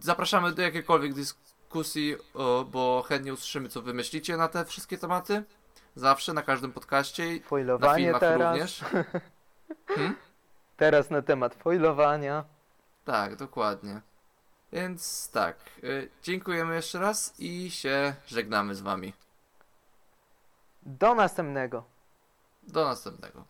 Zapraszamy 0.00 0.52
do 0.52 0.62
jakiejkolwiek 0.62 1.14
dyskusji, 1.14 1.49
o, 2.34 2.64
bo 2.64 3.04
chętnie 3.08 3.32
usłyszymy, 3.32 3.68
co 3.68 3.82
wy 3.82 3.94
myślicie 3.94 4.36
na 4.36 4.48
te 4.48 4.64
wszystkie 4.64 4.98
tematy. 4.98 5.44
Zawsze, 5.94 6.32
na 6.32 6.42
każdym 6.42 6.72
podcaście 6.72 7.36
i 7.36 7.40
na 7.40 7.46
Foilowanie 7.46 8.04
filmach 8.04 8.20
teraz. 8.20 8.52
również. 8.52 8.80
Hmm? 9.86 10.16
Teraz 10.76 11.10
na 11.10 11.22
temat 11.22 11.54
foilowania. 11.54 12.44
Tak, 13.04 13.36
dokładnie. 13.36 14.00
Więc 14.72 15.30
tak, 15.30 15.56
e, 15.56 15.86
dziękujemy 16.22 16.74
jeszcze 16.74 16.98
raz 16.98 17.34
i 17.38 17.70
się 17.70 18.14
żegnamy 18.26 18.74
z 18.74 18.80
wami. 18.80 19.12
Do 20.82 21.14
następnego. 21.14 21.84
Do 22.62 22.84
następnego. 22.84 23.44